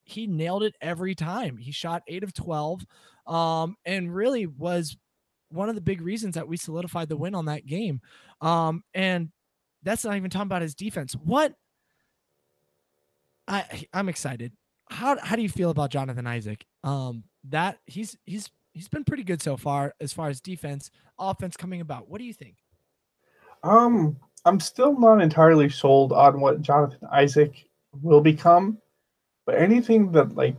he 0.05 0.25
nailed 0.25 0.63
it 0.63 0.75
every 0.81 1.13
time. 1.13 1.57
He 1.57 1.71
shot 1.71 2.01
eight 2.07 2.23
of 2.23 2.33
12 2.33 2.85
um, 3.27 3.75
and 3.85 4.13
really 4.13 4.47
was 4.47 4.97
one 5.51 5.69
of 5.69 5.75
the 5.75 5.81
big 5.81 6.01
reasons 6.01 6.35
that 6.35 6.47
we 6.47 6.57
solidified 6.57 7.09
the 7.09 7.17
win 7.17 7.35
on 7.35 7.45
that 7.45 7.65
game. 7.65 8.01
Um, 8.41 8.83
and 8.93 9.29
that's 9.83 10.03
not 10.03 10.15
even 10.15 10.29
talking 10.29 10.47
about 10.47 10.61
his 10.61 10.75
defense. 10.75 11.13
What 11.13 11.53
I 13.49 13.85
I'm 13.93 14.09
excited. 14.09 14.53
How 14.89 15.17
how 15.19 15.35
do 15.35 15.41
you 15.41 15.49
feel 15.49 15.71
about 15.71 15.91
Jonathan 15.91 16.27
Isaac? 16.27 16.65
Um, 16.83 17.23
that 17.49 17.79
he's 17.85 18.15
he's 18.25 18.49
he's 18.73 18.87
been 18.87 19.03
pretty 19.03 19.23
good 19.23 19.41
so 19.41 19.57
far 19.57 19.93
as 19.99 20.13
far 20.13 20.29
as 20.29 20.39
defense, 20.39 20.91
offense 21.17 21.57
coming 21.57 21.81
about. 21.81 22.09
What 22.09 22.19
do 22.19 22.25
you 22.25 22.33
think? 22.33 22.57
Um, 23.63 24.17
I'm 24.45 24.59
still 24.59 24.97
not 24.97 25.21
entirely 25.21 25.69
sold 25.69 26.13
on 26.13 26.39
what 26.39 26.61
Jonathan 26.61 27.07
Isaac 27.11 27.67
will 28.01 28.21
become, 28.21 28.77
but 29.45 29.55
anything 29.55 30.11
that 30.13 30.35
like 30.35 30.55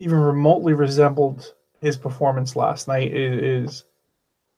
even 0.00 0.18
remotely 0.18 0.74
resembled 0.74 1.54
his 1.80 1.96
performance 1.96 2.56
last 2.56 2.88
night 2.88 3.12
is, 3.14 3.84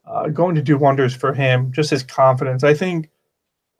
uh, 0.06 0.28
going 0.28 0.54
to 0.54 0.62
do 0.62 0.78
wonders 0.78 1.14
for 1.14 1.32
him. 1.32 1.70
Just 1.72 1.90
his 1.90 2.02
confidence. 2.02 2.64
I 2.64 2.74
think 2.74 3.09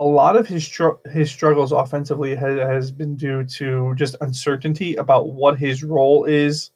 a 0.00 0.04
lot 0.04 0.34
of 0.34 0.48
his 0.48 0.66
his 1.12 1.30
struggles 1.30 1.72
offensively 1.72 2.34
has, 2.34 2.58
has 2.58 2.90
been 2.90 3.16
due 3.16 3.44
to 3.44 3.94
just 3.96 4.16
uncertainty 4.22 4.96
about 4.96 5.28
what 5.28 5.58
his 5.58 5.84
role 5.84 6.24
is 6.24 6.70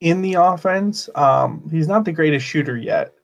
in 0.00 0.20
the 0.20 0.34
offense. 0.34 1.08
Um, 1.14 1.66
he's 1.70 1.88
not 1.88 2.04
the 2.04 2.12
greatest 2.12 2.44
shooter 2.44 2.76
yet, 2.76 3.14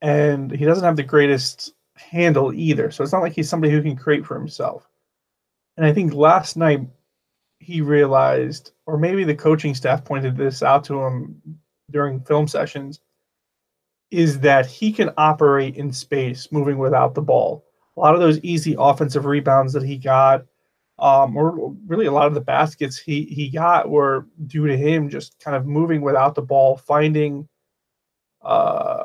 and 0.00 0.50
he 0.50 0.64
doesn't 0.64 0.84
have 0.84 0.96
the 0.96 1.02
greatest 1.02 1.74
handle 1.94 2.54
either. 2.54 2.90
So 2.90 3.04
it's 3.04 3.12
not 3.12 3.22
like 3.22 3.34
he's 3.34 3.50
somebody 3.50 3.72
who 3.72 3.82
can 3.82 3.96
create 3.96 4.24
for 4.24 4.38
himself. 4.38 4.88
And 5.76 5.84
I 5.84 5.92
think 5.92 6.14
last 6.14 6.56
night 6.56 6.80
he 7.60 7.82
realized, 7.82 8.72
or 8.86 8.96
maybe 8.96 9.24
the 9.24 9.34
coaching 9.34 9.74
staff 9.74 10.04
pointed 10.04 10.36
this 10.36 10.62
out 10.62 10.84
to 10.84 11.04
him 11.04 11.40
during 11.90 12.20
film 12.20 12.48
sessions, 12.48 13.00
is 14.10 14.40
that 14.40 14.66
he 14.66 14.92
can 14.92 15.10
operate 15.16 15.76
in 15.76 15.92
space 15.92 16.50
moving 16.50 16.78
without 16.78 17.14
the 17.14 17.22
ball. 17.22 17.64
A 17.96 18.00
lot 18.00 18.14
of 18.14 18.20
those 18.20 18.38
easy 18.40 18.74
offensive 18.78 19.24
rebounds 19.24 19.72
that 19.72 19.82
he 19.82 19.98
got, 19.98 20.44
um, 20.98 21.36
or 21.36 21.74
really 21.86 22.06
a 22.06 22.12
lot 22.12 22.26
of 22.26 22.34
the 22.34 22.40
baskets 22.40 22.98
he, 22.98 23.24
he 23.24 23.50
got 23.50 23.88
were 23.88 24.26
due 24.46 24.66
to 24.66 24.76
him 24.76 25.08
just 25.08 25.38
kind 25.40 25.56
of 25.56 25.66
moving 25.66 26.00
without 26.00 26.34
the 26.34 26.42
ball, 26.42 26.76
finding 26.76 27.48
uh, 28.42 29.04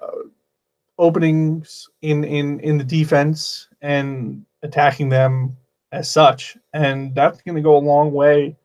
openings 0.98 1.90
in, 2.02 2.24
in, 2.24 2.60
in 2.62 2.78
the 2.78 2.84
defense 2.84 3.68
and 3.82 4.46
attacking 4.62 5.10
them 5.10 5.58
as 5.92 6.10
such. 6.10 6.58
And 6.74 7.14
that's 7.14 7.42
going 7.42 7.56
to 7.56 7.62
go 7.62 7.78
a 7.78 7.80
long 7.80 8.12
way 8.14 8.56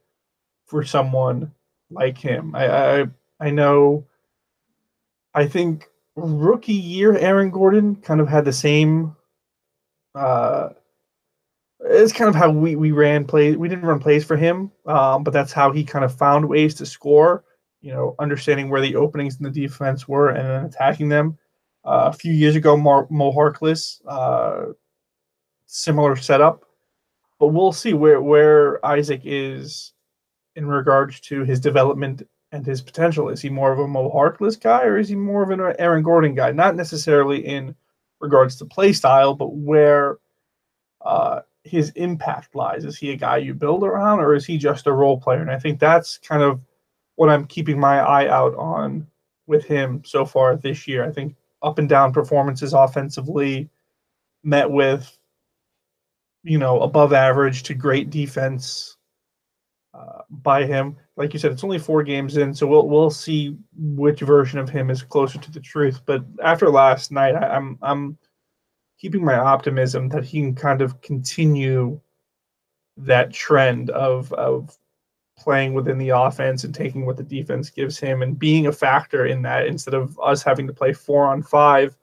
for 0.66 0.84
someone 0.84 1.52
like 1.90 2.18
him. 2.18 2.54
I, 2.54 3.00
I, 3.00 3.06
I 3.40 3.50
know, 3.50 4.06
I 5.34 5.46
think 5.46 5.88
rookie 6.18 6.72
year 6.72 7.16
Aaron 7.16 7.50
Gordon 7.50 7.96
kind 7.96 8.20
of 8.20 8.28
had 8.28 8.44
the 8.44 8.52
same 8.52 9.14
uh 10.14 10.70
it's 11.80 12.12
kind 12.12 12.28
of 12.28 12.34
how 12.34 12.50
we 12.50 12.76
we 12.76 12.92
ran 12.92 13.24
plays 13.24 13.56
we 13.56 13.68
didn't 13.68 13.84
run 13.84 14.00
plays 14.00 14.24
for 14.24 14.36
him 14.36 14.70
um, 14.86 15.22
but 15.22 15.32
that's 15.32 15.52
how 15.52 15.70
he 15.70 15.84
kind 15.84 16.04
of 16.04 16.14
found 16.14 16.48
ways 16.48 16.74
to 16.74 16.86
score 16.86 17.44
you 17.80 17.92
know 17.92 18.14
understanding 18.18 18.68
where 18.68 18.80
the 18.80 18.96
openings 18.96 19.36
in 19.36 19.44
the 19.44 19.50
defense 19.50 20.08
were 20.08 20.30
and 20.30 20.48
then 20.48 20.64
attacking 20.64 21.08
them. 21.08 21.38
Uh, 21.84 22.10
a 22.12 22.12
few 22.12 22.32
years 22.32 22.56
ago 22.56 22.76
Mar- 22.76 23.06
Mo 23.10 23.32
Harkless 23.32 24.00
uh, 24.08 24.72
similar 25.66 26.16
setup 26.16 26.64
but 27.38 27.48
we'll 27.48 27.72
see 27.72 27.92
where 27.92 28.20
where 28.20 28.84
Isaac 28.84 29.22
is 29.24 29.92
in 30.56 30.66
regards 30.66 31.20
to 31.20 31.44
his 31.44 31.60
development 31.60 32.22
and 32.52 32.64
his 32.64 32.80
potential. 32.80 33.28
Is 33.28 33.40
he 33.40 33.50
more 33.50 33.72
of 33.72 33.78
a 33.78 33.86
Mo 33.86 34.10
Harkless 34.10 34.60
guy 34.60 34.84
or 34.84 34.98
is 34.98 35.08
he 35.08 35.14
more 35.14 35.42
of 35.42 35.50
an 35.50 35.60
Aaron 35.78 36.02
Gordon 36.02 36.34
guy? 36.34 36.52
Not 36.52 36.76
necessarily 36.76 37.44
in 37.46 37.74
regards 38.20 38.56
to 38.56 38.64
play 38.64 38.92
style, 38.92 39.34
but 39.34 39.54
where 39.54 40.18
uh, 41.02 41.40
his 41.64 41.90
impact 41.90 42.54
lies. 42.54 42.84
Is 42.84 42.96
he 42.96 43.12
a 43.12 43.16
guy 43.16 43.38
you 43.38 43.54
build 43.54 43.84
around 43.84 44.20
or 44.20 44.34
is 44.34 44.46
he 44.46 44.58
just 44.58 44.86
a 44.86 44.92
role 44.92 45.20
player? 45.20 45.40
And 45.40 45.50
I 45.50 45.58
think 45.58 45.78
that's 45.78 46.18
kind 46.18 46.42
of 46.42 46.64
what 47.16 47.28
I'm 47.28 47.46
keeping 47.46 47.78
my 47.78 48.00
eye 48.00 48.28
out 48.28 48.54
on 48.54 49.06
with 49.46 49.64
him 49.64 50.02
so 50.04 50.24
far 50.24 50.56
this 50.56 50.86
year. 50.86 51.04
I 51.04 51.12
think 51.12 51.36
up 51.62 51.78
and 51.78 51.88
down 51.88 52.12
performances 52.12 52.72
offensively 52.72 53.68
met 54.44 54.70
with 54.70 55.18
you 56.44 56.58
know 56.58 56.80
above 56.80 57.12
average 57.12 57.64
to 57.64 57.74
great 57.74 58.10
defense 58.10 58.96
uh, 59.98 60.22
by 60.30 60.64
him. 60.64 60.96
Like 61.16 61.32
you 61.32 61.38
said, 61.38 61.52
it's 61.52 61.64
only 61.64 61.78
four 61.78 62.02
games 62.02 62.36
in, 62.36 62.54
so 62.54 62.66
we'll 62.66 62.88
we'll 62.88 63.10
see 63.10 63.56
which 63.76 64.20
version 64.20 64.58
of 64.58 64.68
him 64.68 64.90
is 64.90 65.02
closer 65.02 65.38
to 65.38 65.50
the 65.50 65.60
truth. 65.60 66.00
But 66.06 66.24
after 66.42 66.70
last 66.70 67.10
night, 67.10 67.34
I, 67.34 67.48
I'm 67.48 67.78
I'm 67.82 68.18
keeping 68.98 69.24
my 69.24 69.36
optimism 69.36 70.08
that 70.10 70.24
he 70.24 70.40
can 70.40 70.54
kind 70.54 70.82
of 70.82 71.00
continue 71.00 72.00
that 72.98 73.32
trend 73.32 73.90
of 73.90 74.32
of 74.34 74.76
playing 75.36 75.74
within 75.74 75.98
the 75.98 76.10
offense 76.10 76.64
and 76.64 76.74
taking 76.74 77.06
what 77.06 77.16
the 77.16 77.22
defense 77.22 77.70
gives 77.70 77.98
him 77.98 78.22
and 78.22 78.38
being 78.38 78.66
a 78.66 78.72
factor 78.72 79.26
in 79.26 79.42
that 79.42 79.66
instead 79.66 79.94
of 79.94 80.18
us 80.20 80.42
having 80.42 80.66
to 80.66 80.72
play 80.72 80.92
four 80.92 81.26
on 81.26 81.42
five 81.42 81.96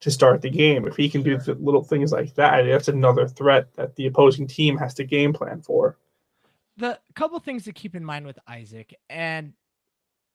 to 0.00 0.10
start 0.10 0.42
the 0.42 0.50
game. 0.50 0.86
If 0.86 0.96
he 0.96 1.08
can 1.08 1.22
do 1.22 1.38
little 1.58 1.82
things 1.82 2.12
like 2.12 2.34
that, 2.34 2.64
that's 2.64 2.88
another 2.88 3.28
threat 3.28 3.72
that 3.74 3.96
the 3.96 4.06
opposing 4.06 4.46
team 4.46 4.76
has 4.78 4.94
to 4.94 5.04
game 5.04 5.32
plan 5.32 5.60
for 5.62 5.98
the 6.80 6.98
couple 7.14 7.38
things 7.38 7.64
to 7.64 7.72
keep 7.72 7.94
in 7.94 8.04
mind 8.04 8.26
with 8.26 8.38
Isaac, 8.48 8.94
and 9.08 9.52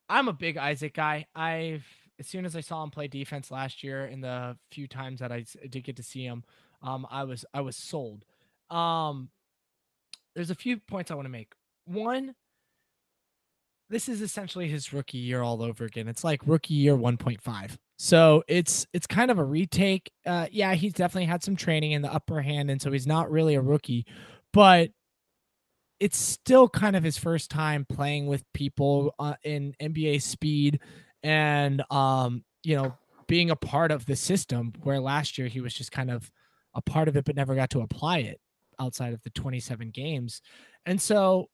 I'm 0.08 0.28
a 0.28 0.32
big 0.32 0.56
Isaac 0.56 0.94
guy. 0.94 1.26
I've 1.34 1.86
as 2.18 2.26
soon 2.26 2.46
as 2.46 2.56
I 2.56 2.60
saw 2.60 2.82
him 2.82 2.90
play 2.90 3.08
defense 3.08 3.50
last 3.50 3.84
year, 3.84 4.06
in 4.06 4.20
the 4.20 4.56
few 4.70 4.88
times 4.88 5.20
that 5.20 5.32
I 5.32 5.44
did 5.68 5.84
get 5.84 5.96
to 5.96 6.02
see 6.02 6.24
him, 6.24 6.44
um, 6.82 7.06
I 7.10 7.24
was 7.24 7.44
I 7.52 7.60
was 7.60 7.76
sold. 7.76 8.24
Um, 8.70 9.30
there's 10.34 10.50
a 10.50 10.54
few 10.54 10.78
points 10.78 11.10
I 11.10 11.14
want 11.14 11.26
to 11.26 11.30
make. 11.30 11.52
One, 11.84 12.34
this 13.88 14.08
is 14.08 14.22
essentially 14.22 14.68
his 14.68 14.92
rookie 14.92 15.18
year 15.18 15.42
all 15.42 15.62
over 15.62 15.84
again. 15.84 16.08
It's 16.08 16.24
like 16.24 16.40
rookie 16.46 16.74
year 16.74 16.96
1.5. 16.96 17.76
So 17.98 18.42
it's 18.46 18.86
it's 18.92 19.06
kind 19.06 19.30
of 19.30 19.38
a 19.38 19.44
retake. 19.44 20.10
Uh, 20.24 20.46
yeah, 20.50 20.74
he's 20.74 20.92
definitely 20.92 21.26
had 21.26 21.42
some 21.42 21.56
training 21.56 21.92
in 21.92 22.02
the 22.02 22.12
upper 22.12 22.42
hand, 22.42 22.70
and 22.70 22.80
so 22.80 22.92
he's 22.92 23.06
not 23.06 23.30
really 23.30 23.54
a 23.54 23.60
rookie, 23.60 24.04
but 24.52 24.90
it's 25.98 26.18
still 26.18 26.68
kind 26.68 26.96
of 26.96 27.02
his 27.02 27.18
first 27.18 27.50
time 27.50 27.86
playing 27.88 28.26
with 28.26 28.44
people 28.52 29.14
uh, 29.18 29.34
in 29.44 29.74
NBA 29.80 30.22
speed 30.22 30.80
and 31.22 31.82
um 31.90 32.44
you 32.62 32.76
know 32.76 32.94
being 33.26 33.50
a 33.50 33.56
part 33.56 33.90
of 33.90 34.06
the 34.06 34.16
system 34.16 34.72
where 34.82 35.00
last 35.00 35.38
year 35.38 35.48
he 35.48 35.60
was 35.60 35.74
just 35.74 35.90
kind 35.90 36.10
of 36.10 36.30
a 36.74 36.82
part 36.82 37.08
of 37.08 37.16
it 37.16 37.24
but 37.24 37.34
never 37.34 37.54
got 37.54 37.70
to 37.70 37.80
apply 37.80 38.18
it 38.18 38.40
outside 38.78 39.12
of 39.12 39.22
the 39.22 39.30
27 39.30 39.90
games. 39.90 40.42
And 40.84 41.00
so 41.00 41.48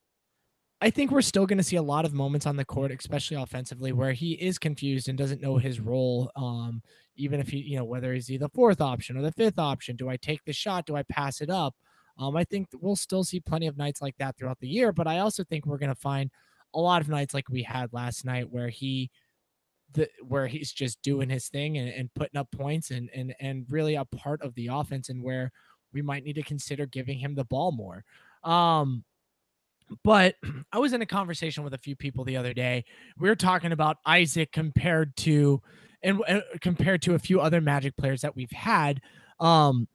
I 0.80 0.90
think 0.90 1.10
we're 1.10 1.22
still 1.22 1.46
going 1.46 1.58
to 1.58 1.64
see 1.64 1.76
a 1.76 1.82
lot 1.82 2.04
of 2.04 2.12
moments 2.12 2.44
on 2.44 2.56
the 2.56 2.64
court, 2.64 2.90
especially 2.90 3.36
offensively, 3.36 3.92
where 3.92 4.12
he 4.12 4.32
is 4.32 4.58
confused 4.58 5.08
and 5.08 5.16
doesn't 5.16 5.40
know 5.40 5.56
his 5.56 5.78
role. 5.78 6.30
Um, 6.34 6.82
even 7.16 7.38
if 7.40 7.48
he, 7.48 7.58
you 7.58 7.76
know, 7.76 7.84
whether 7.84 8.12
he's 8.12 8.26
the 8.26 8.50
fourth 8.52 8.80
option 8.80 9.16
or 9.16 9.22
the 9.22 9.32
fifth 9.32 9.58
option, 9.58 9.96
do 9.96 10.08
I 10.08 10.16
take 10.16 10.44
the 10.44 10.52
shot? 10.52 10.86
Do 10.86 10.96
I 10.96 11.04
pass 11.04 11.40
it 11.40 11.50
up? 11.50 11.74
Um, 12.22 12.36
I 12.36 12.44
think 12.44 12.68
we'll 12.80 12.94
still 12.94 13.24
see 13.24 13.40
plenty 13.40 13.66
of 13.66 13.76
nights 13.76 14.00
like 14.00 14.16
that 14.18 14.36
throughout 14.36 14.60
the 14.60 14.68
year, 14.68 14.92
but 14.92 15.08
I 15.08 15.18
also 15.18 15.42
think 15.42 15.66
we're 15.66 15.78
going 15.78 15.88
to 15.88 16.00
find 16.00 16.30
a 16.72 16.80
lot 16.80 17.02
of 17.02 17.08
nights 17.08 17.34
like 17.34 17.48
we 17.48 17.64
had 17.64 17.92
last 17.92 18.24
night 18.24 18.48
where 18.48 18.68
he 18.68 19.10
the 19.92 20.08
where 20.26 20.46
he's 20.46 20.72
just 20.72 21.02
doing 21.02 21.28
his 21.28 21.48
thing 21.48 21.76
and, 21.78 21.88
and 21.88 22.14
putting 22.14 22.38
up 22.38 22.50
points 22.52 22.92
and 22.92 23.10
and 23.14 23.34
and 23.40 23.66
really 23.68 23.96
a 23.96 24.04
part 24.04 24.40
of 24.40 24.54
the 24.54 24.68
offense 24.68 25.08
and 25.08 25.22
where 25.22 25.50
we 25.92 26.00
might 26.00 26.24
need 26.24 26.34
to 26.34 26.42
consider 26.42 26.86
giving 26.86 27.18
him 27.18 27.34
the 27.34 27.44
ball 27.44 27.72
more. 27.72 28.04
Um 28.44 29.04
but 30.04 30.36
I 30.72 30.78
was 30.78 30.92
in 30.92 31.02
a 31.02 31.06
conversation 31.06 31.64
with 31.64 31.74
a 31.74 31.78
few 31.78 31.96
people 31.96 32.24
the 32.24 32.36
other 32.36 32.54
day. 32.54 32.84
We 33.18 33.28
were 33.28 33.36
talking 33.36 33.72
about 33.72 33.98
Isaac 34.06 34.52
compared 34.52 35.16
to 35.18 35.60
and 36.02 36.22
uh, 36.28 36.40
compared 36.60 37.02
to 37.02 37.14
a 37.14 37.18
few 37.18 37.40
other 37.40 37.60
Magic 37.60 37.96
players 37.96 38.22
that 38.22 38.36
we've 38.36 38.52
had. 38.52 39.00
Um 39.40 39.88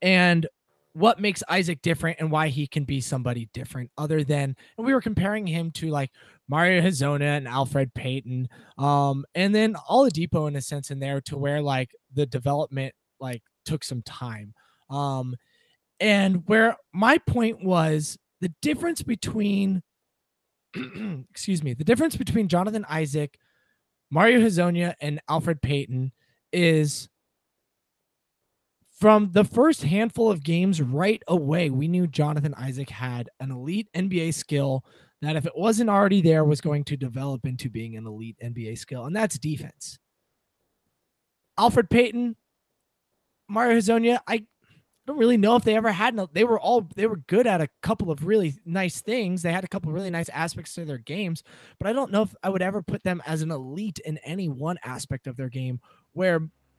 and 0.00 0.46
what 0.94 1.20
makes 1.20 1.42
Isaac 1.48 1.82
different 1.82 2.18
and 2.20 2.30
why 2.30 2.48
he 2.48 2.66
can 2.66 2.84
be 2.84 3.00
somebody 3.00 3.48
different 3.52 3.90
other 3.98 4.22
than 4.22 4.56
and 4.78 4.86
we 4.86 4.94
were 4.94 5.00
comparing 5.00 5.46
him 5.46 5.70
to 5.72 5.88
like 5.88 6.10
Mario 6.48 6.80
Hezonja 6.80 7.36
and 7.36 7.46
Elfrid 7.46 7.92
Payton 7.94 8.48
um 8.78 9.24
and 9.34 9.54
then 9.54 9.74
Oladipo 9.90 10.48
in 10.48 10.56
a 10.56 10.60
sense 10.60 10.90
in 10.90 11.00
there 11.00 11.20
to 11.22 11.36
where 11.36 11.60
like 11.60 11.90
the 12.14 12.26
development 12.26 12.94
like 13.20 13.42
took 13.64 13.82
some 13.82 14.02
time 14.02 14.54
um 14.88 15.34
and 15.98 16.44
where 16.46 16.76
my 16.92 17.18
point 17.18 17.62
was 17.62 18.16
the 18.40 18.52
difference 18.62 19.02
between 19.02 19.82
excuse 21.30 21.62
me 21.62 21.74
the 21.74 21.84
difference 21.84 22.16
between 22.16 22.46
Jonathan 22.48 22.86
Isaac 22.88 23.36
Mario 24.12 24.38
Hezonja 24.38 24.94
and 25.00 25.20
Elfrid 25.28 25.60
Payton 25.60 26.12
is 26.52 27.08
from 29.04 29.28
the 29.32 29.44
first 29.44 29.82
handful 29.82 30.30
of 30.30 30.42
games 30.42 30.80
right 30.80 31.22
away, 31.28 31.68
we 31.68 31.86
knew 31.86 32.06
Jonathan 32.06 32.54
Isaac 32.54 32.88
had 32.88 33.28
an 33.38 33.50
elite 33.50 33.86
NBA 33.94 34.32
skill 34.32 34.82
that, 35.20 35.36
if 35.36 35.44
it 35.44 35.52
wasn't 35.54 35.90
already 35.90 36.22
there, 36.22 36.42
was 36.42 36.62
going 36.62 36.84
to 36.84 36.96
develop 36.96 37.44
into 37.44 37.68
being 37.68 37.98
an 37.98 38.06
elite 38.06 38.38
NBA 38.42 38.78
skill, 38.78 39.04
and 39.04 39.14
that's 39.14 39.38
defense. 39.38 39.98
Elfrid 41.60 41.90
Payton, 41.90 42.34
Mario 43.46 43.76
Hezonja, 43.76 44.20
I 44.26 44.46
don't 45.06 45.18
really 45.18 45.36
know 45.36 45.56
if 45.56 45.64
they 45.64 45.76
ever 45.76 45.92
had. 45.92 46.14
No, 46.14 46.26
they 46.32 46.44
were 46.44 46.58
all 46.58 46.88
they 46.96 47.06
were 47.06 47.20
good 47.26 47.46
at 47.46 47.60
a 47.60 47.68
couple 47.82 48.10
of 48.10 48.24
really 48.24 48.54
nice 48.64 49.02
things. 49.02 49.42
They 49.42 49.52
had 49.52 49.64
a 49.64 49.68
couple 49.68 49.90
of 49.90 49.94
really 49.94 50.08
nice 50.08 50.30
aspects 50.30 50.72
to 50.76 50.86
their 50.86 50.96
games, 50.96 51.42
but 51.78 51.90
I 51.90 51.92
don't 51.92 52.10
know 52.10 52.22
if 52.22 52.34
I 52.42 52.48
would 52.48 52.62
ever 52.62 52.80
put 52.80 53.02
them 53.02 53.22
as 53.26 53.42
an 53.42 53.50
elite 53.50 54.00
in 54.06 54.16
any 54.24 54.48
one 54.48 54.78
aspect 54.82 55.26
of 55.26 55.36
their 55.36 55.50
game. 55.50 55.78
Where 56.14 56.48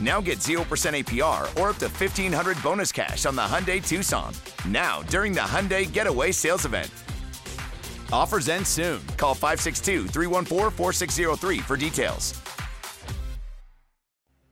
Now 0.00 0.20
get 0.20 0.38
0% 0.38 0.58
APR 0.60 1.42
or 1.60 1.70
up 1.70 1.76
to 1.76 1.86
1500 1.86 2.62
bonus 2.62 2.92
cash 2.92 3.24
on 3.24 3.36
the 3.36 3.42
Hyundai 3.42 3.86
Tucson. 3.86 4.34
Now, 4.68 5.02
during 5.04 5.32
the 5.32 5.40
Hyundai 5.40 5.90
Getaway 5.90 6.32
Sales 6.32 6.66
Event. 6.66 6.90
Offers 8.12 8.48
end 8.48 8.66
soon. 8.66 9.00
Call 9.16 9.34
562 9.34 10.08
314 10.08 10.70
4603 10.70 11.58
for 11.60 11.76
details. 11.76 12.40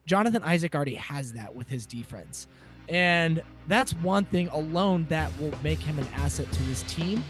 Jonathan 0.07 0.43
Isaac 0.43 0.75
already 0.75 0.97
has 0.97 1.33
that 1.33 1.55
with 1.55 1.69
his 1.69 1.87
defense. 1.87 2.47
And 2.89 3.43
that's 3.69 3.95
one 3.95 4.27
thing 4.27 4.49
alone 4.49 5.07
that 5.09 5.31
will 5.41 5.53
make 5.63 5.81
him 5.81 5.99
an 5.99 6.07
asset 6.15 6.51
to 6.53 6.61
his 6.63 6.83
team 6.83 7.25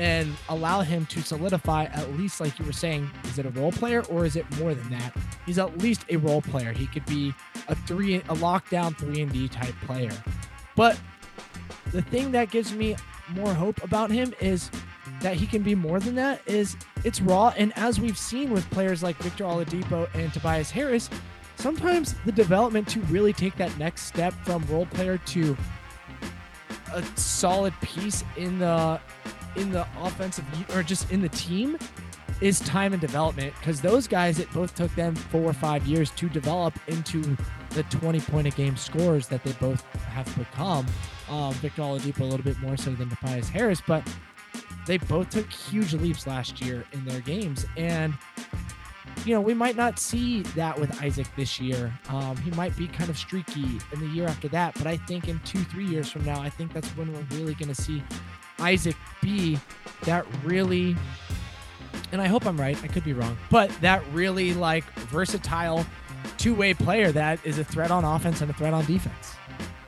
and 0.00 0.34
allow 0.48 0.80
him 0.80 1.04
to 1.04 1.20
solidify 1.20 1.84
at 1.84 2.10
least 2.16 2.40
like 2.40 2.58
you 2.58 2.64
were 2.64 2.72
saying 2.72 3.08
is 3.24 3.38
it 3.38 3.44
a 3.44 3.50
role 3.50 3.70
player 3.70 4.02
or 4.08 4.24
is 4.24 4.34
it 4.34 4.50
more 4.58 4.74
than 4.74 4.88
that? 4.88 5.14
He's 5.44 5.58
at 5.58 5.76
least 5.78 6.06
a 6.08 6.16
role 6.16 6.40
player. 6.40 6.72
He 6.72 6.86
could 6.86 7.04
be 7.04 7.34
a 7.68 7.74
three 7.74 8.16
a 8.16 8.34
lockdown 8.36 8.96
3 8.96 9.20
and 9.20 9.30
d 9.30 9.46
type 9.46 9.74
player. 9.84 10.12
But 10.74 10.98
the 11.92 12.00
thing 12.00 12.32
that 12.32 12.50
gives 12.50 12.72
me 12.72 12.96
more 13.28 13.52
hope 13.52 13.84
about 13.84 14.10
him 14.10 14.32
is 14.40 14.70
that 15.20 15.34
he 15.34 15.46
can 15.46 15.62
be 15.62 15.74
more 15.74 16.00
than 16.00 16.14
that 16.14 16.40
is 16.46 16.78
it's 17.04 17.20
raw. 17.20 17.52
And 17.58 17.70
as 17.76 18.00
we've 18.00 18.16
seen 18.16 18.50
with 18.50 18.68
players 18.70 19.02
like 19.02 19.16
Victor 19.18 19.44
Oladipo 19.44 20.08
and 20.14 20.32
Tobias 20.32 20.70
Harris 20.70 21.10
sometimes 21.56 22.14
the 22.24 22.32
development 22.32 22.88
to 22.88 23.00
really 23.02 23.34
take 23.34 23.54
that 23.56 23.76
next 23.78 24.06
step 24.06 24.32
from 24.44 24.64
role 24.70 24.86
player 24.86 25.18
to 25.18 25.54
a 26.94 27.02
solid 27.16 27.74
piece 27.82 28.24
in 28.38 28.58
the 28.58 28.98
in 29.56 29.70
the 29.70 29.86
offensive 29.98 30.44
or 30.74 30.82
just 30.82 31.10
in 31.10 31.20
the 31.20 31.28
team 31.30 31.78
is 32.40 32.60
time 32.60 32.92
and 32.92 33.00
development 33.00 33.52
because 33.58 33.80
those 33.80 34.06
guys 34.06 34.38
it 34.38 34.50
both 34.52 34.74
took 34.74 34.94
them 34.94 35.14
four 35.14 35.42
or 35.42 35.52
five 35.52 35.86
years 35.86 36.10
to 36.12 36.28
develop 36.28 36.74
into 36.88 37.36
the 37.70 37.82
20 37.84 38.20
point 38.20 38.46
a 38.46 38.50
game 38.50 38.76
scores 38.76 39.28
that 39.28 39.44
they 39.44 39.52
both 39.52 39.82
have 39.96 40.26
become. 40.36 40.86
Um, 41.28 41.52
Victor 41.54 41.82
Oladipo 41.82 42.20
a 42.20 42.24
little 42.24 42.44
bit 42.44 42.58
more 42.60 42.76
so 42.76 42.92
than 42.92 43.08
Tobias 43.10 43.48
Harris, 43.48 43.82
but 43.86 44.06
they 44.86 44.98
both 44.98 45.30
took 45.30 45.50
huge 45.50 45.92
leaps 45.94 46.26
last 46.26 46.60
year 46.60 46.84
in 46.92 47.04
their 47.04 47.20
games. 47.20 47.66
And, 47.76 48.14
you 49.24 49.34
know, 49.34 49.40
we 49.40 49.54
might 49.54 49.76
not 49.76 49.98
see 49.98 50.42
that 50.56 50.78
with 50.78 51.00
Isaac 51.02 51.28
this 51.36 51.60
year. 51.60 51.92
Um, 52.08 52.36
he 52.38 52.50
might 52.52 52.76
be 52.76 52.88
kind 52.88 53.10
of 53.10 53.16
streaky 53.18 53.78
in 53.92 54.00
the 54.00 54.08
year 54.08 54.26
after 54.26 54.48
that, 54.48 54.74
but 54.74 54.86
I 54.86 54.96
think 54.96 55.28
in 55.28 55.38
two, 55.40 55.62
three 55.64 55.86
years 55.86 56.10
from 56.10 56.24
now, 56.24 56.40
I 56.40 56.50
think 56.50 56.72
that's 56.72 56.88
when 56.96 57.12
we're 57.12 57.36
really 57.36 57.54
going 57.54 57.68
to 57.68 57.80
see 57.80 58.02
Isaac 58.60 58.96
B, 59.22 59.58
that 60.04 60.26
really, 60.44 60.96
and 62.12 62.20
I 62.20 62.26
hope 62.28 62.46
I'm 62.46 62.58
right, 62.58 62.82
I 62.82 62.86
could 62.88 63.04
be 63.04 63.12
wrong, 63.12 63.36
but 63.50 63.70
that 63.80 64.02
really 64.12 64.54
like 64.54 64.84
versatile 65.10 65.86
two 66.38 66.54
way 66.54 66.74
player 66.74 67.12
that 67.12 67.38
is 67.44 67.58
a 67.58 67.64
threat 67.64 67.90
on 67.90 68.04
offense 68.04 68.40
and 68.40 68.50
a 68.50 68.54
threat 68.54 68.74
on 68.74 68.84
defense. 68.86 69.34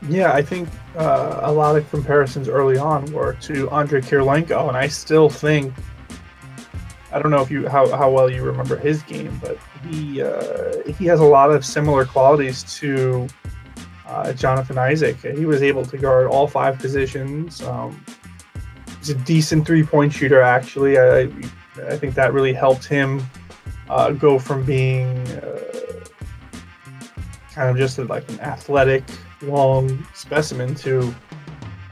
Yeah, 0.08 0.32
I 0.32 0.42
think 0.42 0.68
uh, 0.96 1.40
a 1.42 1.52
lot 1.52 1.76
of 1.76 1.88
comparisons 1.88 2.48
early 2.48 2.76
on 2.76 3.10
were 3.12 3.34
to 3.42 3.70
Andrei 3.70 4.00
Kirilenko, 4.00 4.68
and 4.68 4.76
I 4.76 4.88
still 4.88 5.28
think 5.28 5.72
I 7.12 7.20
don't 7.20 7.30
know 7.30 7.42
if 7.42 7.50
you 7.50 7.68
how, 7.68 7.94
how 7.94 8.10
well 8.10 8.30
you 8.30 8.42
remember 8.42 8.76
his 8.76 9.02
game, 9.02 9.38
but 9.42 9.58
he 9.86 10.22
uh, 10.22 10.82
he 10.98 11.04
has 11.06 11.20
a 11.20 11.24
lot 11.24 11.50
of 11.50 11.64
similar 11.64 12.04
qualities 12.04 12.62
to 12.78 13.28
uh, 14.06 14.32
Jonathan 14.32 14.78
Isaac. 14.78 15.18
He 15.20 15.44
was 15.44 15.62
able 15.62 15.84
to 15.84 15.98
guard 15.98 16.26
all 16.26 16.46
five 16.46 16.78
positions. 16.78 17.62
Um, 17.62 18.02
he's 19.02 19.10
a 19.10 19.18
decent 19.18 19.66
three 19.66 19.82
point 19.82 20.12
shooter, 20.12 20.40
actually. 20.40 20.98
I 20.98 21.22
I 21.88 21.96
think 21.96 22.14
that 22.14 22.32
really 22.32 22.52
helped 22.52 22.84
him 22.84 23.22
uh, 23.88 24.12
go 24.12 24.38
from 24.38 24.64
being 24.64 25.16
uh, 25.28 26.04
kind 27.52 27.68
of 27.68 27.76
just 27.76 27.98
like 27.98 28.28
an 28.30 28.40
athletic, 28.40 29.02
long 29.42 30.06
specimen 30.14 30.74
to 30.76 31.14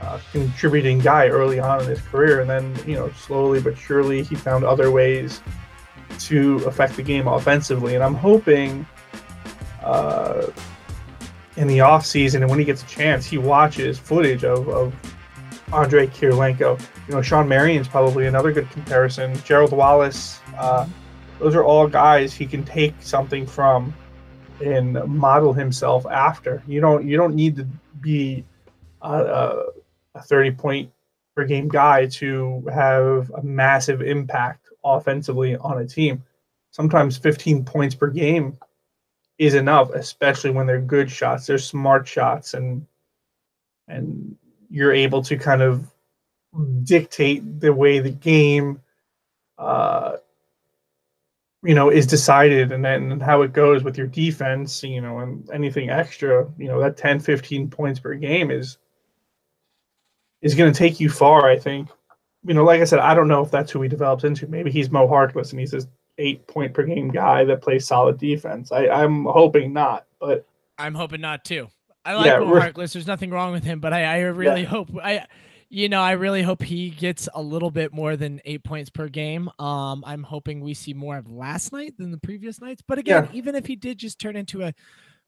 uh, 0.01 0.21
contributing 0.31 1.01
guy 1.01 1.29
early 1.29 1.59
on 1.59 1.81
in 1.83 1.89
his 1.89 2.01
career, 2.01 2.41
and 2.41 2.49
then 2.49 2.75
you 2.87 2.95
know 2.95 3.11
slowly 3.13 3.61
but 3.61 3.77
surely 3.77 4.23
he 4.23 4.35
found 4.35 4.65
other 4.65 4.91
ways 4.91 5.41
to 6.21 6.57
affect 6.67 6.97
the 6.97 7.03
game 7.03 7.27
offensively. 7.27 7.95
And 7.95 8.05
I'm 8.05 8.15
hoping 8.15 8.87
uh, 9.83 10.47
in 11.57 11.67
the 11.67 11.81
off 11.81 12.07
season 12.07 12.43
and 12.43 12.51
when 12.51 12.59
he 12.59 12.65
gets 12.65 12.83
a 12.83 12.87
chance, 12.87 13.25
he 13.27 13.39
watches 13.39 13.99
footage 13.99 14.45
of, 14.45 14.69
of 14.69 14.95
Andrei 15.73 16.07
Kirilenko. 16.07 16.81
You 17.09 17.15
know, 17.15 17.23
Shawn 17.23 17.49
Marion's 17.49 17.89
probably 17.89 18.27
another 18.27 18.53
good 18.53 18.71
comparison. 18.71 19.37
Gerald 19.45 19.73
Wallace. 19.73 20.41
Uh, 20.57 20.87
those 21.39 21.55
are 21.55 21.65
all 21.65 21.87
guys 21.87 22.35
he 22.35 22.47
can 22.47 22.65
take 22.65 22.95
something 23.01 23.47
from 23.47 23.95
and 24.63 25.03
model 25.07 25.53
himself 25.53 26.07
after. 26.07 26.63
You 26.67 26.81
don't 26.81 27.07
you 27.07 27.17
don't 27.17 27.35
need 27.35 27.57
to 27.57 27.67
be 28.01 28.45
a, 29.03 29.63
a 30.15 30.23
30 30.23 30.51
point 30.53 30.91
per 31.35 31.45
game 31.45 31.69
guy 31.69 32.07
to 32.07 32.65
have 32.73 33.31
a 33.31 33.43
massive 33.43 34.03
impact 34.03 34.69
offensively 34.85 35.57
on 35.57 35.79
a 35.79 35.87
team. 35.87 36.23
Sometimes 36.73 37.17
15 37.17 37.65
points 37.65 37.95
per 37.95 38.09
game 38.09 38.59
is 39.39 39.55
enough, 39.55 39.91
especially 39.91 40.51
when 40.51 40.67
they're 40.67 40.81
good 40.81 41.11
shots. 41.11 41.47
They're 41.47 41.59
smart 41.59 42.07
shots 42.07 42.55
and 42.55 42.87
and 43.89 44.37
you're 44.71 44.93
able 44.93 45.23
to 45.23 45.37
kind 45.37 45.63
of 45.63 45.91
dictate 46.85 47.61
the 47.61 47.73
way 47.73 47.99
the 47.99 48.11
game 48.11 48.81
uh, 49.59 50.17
you 51.63 51.75
know 51.75 51.91
is 51.91 52.07
decided 52.07 52.73
and 52.73 52.85
then 52.85 53.21
how 53.21 53.43
it 53.43 53.53
goes 53.53 53.83
with 53.83 53.99
your 53.99 54.07
defense 54.07 54.83
you 54.83 55.01
know 55.01 55.19
and 55.19 55.49
anything 55.53 55.91
extra 55.91 56.49
you 56.57 56.67
know 56.67 56.81
that 56.81 56.97
10 56.97 57.21
15 57.21 57.69
points 57.69 58.01
per 58.01 58.15
game 58.15 58.51
is 58.51 58.79
is 60.41 60.55
going 60.55 60.73
to 60.73 60.79
take 60.79 61.01
you 61.01 61.11
far 61.11 61.49
i 61.49 61.59
think. 61.59 61.89
You 62.47 62.55
know 62.55 62.65
like 62.65 62.81
i 62.81 62.85
said 62.85 63.01
i 63.01 63.15
don't 63.15 63.29
know 63.29 63.43
if 63.43 63.51
that's 63.51 63.71
who 63.71 63.83
he 63.83 63.89
develops 63.89 64.25
into. 64.25 64.47
Maybe 64.47 64.71
he's 64.71 64.91
mo 64.91 65.07
harkless 65.07 65.51
and 65.51 65.61
he's 65.61 65.73
this 65.73 65.87
eight 66.17 66.47
point 66.47 66.73
per 66.73 66.85
game 66.85 67.11
guy 67.11 67.45
that 67.45 67.61
plays 67.61 67.87
solid 67.87 68.19
defense. 68.19 68.73
I 68.73 68.89
i'm 68.89 69.25
hoping 69.25 69.73
not 69.75 70.07
but 70.19 70.47
I'm 70.79 70.95
hoping 70.95 71.21
not 71.21 71.45
too. 71.45 71.69
I 72.05 72.15
like 72.15 72.27
Yeah, 72.27 72.39
Harkless. 72.39 72.93
There's 72.93 73.07
nothing 73.07 73.31
wrong 73.31 73.53
with 73.53 73.65
him, 73.65 73.81
but 73.81 73.93
I, 73.93 74.05
I 74.05 74.19
really 74.21 74.63
Yeah. 74.63 74.69
hope 74.69 74.89
I, 75.03 75.27
you 75.69 75.89
know, 75.89 76.01
I 76.01 76.13
really 76.13 76.43
hope 76.43 76.63
he 76.63 76.91
gets 76.91 77.29
a 77.35 77.43
little 77.43 77.71
bit 77.71 77.93
more 77.93 78.17
than 78.17 78.41
eight 78.45 78.65
points 78.65 78.91
per 78.91 79.09
game. 79.09 79.49
Um, 79.59 80.03
I'm 80.07 80.23
hoping 80.23 80.61
we 80.61 80.75
see 80.75 80.95
more 80.95 81.17
of 81.17 81.31
last 81.31 81.73
night 81.73 81.95
than 81.99 82.11
the 82.11 82.19
previous 82.19 82.61
nights. 82.61 82.83
But 82.87 82.99
again, 82.99 83.25
Yeah. 83.25 83.31
even 83.37 83.55
if 83.55 83.67
he 83.67 83.77
did 83.77 83.99
just 83.99 84.19
turn 84.19 84.35
into 84.35 84.63
a 84.63 84.73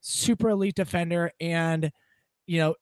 super 0.01 0.49
elite 0.51 0.75
defender 0.75 1.31
and, 1.41 1.93
you 2.47 2.59
know, 2.59 2.75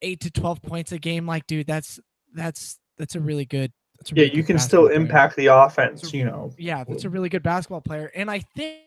eight 0.00 0.20
to 0.20 0.30
twelve 0.30 0.60
points 0.62 0.90
a 0.92 0.98
game, 0.98 1.26
like 1.26 1.46
dude, 1.46 1.66
that's 1.66 2.00
that's 2.34 2.78
that's 2.98 3.14
a 3.14 3.20
really 3.20 3.44
good. 3.44 3.72
That's 3.98 4.10
a 4.10 4.14
yeah 4.16 4.22
really 4.22 4.36
you 4.36 4.42
good 4.42 4.46
can 4.48 4.58
still 4.58 4.86
player. 4.86 4.96
impact 4.96 5.36
the 5.36 5.46
offense 5.46 6.12
you 6.12 6.24
know 6.24 6.52
Yeah, 6.58 6.82
that's 6.82 7.04
a 7.04 7.10
really 7.10 7.28
good 7.28 7.44
basketball 7.44 7.82
player, 7.82 8.10
and 8.16 8.28
I 8.28 8.40
think 8.56 8.80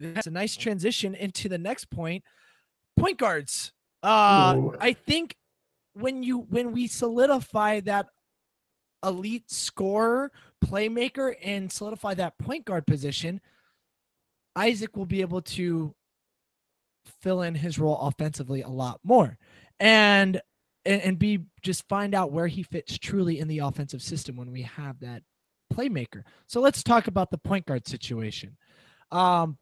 that's 0.00 0.26
a 0.26 0.30
nice 0.30 0.56
transition 0.56 1.14
into 1.14 1.48
the 1.48 1.58
next 1.58 1.90
point. 1.90 2.24
Point 2.96 3.18
guards. 3.18 3.72
Uh, 4.02 4.54
Ooh. 4.56 4.76
I 4.80 4.92
think 4.92 5.36
when 5.94 6.22
you 6.22 6.38
when 6.38 6.72
we 6.72 6.86
solidify 6.86 7.80
that 7.80 8.06
elite 9.04 9.50
scorer, 9.50 10.32
playmaker, 10.64 11.34
and 11.42 11.70
solidify 11.70 12.14
that 12.14 12.38
point 12.38 12.64
guard 12.64 12.86
position, 12.86 13.40
Isaac 14.56 14.96
will 14.96 15.06
be 15.06 15.20
able 15.20 15.42
to 15.42 15.94
fill 17.20 17.42
in 17.42 17.54
his 17.54 17.78
role 17.78 17.98
offensively 17.98 18.62
a 18.62 18.68
lot 18.68 19.00
more, 19.04 19.38
and 19.80 20.40
and, 20.84 21.02
and 21.02 21.18
be 21.18 21.40
just 21.62 21.88
find 21.88 22.14
out 22.14 22.32
where 22.32 22.48
he 22.48 22.62
fits 22.62 22.98
truly 22.98 23.38
in 23.38 23.48
the 23.48 23.60
offensive 23.60 24.02
system 24.02 24.36
when 24.36 24.50
we 24.50 24.62
have 24.62 24.98
that 25.00 25.22
playmaker. 25.72 26.22
So 26.46 26.60
let's 26.60 26.82
talk 26.82 27.06
about 27.06 27.30
the 27.30 27.38
point 27.38 27.66
guard 27.66 27.86
situation. 27.86 28.56
Um, 29.10 29.58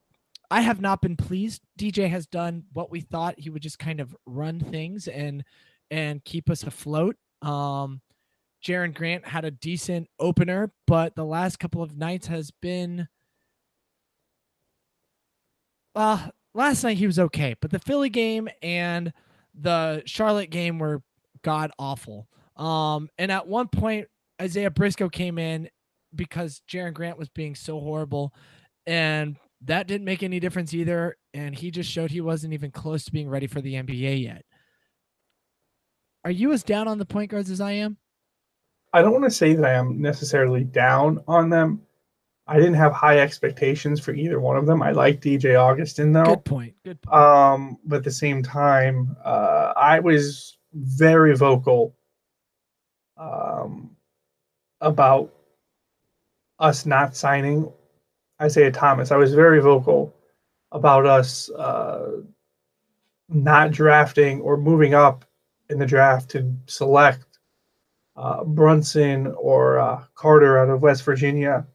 I 0.51 0.63
have 0.63 0.81
not 0.81 1.01
been 1.01 1.17
pleased. 1.17 1.63
DJ 1.79 2.11
has 2.11 2.27
done 2.27 2.65
what 2.73 2.91
we 2.91 3.01
thought 3.01 3.39
he 3.39 3.51
would 3.51 3.63
just 3.63 3.79
kind 3.79 4.01
of 4.01 4.15
run 4.27 4.61
things 4.61 5.07
and 5.07 5.45
and 5.91 6.25
keep 6.25 6.51
us 6.51 6.63
afloat. 6.63 7.17
Um, 7.43 8.01
Jerian 8.65 8.95
Grant 8.95 9.27
had 9.27 9.45
a 9.45 9.51
decent 9.51 10.09
opener, 10.19 10.73
but 10.87 11.15
the 11.15 11.25
last 11.25 11.59
couple 11.59 11.83
of 11.83 11.97
nights 11.97 12.27
has 12.27 12.51
been 12.51 13.09
well, 15.95 16.31
last 16.55 16.85
night 16.85 16.97
he 16.97 17.07
was 17.07 17.19
okay, 17.19 17.55
but 17.61 17.71
the 17.71 17.79
Philly 17.79 18.11
game 18.11 18.49
and 18.63 19.13
the 19.55 20.03
Charlotte 20.07 20.51
game 20.51 20.79
were 20.79 21.03
god 21.43 21.71
awful. 21.79 22.29
Um, 22.57 23.09
and 23.19 23.33
at 23.33 23.47
one 23.47 23.69
point, 23.69 24.07
Isaiah 24.41 24.71
Briscoe 24.71 25.09
came 25.09 25.39
in 25.39 25.69
because 26.15 26.63
Jerian 26.71 26.95
Grant 26.95 27.19
was 27.19 27.29
being 27.29 27.55
so 27.55 27.81
horrible, 27.81 28.33
and 28.87 29.37
that 29.63 29.87
didn't 29.87 30.05
make 30.05 30.23
any 30.23 30.41
difference 30.41 30.75
either. 30.75 31.17
And 31.35 31.55
he 31.55 31.71
just 31.71 31.91
showed 31.91 32.11
he 32.11 32.21
wasn't 32.21 32.55
even 32.55 32.71
close 32.71 33.05
to 33.05 33.13
being 33.13 33.29
ready 33.29 33.47
for 33.47 33.61
the 33.61 33.75
NBA 33.75 34.23
yet. 34.23 34.45
Are 36.25 36.31
you 36.31 36.53
as 36.53 36.63
down 36.63 36.89
on 36.89 36.99
the 36.99 37.07
point 37.07 37.31
guards 37.31 37.51
as 37.51 37.61
I 37.61 37.73
am? 37.73 37.97
I 38.93 39.03
don't 39.03 39.13
want 39.13 39.25
to 39.25 39.31
say 39.31 39.55
that 39.55 39.65
I 39.65 39.73
am 39.73 40.01
necessarily 40.01 40.65
down 40.65 41.23
on 41.29 41.49
them. 41.49 41.83
I 42.47 42.57
didn't 42.57 42.75
have 42.75 42.93
high 42.93 43.21
expectations 43.21 44.01
for 44.01 44.13
either 44.13 44.41
one 44.41 44.57
of 44.57 44.67
them. 44.67 44.83
I 44.83 44.91
like 44.91 45.21
DJ 45.21 45.57
Augustin 45.57 46.13
though. 46.13 46.25
Good 46.25 46.45
point. 46.45 46.75
Good 46.85 47.01
point. 47.01 47.15
Um, 47.15 47.79
but 47.85 47.97
at 47.97 48.05
the 48.05 48.11
same 48.11 48.43
time, 48.43 49.17
uh, 49.25 49.73
I 49.77 50.01
was 50.01 50.59
very 50.75 51.37
vocal 51.37 51.95
um, 53.17 53.97
about 54.81 55.33
us 56.59 56.87
not 56.87 57.15
signing 57.15 57.71
Isaiah 58.41 58.73
Thomas. 58.73 59.11
I 59.11 59.17
was 59.17 59.35
very 59.35 59.61
vocal 59.61 60.15
about 60.73 61.07
us 61.07 61.51
uh, 61.51 62.21
not 63.29 63.71
drafting 63.71 64.41
or 64.41 64.57
moving 64.57 64.95
up 64.95 65.25
in 65.69 65.79
the 65.79 65.87
draft 65.87 66.31
to 66.31 66.53
select 66.67 67.39
uh, 68.17 68.45
Brunson 68.45 69.29
or 69.39 69.79
uh, 69.79 70.05
Carter 70.15 70.59
out 70.59 70.71
of 70.71 70.83
West 70.83 71.05
Virginia. 71.05 71.67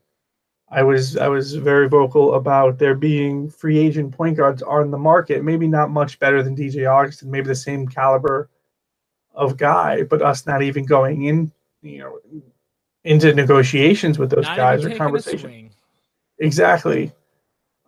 I 0.70 0.84
was 0.84 1.16
I 1.16 1.28
was 1.28 1.54
very 1.54 1.88
vocal 1.88 2.34
about 2.36 2.80
there 2.80 2.96
being 2.96 3.50
free 3.50 3.78
agent 3.78 4.12
point 4.16 4.36
guards 4.36 4.64
on 4.64 4.92
the 4.92 4.98
market, 4.98 5.44
maybe 5.44 5.68
not 5.68 5.92
much 5.92 6.20
better 6.20 6.42
than 6.42 6.56
DJ 6.56 6.90
Augustin, 6.92 7.30
maybe 7.32 7.48
the 7.48 7.56
same 7.56 7.88
caliber 7.88 8.50
of 9.34 9.58
guy, 9.58 10.04
but 10.04 10.22
us 10.22 10.46
not 10.46 10.62
even 10.64 10.86
going 10.86 11.26
in, 11.26 11.52
you 11.82 12.00
know, 12.00 12.20
into 13.04 13.34
negotiations 13.34 14.18
with 14.18 14.32
those 14.32 14.46
Not 14.46 14.58
guys 14.58 14.80
or 14.80 14.90
taking 14.90 14.96
a 14.96 14.98
conversation. 14.98 15.40
swing. 15.40 15.65
Exactly. 16.40 17.12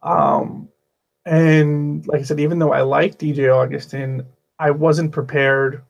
Um, 0.03 0.69
and 1.25 2.05
like 2.07 2.21
I 2.21 2.23
said, 2.23 2.39
even 2.39 2.59
though 2.59 2.73
I 2.73 2.81
like 2.81 3.17
DJ 3.19 3.49
Augustin, 3.53 4.25
I 4.59 4.71
wasn't 4.71 5.11
prepared 5.11 5.83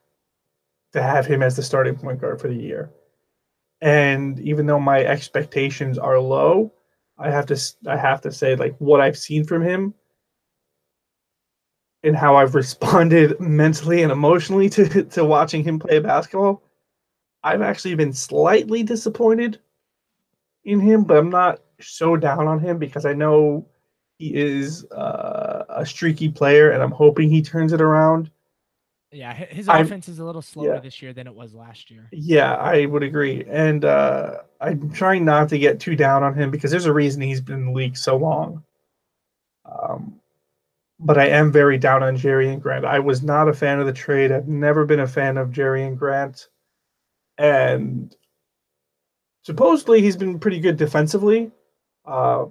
to 0.93 1.01
have 1.01 1.25
him 1.25 1.43
as 1.43 1.55
the 1.55 1.63
starting 1.63 1.95
point 1.95 2.19
guard 2.21 2.41
for 2.41 2.47
the 2.47 2.55
year. 2.55 2.91
And 3.81 4.39
even 4.39 4.65
though 4.65 4.79
my 4.79 5.03
expectations 5.03 5.97
are 5.97 6.19
low, 6.19 6.73
I 7.17 7.29
have 7.29 7.45
to 7.47 7.59
I 7.87 7.97
have 7.97 8.21
to 8.21 8.31
say 8.31 8.55
like 8.55 8.75
what 8.79 9.01
I've 9.01 9.17
seen 9.17 9.43
from 9.45 9.63
him 9.63 9.93
and 12.03 12.15
how 12.15 12.35
I've 12.35 12.55
responded 12.63 13.39
mentally 13.39 14.03
and 14.03 14.11
emotionally 14.11 14.69
to 14.71 15.03
to 15.03 15.25
watching 15.25 15.63
him 15.63 15.79
play 15.79 15.99
basketball. 15.99 16.63
I've 17.43 17.61
actually 17.61 17.95
been 17.95 18.13
slightly 18.13 18.83
disappointed 18.83 19.59
in 20.65 20.79
him, 20.79 21.03
but 21.03 21.17
I'm 21.17 21.29
not 21.29 21.61
so 21.79 22.15
down 22.15 22.47
on 22.47 22.59
him 22.59 22.77
because 22.77 23.05
I 23.05 23.13
know 23.13 23.67
he 24.17 24.33
is 24.33 24.85
uh, 24.91 25.65
a 25.69 25.85
streaky 25.85 26.29
player, 26.29 26.71
and 26.71 26.81
I'm 26.81 26.91
hoping 26.91 27.29
he 27.29 27.41
turns 27.41 27.73
it 27.73 27.81
around. 27.81 28.31
Yeah, 29.11 29.33
hi- 29.33 29.47
his 29.49 29.69
I'm- 29.69 29.85
offense 29.85 30.09
is 30.09 30.19
a 30.19 30.25
little 30.25 30.41
slower 30.41 30.75
yeah. 30.75 30.79
this 30.79 31.01
year 31.01 31.13
than 31.13 31.27
it 31.27 31.35
was 31.35 31.53
last 31.53 31.89
year. 31.91 32.07
Yeah, 32.11 32.55
I 32.55 32.85
would 32.85 33.03
agree, 33.03 33.45
and 33.47 33.85
uh, 33.85 34.39
I'm 34.59 34.91
trying 34.91 35.23
not 35.23 35.49
to 35.49 35.59
get 35.59 35.79
too 35.79 35.95
down 35.95 36.23
on 36.23 36.33
him 36.33 36.51
because 36.51 36.71
there's 36.71 36.85
a 36.85 36.93
reason 36.93 37.21
he's 37.21 37.41
been 37.41 37.55
in 37.55 37.65
the 37.67 37.71
league 37.71 37.97
so 37.97 38.17
long. 38.17 38.63
Um, 39.65 40.19
but 40.99 41.17
I 41.17 41.27
am 41.27 41.51
very 41.51 41.77
down 41.77 42.01
on 42.01 42.17
Jerian 42.17 42.59
Grant. 42.59 42.85
I 42.85 42.99
was 42.99 43.21
not 43.21 43.47
a 43.47 43.53
fan 43.53 43.79
of 43.79 43.85
the 43.85 43.93
trade. 43.93 44.31
I've 44.31 44.47
never 44.47 44.83
been 44.85 45.01
a 45.01 45.07
fan 45.07 45.37
of 45.37 45.49
Jerian 45.49 45.95
Grant, 45.95 46.47
and 47.37 48.15
supposedly 49.43 50.01
he's 50.01 50.17
been 50.17 50.39
pretty 50.39 50.59
good 50.59 50.75
defensively, 50.75 51.51
uh, 52.07 52.45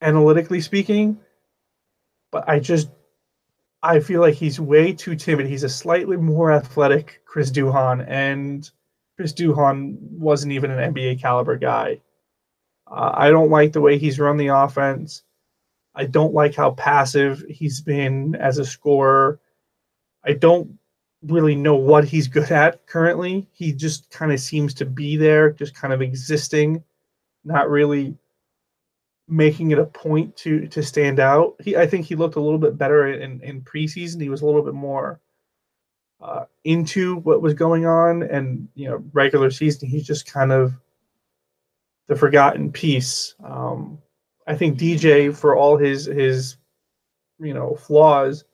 analytically 0.00 0.60
speaking. 0.60 1.18
But 2.30 2.48
I 2.48 2.60
just 2.60 2.90
I 3.82 4.00
feel 4.00 4.20
like 4.20 4.34
he's 4.34 4.60
way 4.60 4.92
too 4.92 5.16
timid. 5.16 5.46
He's 5.46 5.64
a 5.64 5.68
slightly 5.68 6.16
more 6.16 6.52
athletic 6.52 7.20
Chris 7.24 7.50
Duhon, 7.50 8.04
and 8.08 8.70
Chris 9.16 9.32
Duhon 9.32 9.96
wasn't 10.00 10.52
even 10.52 10.70
an 10.70 10.94
NBA 10.94 11.20
caliber 11.20 11.56
guy. 11.56 12.00
Uh, 12.86 13.12
I 13.14 13.30
don't 13.30 13.50
like 13.50 13.72
the 13.72 13.80
way 13.80 13.98
he's 13.98 14.20
run 14.20 14.36
the 14.36 14.48
offense. 14.48 15.22
I 15.94 16.06
don't 16.06 16.34
like 16.34 16.54
how 16.54 16.72
passive 16.72 17.44
he's 17.48 17.80
been 17.80 18.34
as 18.34 18.58
a 18.58 18.64
scorer. 18.64 19.40
I 20.24 20.32
don't 20.32 20.78
really 21.22 21.54
know 21.54 21.76
what 21.76 22.04
he's 22.04 22.28
good 22.28 22.50
at 22.50 22.86
currently. 22.86 23.46
He 23.52 23.72
just 23.72 24.10
kind 24.10 24.32
of 24.32 24.40
seems 24.40 24.74
to 24.74 24.84
be 24.84 25.16
there, 25.16 25.50
just 25.52 25.74
kind 25.74 25.92
of 25.92 26.02
existing, 26.02 26.82
not 27.44 27.70
really 27.70 28.16
making 29.28 29.70
it 29.70 29.78
a 29.78 29.86
point 29.86 30.36
to 30.36 30.66
to 30.68 30.82
stand 30.82 31.20
out. 31.20 31.54
He 31.60 31.76
I 31.76 31.86
think 31.86 32.06
he 32.06 32.14
looked 32.14 32.36
a 32.36 32.40
little 32.40 32.58
bit 32.58 32.78
better 32.78 33.08
in 33.08 33.40
in 33.42 33.62
preseason. 33.62 34.20
He 34.20 34.28
was 34.28 34.42
a 34.42 34.46
little 34.46 34.62
bit 34.62 34.74
more 34.74 35.20
uh, 36.20 36.44
into 36.64 37.16
what 37.16 37.42
was 37.42 37.54
going 37.54 37.86
on, 37.86 38.22
and 38.22 38.68
you 38.74 38.88
know, 38.88 39.02
regular 39.12 39.50
season 39.50 39.88
he's 39.88 40.06
just 40.06 40.30
kind 40.30 40.52
of 40.52 40.74
the 42.08 42.16
forgotten 42.16 42.70
piece. 42.70 43.34
Um, 43.44 43.98
I 44.46 44.54
think 44.54 44.78
DJ, 44.78 45.34
for 45.34 45.56
all 45.56 45.76
his 45.76 46.06
his 46.06 46.56
you 47.38 47.54
know 47.54 47.74
flaws, 47.76 48.44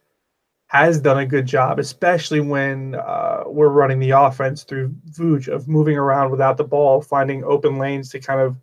has 0.66 1.00
done 1.00 1.18
a 1.18 1.26
good 1.26 1.46
job, 1.46 1.80
especially 1.80 2.40
when 2.40 2.94
uh, 2.94 3.42
we're 3.46 3.68
running 3.68 3.98
the 3.98 4.10
offense 4.10 4.62
through 4.62 4.94
Vooch 5.10 5.48
of 5.48 5.66
moving 5.66 5.96
around 5.96 6.30
without 6.30 6.56
the 6.56 6.64
ball, 6.64 7.00
finding 7.00 7.42
open 7.44 7.78
lanes 7.78 8.08
to 8.10 8.20
kind 8.20 8.40
of 8.40 8.56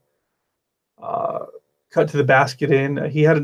uh, 1.01 1.45
cut 1.97 2.09
to 2.09 2.17
the 2.17 2.23
basket 2.37 2.71
in. 2.71 2.99
Uh, 2.99 3.09
He 3.09 3.23
had, 3.23 3.37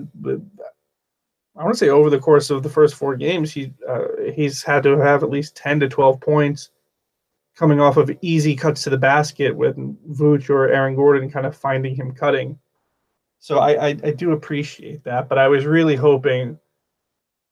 I 1.58 1.64
want 1.64 1.74
to 1.74 1.78
say, 1.78 1.90
over 1.90 2.10
the 2.10 2.20
course 2.20 2.50
of 2.52 2.62
the 2.62 2.70
first 2.70 2.96
four 2.96 3.16
games, 3.16 3.52
he 3.52 3.74
uh, 3.88 4.32
he's 4.36 4.62
had 4.64 4.84
to 4.84 4.98
have 4.98 5.24
at 5.24 5.30
least 5.30 5.56
ten 5.56 5.80
to 5.80 5.90
twelve 5.90 6.20
points 6.22 6.70
coming 7.56 7.80
off 7.80 7.98
of 7.98 8.12
easy 8.22 8.56
cuts 8.56 8.84
to 8.84 8.90
the 8.90 8.98
basket 8.98 9.56
with 9.56 9.76
Vooch 10.20 10.50
or 10.50 10.70
Aaron 10.70 10.96
Gordon 10.96 11.30
kind 11.30 11.46
of 11.46 11.56
finding 11.56 11.96
him 11.96 12.12
cutting. 12.12 12.58
So 13.40 13.60
I, 13.60 13.72
I, 13.88 13.90
I 13.90 14.12
do 14.12 14.32
appreciate 14.32 15.04
that, 15.04 15.30
but 15.30 15.38
I 15.38 15.48
was 15.48 15.66
really 15.66 15.96
hoping 15.96 16.58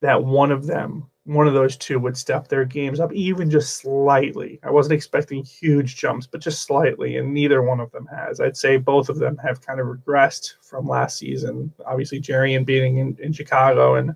that 0.02 0.24
one 0.24 0.52
of 0.52 0.66
them, 0.66 1.11
one 1.26 1.48
of 1.48 1.54
those 1.54 1.78
two, 1.78 2.00
would 2.00 2.18
step 2.18 2.48
their 2.48 2.66
games 2.66 3.00
up 3.00 3.14
even 3.14 3.50
just 3.50 3.78
slightly. 3.78 4.60
I 4.64 4.72
wasn't 4.72 4.94
expecting 4.94 5.44
huge 5.44 5.96
jumps, 5.96 6.26
but 6.26 6.42
just 6.42 6.64
slightly, 6.64 7.18
and 7.18 7.34
neither 7.34 7.62
one 7.62 7.80
of 7.80 7.92
them 7.92 8.08
has. 8.08 8.40
I'd 8.40 8.58
say 8.58 8.78
both 8.78 9.10
of 9.10 9.20
them 9.20 9.38
have 9.38 9.66
kind 9.66 9.80
of 9.80 9.88
regressed 9.88 10.56
from 10.62 10.88
last 10.88 11.18
season. 11.18 11.72
Obviously, 11.86 12.20
Jerian 12.20 12.66
beating 12.66 12.98
in, 12.98 13.18
in 13.20 13.34
Chicago 13.34 13.96
and 13.96 14.16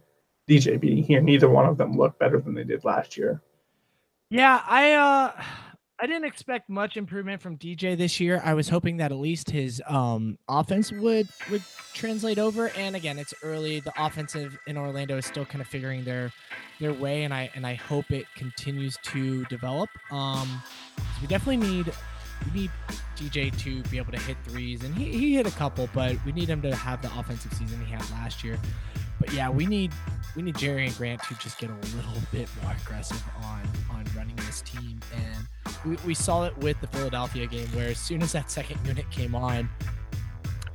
DJ 0.50 0.80
beating 0.80 1.04
here, 1.04 1.22
neither 1.22 1.50
one 1.50 1.66
of 1.66 1.78
them 1.78 1.98
look 1.98 2.18
better 2.20 2.40
than 2.40 2.54
they 2.54 2.64
did 2.64 2.84
last 2.84 3.18
year. 3.18 3.42
Yeah, 4.30 4.62
I 4.66 4.94
uh 4.94 5.44
I 6.06 6.08
didn't 6.08 6.26
expect 6.26 6.70
much 6.70 6.98
improvement 6.98 7.42
from 7.42 7.58
DJ 7.58 7.98
this 7.98 8.20
year. 8.20 8.40
I 8.46 8.54
was 8.54 8.70
hoping 8.70 8.98
that 8.98 9.12
at 9.12 9.18
least 9.18 9.50
his 9.50 9.82
um 9.88 10.38
offense 10.48 10.92
would 10.92 11.28
would 11.50 11.64
translate 11.96 12.38
over. 12.38 12.70
And 12.78 12.96
again, 12.96 13.18
it's 13.18 13.34
early. 13.42 13.80
The 13.80 13.92
offensive 13.98 14.56
in 14.68 14.78
Orlando 14.78 15.18
is 15.18 15.26
still 15.26 15.46
kind 15.46 15.64
of 15.64 15.68
figuring 15.68 16.04
their 16.04 16.32
their 16.80 16.94
way, 16.94 17.24
and 17.24 17.34
I 17.34 17.50
and 17.56 17.66
I 17.66 17.74
hope 17.74 18.12
it 18.12 18.28
continues 18.36 19.00
to 19.06 19.46
develop. 19.46 19.90
Um, 20.12 20.62
we 21.22 21.28
definitely 21.28 21.58
need 21.68 21.92
we 22.54 22.62
need 22.62 22.72
DJ 23.16 23.58
to 23.62 23.82
be 23.90 23.98
able 23.98 24.12
to 24.12 24.20
hit 24.20 24.38
threes, 24.44 24.84
and 24.84 24.94
he, 24.94 25.06
he 25.06 25.34
hit 25.34 25.48
a 25.48 25.58
couple, 25.58 25.90
but 25.92 26.24
we 26.24 26.32
need 26.34 26.48
him 26.48 26.62
to 26.62 26.76
have 26.76 27.02
the 27.02 27.10
offensive 27.18 27.52
season 27.54 27.84
he 27.84 27.92
had 27.92 28.08
last 28.12 28.44
year. 28.44 28.60
But 29.20 29.34
yeah, 29.34 29.50
we 29.50 29.66
need 29.66 29.92
we 30.36 30.42
need 30.42 30.56
Jerian 30.56 30.96
Grant 30.98 31.24
to 31.24 31.36
just 31.36 31.60
get 31.60 31.70
a 31.70 31.96
little 31.96 32.22
bit 32.32 32.50
more 32.62 32.76
aggressive 32.84 33.24
on 33.44 33.62
on 33.92 34.06
running 34.16 34.36
this 34.38 34.62
team. 34.62 35.00
And 35.16 35.48
we, 35.86 35.98
we 36.06 36.14
saw 36.14 36.46
it 36.46 36.58
with 36.58 36.80
the 36.82 36.88
Philadelphia 36.88 37.48
game 37.48 37.68
where 37.68 37.90
as 37.90 38.00
soon 38.00 38.22
as 38.22 38.32
that 38.34 38.52
second 38.52 38.80
unit 38.86 39.10
came 39.12 39.36
on, 39.36 39.70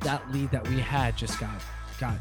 that 0.00 0.30
lead 0.32 0.50
that 0.50 0.66
we 0.68 0.78
had 0.80 1.16
just 1.16 1.38
got 1.38 1.60
got 1.98 2.16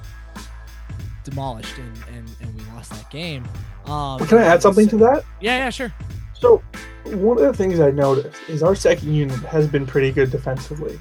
demolished 1.24 1.78
and 1.78 1.98
and, 2.16 2.30
and 2.42 2.56
we 2.56 2.64
lost 2.74 2.92
that 2.92 3.10
game. 3.10 3.44
Um, 3.86 4.20
Can 4.28 4.38
I 4.38 4.44
add 4.44 4.62
something 4.62 4.88
to 4.90 4.98
that? 4.98 5.24
Yeah, 5.40 5.58
yeah, 5.58 5.70
sure. 5.70 5.94
So, 6.34 6.64
one 7.06 7.38
of 7.38 7.44
the 7.44 7.54
things 7.54 7.80
I 7.80 7.92
noticed 7.92 8.40
is 8.48 8.64
our 8.64 8.76
second 8.76 9.14
unit 9.14 9.40
has 9.42 9.68
been 9.68 9.86
pretty 9.86 10.12
good 10.12 10.32
defensively. 10.32 11.00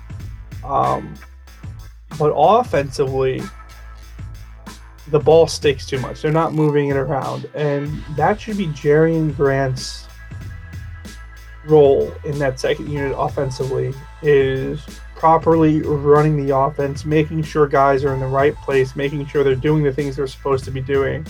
Um, 0.65 1.15
but 2.19 2.33
offensively, 2.35 3.43
the 5.11 5.19
ball 5.19 5.47
sticks 5.47 5.87
too 5.87 5.99
much. 6.01 6.23
They're 6.23 6.33
not 6.33 6.53
moving 6.53 6.89
it 6.89 6.97
around. 6.97 7.49
And 7.55 8.03
that 8.17 8.41
should 8.41 8.59
be 8.59 8.67
Jerian 8.69 9.35
Grant's 9.37 10.07
role 11.67 12.13
in 12.25 12.39
that 12.39 12.59
second 12.59 12.91
unit 12.91 13.15
offensively 13.17 13.95
is 14.23 14.85
properly 15.15 15.83
running 15.83 16.45
the 16.45 16.57
offense, 16.57 17.05
making 17.05 17.43
sure 17.43 17.67
guys 17.67 18.05
are 18.05 18.15
in 18.15 18.21
the 18.21 18.27
right 18.27 18.55
place, 18.57 18.97
making 18.97 19.27
sure 19.27 19.45
they're 19.45 19.55
doing 19.55 19.83
the 19.83 19.93
things 19.93 20.17
they're 20.17 20.27
supposed 20.27 20.65
to 20.65 20.71
be 20.71 20.81
doing. 20.81 21.27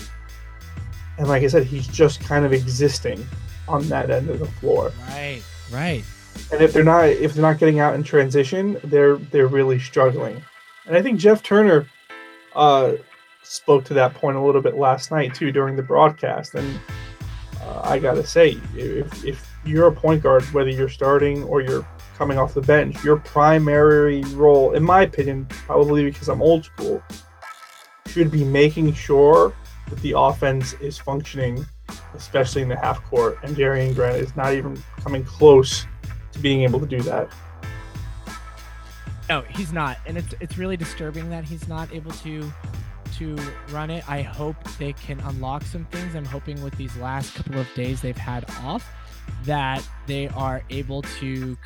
And 1.17 1.27
like 1.27 1.43
I 1.43 1.47
said, 1.47 1.65
he's 1.65 1.87
just 1.87 2.21
kind 2.21 2.45
of 2.45 2.53
existing 2.53 3.25
on 3.67 3.87
that 3.89 4.09
end 4.09 4.29
of 4.29 4.39
the 4.39 4.45
floor. 4.45 4.91
Right, 5.09 5.43
right. 5.71 6.03
And 6.51 6.61
if 6.61 6.71
they're 6.71 6.83
not 6.83 7.05
if 7.05 7.33
they're 7.33 7.41
not 7.41 7.59
getting 7.59 7.79
out 7.79 7.95
in 7.95 8.03
transition, 8.03 8.79
they're 8.85 9.17
they're 9.17 9.47
really 9.47 9.79
struggling. 9.79 10.41
And 10.85 10.95
I 10.95 11.01
think 11.01 11.19
Jeff 11.19 11.43
Turner 11.43 11.85
uh, 12.55 12.93
spoke 13.49 13.83
to 13.83 13.95
that 13.95 14.13
point 14.13 14.37
a 14.37 14.41
little 14.41 14.61
bit 14.61 14.75
last 14.75 15.09
night 15.09 15.33
too 15.33 15.51
during 15.51 15.75
the 15.75 15.81
broadcast. 15.81 16.53
And 16.53 16.79
uh, 17.63 17.81
I 17.83 17.97
gotta 17.97 18.25
say, 18.25 18.59
if, 18.75 19.25
if 19.25 19.49
you're 19.65 19.87
a 19.87 19.91
point 19.91 20.21
guard, 20.21 20.43
whether 20.53 20.69
you're 20.69 20.87
starting 20.87 21.43
or 21.43 21.61
you're 21.61 21.85
coming 22.15 22.37
off 22.37 22.53
the 22.53 22.61
bench, 22.61 23.03
your 23.03 23.17
primary 23.17 24.21
role, 24.35 24.73
in 24.73 24.83
my 24.83 25.01
opinion, 25.01 25.47
probably 25.49 26.03
because 26.03 26.29
I'm 26.29 26.43
old 26.43 26.65
school, 26.65 27.01
should 28.05 28.29
be 28.29 28.43
making 28.43 28.93
sure 28.93 29.55
that 29.89 29.99
the 30.01 30.13
offense 30.15 30.73
is 30.73 30.99
functioning, 30.99 31.65
especially 32.13 32.61
in 32.61 32.69
the 32.69 32.77
half 32.77 33.03
court. 33.05 33.39
And 33.41 33.55
Jerian 33.55 33.95
Grant 33.95 34.17
is 34.17 34.35
not 34.35 34.53
even 34.53 34.81
coming 34.99 35.23
close 35.23 35.87
to 36.33 36.39
being 36.39 36.61
able 36.61 36.79
to 36.79 36.85
do 36.85 37.01
that. 37.01 37.29
No, 39.27 39.41
he's 39.41 39.73
not, 39.73 39.97
and 40.05 40.17
it's 40.17 40.33
it's 40.39 40.57
really 40.57 40.77
disturbing 40.77 41.29
that 41.29 41.43
he's 41.43 41.67
not 41.67 41.91
able 41.93 42.11
to 42.11 42.51
to 43.19 43.37
run 43.71 43.89
it. 43.89 44.09
I 44.09 44.21
hope 44.21 44.55
they 44.77 44.93
can 44.93 45.19
unlock 45.19 45.63
some 45.63 45.85
things. 45.85 46.15
I'm 46.15 46.25
hoping 46.25 46.61
with 46.63 46.75
these 46.77 46.95
last 46.97 47.35
couple 47.35 47.59
of 47.59 47.67
days 47.75 48.01
they've 48.01 48.17
had 48.17 48.49
off 48.61 48.89
that 49.43 49.87
they 50.07 50.29
are 50.29 50.63
able 50.69 51.01
to. 51.01 51.57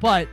But 0.00 0.28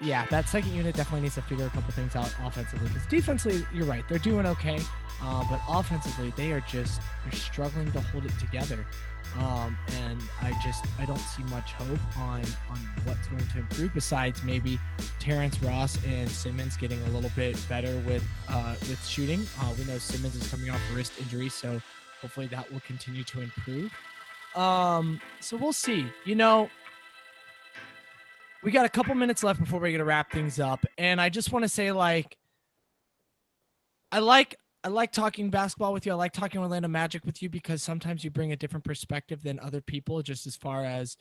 yeah, 0.00 0.26
that 0.26 0.48
second 0.48 0.72
unit 0.72 0.94
definitely 0.96 1.22
needs 1.22 1.36
to 1.36 1.42
figure 1.42 1.66
a 1.66 1.70
couple 1.70 1.92
things 1.92 2.16
out 2.16 2.34
offensively. 2.42 2.88
Because 2.88 3.06
defensively, 3.06 3.64
you're 3.72 3.86
right, 3.86 4.02
they're 4.08 4.18
doing 4.18 4.46
okay, 4.46 4.80
uh, 5.22 5.44
but 5.48 5.60
offensively, 5.68 6.32
they 6.36 6.52
are 6.52 6.60
just 6.60 7.00
they're 7.24 7.38
struggling 7.38 7.90
to 7.92 8.00
hold 8.00 8.26
it 8.26 8.32
together. 8.38 8.86
Um, 9.38 9.76
and 10.02 10.20
I 10.42 10.52
just 10.62 10.84
I 10.98 11.04
don't 11.04 11.18
see 11.18 11.42
much 11.44 11.72
hope 11.72 11.98
on 12.18 12.42
on 12.70 12.78
what's 13.04 13.26
going 13.28 13.46
to 13.46 13.58
improve 13.58 13.92
besides 13.92 14.42
maybe 14.44 14.78
Terrence 15.18 15.60
Ross 15.62 15.98
and 16.06 16.30
Simmons 16.30 16.76
getting 16.76 17.02
a 17.02 17.08
little 17.10 17.30
bit 17.34 17.58
better 17.68 17.96
with 18.06 18.24
uh, 18.48 18.74
with 18.80 19.04
shooting. 19.04 19.44
Uh, 19.60 19.72
we 19.78 19.84
know 19.84 19.98
Simmons 19.98 20.36
is 20.36 20.48
coming 20.48 20.70
off 20.70 20.80
a 20.92 20.96
wrist 20.96 21.12
injury, 21.20 21.48
so 21.48 21.80
hopefully 22.20 22.46
that 22.48 22.70
will 22.72 22.80
continue 22.80 23.24
to 23.24 23.40
improve. 23.40 23.92
Um, 24.54 25.20
so 25.40 25.56
we'll 25.56 25.72
see. 25.72 26.06
You 26.24 26.36
know, 26.36 26.70
we 28.62 28.70
got 28.70 28.86
a 28.86 28.90
couple 28.90 29.14
minutes 29.16 29.42
left 29.42 29.58
before 29.58 29.80
we're 29.80 29.90
gonna 29.90 30.04
wrap 30.04 30.30
things 30.30 30.60
up, 30.60 30.86
and 30.96 31.20
I 31.20 31.28
just 31.28 31.50
want 31.50 31.64
to 31.64 31.68
say 31.68 31.90
like 31.90 32.36
I 34.12 34.20
like 34.20 34.56
I 34.84 34.88
like 34.88 35.12
talking 35.12 35.48
basketball 35.48 35.94
with 35.94 36.04
you. 36.04 36.12
I 36.12 36.14
like 36.14 36.34
talking 36.34 36.60
Orlando 36.60 36.88
Magic 36.88 37.24
with 37.24 37.42
you 37.42 37.48
because 37.48 37.82
sometimes 37.82 38.22
you 38.22 38.30
bring 38.30 38.52
a 38.52 38.56
different 38.56 38.84
perspective 38.84 39.42
than 39.42 39.58
other 39.60 39.80
people, 39.80 40.20
just 40.20 40.46
as 40.46 40.56
far 40.56 40.84
as 40.84 41.16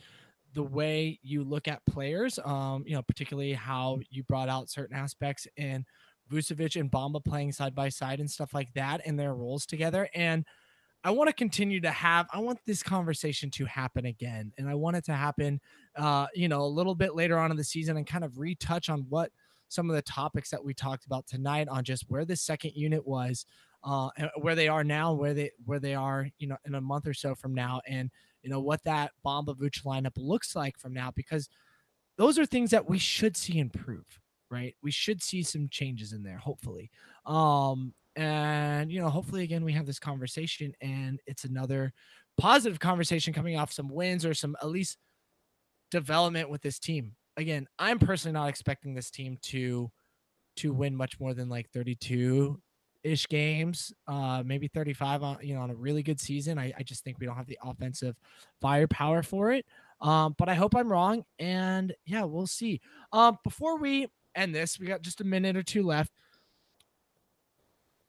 the 0.54 0.64
way 0.64 1.18
you 1.24 1.46
look 1.46 1.70
at 1.70 1.80
players. 1.86 2.38
Um, 2.44 2.84
you 2.86 2.94
know, 2.94 3.02
particularly 3.02 3.54
how 3.54 4.00
you 4.10 4.24
brought 4.24 4.50
out 4.50 4.70
certain 4.70 4.98
aspects 4.98 5.48
in 5.56 5.86
Vucevic 6.30 6.78
and 6.78 6.92
Bamba 6.92 7.24
playing 7.24 7.54
side 7.54 7.74
by 7.74 7.88
side 7.88 8.20
and 8.20 8.30
stuff 8.30 8.54
like 8.54 8.74
that 8.74 9.00
and 9.06 9.18
their 9.18 9.34
roles 9.34 9.66
together. 9.66 10.10
And 10.14 10.46
I 11.06 11.12
want 11.12 11.30
to 11.30 11.34
continue 11.34 11.80
to 11.82 11.92
have, 11.92 12.28
I 12.34 12.40
want 12.40 12.60
this 12.66 12.84
conversation 12.84 13.50
to 13.52 13.66
happen 13.66 14.06
again. 14.06 14.52
And 14.58 14.68
I 14.70 14.76
want 14.76 14.98
it 14.98 15.06
to 15.06 15.14
happen, 15.14 15.62
uh, 15.96 16.28
you 16.36 16.50
know, 16.50 16.64
a 16.64 16.68
little 16.68 16.96
bit 16.96 17.16
later 17.16 17.38
on 17.38 17.50
in 17.50 17.56
the 17.56 17.64
season 17.64 17.96
and 17.96 18.06
kind 18.06 18.26
of 18.26 18.40
retouch 18.40 18.90
on 18.90 19.06
what 19.08 19.32
some 19.74 19.90
of 19.90 19.96
the 19.96 20.02
topics 20.02 20.50
that 20.52 20.64
we 20.64 20.74
talked 20.74 21.06
about 21.06 21.28
tonight 21.28 21.68
on 21.68 21.84
just 21.84 22.06
where 22.08 22.26
the 22.26 22.36
second 22.36 22.72
unit 22.76 23.06
was, 23.06 23.46
uh, 23.84 24.10
where 24.40 24.56
they 24.56 24.68
are 24.68 24.84
now, 24.84 25.14
where 25.14 25.34
they 25.34 25.52
where 25.66 25.80
they 25.80 25.96
are, 25.96 26.28
you 26.38 26.48
know, 26.48 26.58
in 26.66 26.76
a 26.76 26.82
month 26.82 27.08
or 27.08 27.14
so 27.14 27.36
from 27.36 27.54
now, 27.54 27.82
and 27.88 28.10
you 28.42 28.50
know 28.50 28.60
what 28.60 28.84
that 28.84 29.12
Bamba 29.26 29.58
Vooch 29.58 29.84
lineup 29.84 30.14
looks 30.16 30.56
like 30.56 30.78
from 30.78 30.94
now, 30.94 31.12
because 31.16 31.50
those 32.18 32.38
are 32.38 32.46
things 32.46 32.72
that 32.72 32.88
we 32.88 33.00
should 33.00 33.36
see 33.36 33.60
improve, 33.60 34.06
right? 34.50 34.76
We 34.84 34.92
should 34.92 35.22
see 35.22 35.44
some 35.44 35.68
changes 35.70 36.14
in 36.14 36.24
there, 36.24 36.38
hopefully. 36.38 36.92
Um, 37.26 37.94
and 38.16 38.92
you 38.92 39.02
know, 39.02 39.10
hopefully 39.10 39.44
again 39.44 39.66
we 39.66 39.74
have 39.74 39.88
this 39.88 40.00
conversation 40.00 40.74
and 40.82 41.20
it's 41.26 41.46
another 41.46 41.92
positive 42.38 42.80
conversation 42.80 43.34
coming 43.34 43.58
off 43.58 43.72
some 43.72 43.90
wins 43.90 44.26
or 44.26 44.34
some 44.34 44.56
at 44.62 44.70
least 44.70 44.98
development 45.92 46.50
with 46.50 46.62
this 46.62 46.80
team 46.80 47.16
again, 47.38 47.68
I'm 47.80 48.00
personally 48.00 48.34
not 48.34 48.50
expecting 48.50 48.94
this 48.94 49.12
team 49.12 49.38
to 49.44 49.92
to 50.58 50.72
win 50.72 50.96
much 50.96 51.20
more 51.20 51.34
than 51.34 51.50
like 51.50 51.70
32 51.72 52.62
ish 53.04 53.28
games, 53.28 53.92
uh, 54.08 54.44
maybe 54.46 54.68
35 54.68 55.24
on 55.24 55.38
you 55.42 55.56
know 55.56 55.62
on 55.62 55.72
a 55.72 55.76
really 55.76 56.04
good 56.04 56.20
season. 56.20 56.58
I, 56.58 56.74
I 56.78 56.84
just 56.84 57.04
think 57.04 57.20
we 57.20 57.26
don't 57.26 57.36
have 57.36 57.48
the 57.48 57.60
offensive 57.64 58.16
firepower 58.62 59.24
for 59.24 59.52
it. 59.52 59.66
Um, 60.02 60.36
but 60.38 60.50
I 60.50 60.54
hope 60.54 60.76
I'm 60.76 60.92
wrong. 60.92 61.24
And 61.40 61.94
yeah, 62.06 62.24
we'll 62.24 62.48
see. 62.48 62.82
Um, 63.12 63.38
before 63.44 63.78
we 63.78 64.08
end 64.36 64.54
this, 64.54 64.80
we 64.80 64.86
got 64.86 65.02
just 65.02 65.22
a 65.22 65.26
minute 65.26 65.56
or 65.56 65.64
two 65.64 65.84
left. 65.84 66.12